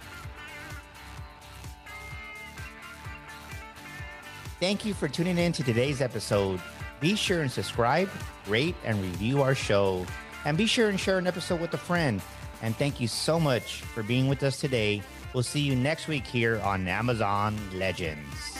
Thank 4.60 4.86
you 4.86 4.96
for 4.96 5.08
tuning 5.08 5.38
in 5.38 5.52
to 5.52 5.64
today's 5.64 6.02
episode. 6.02 6.60
Be 7.00 7.16
sure 7.16 7.42
and 7.42 7.52
subscribe, 7.52 8.10
rate, 8.48 8.74
and 8.84 9.00
review 9.04 9.44
our 9.44 9.54
show. 9.54 10.04
And 10.46 10.58
be 10.58 10.66
sure 10.66 10.90
and 10.90 11.00
share 11.00 11.20
an 11.20 11.28
episode 11.28 11.62
with 11.62 11.76
a 11.76 11.78
friend. 11.78 12.24
And 12.64 12.76
thank 12.76 13.00
you 13.00 13.08
so 13.08 13.40
much 13.40 13.82
for 13.82 14.02
being 14.02 14.28
with 14.28 14.42
us 14.42 14.60
today. 14.60 15.04
We'll 15.32 15.44
see 15.44 15.62
you 15.62 15.76
next 15.76 16.08
week 16.08 16.26
here 16.26 16.60
on 16.62 16.88
Amazon 16.88 17.56
Legends. 17.76 18.51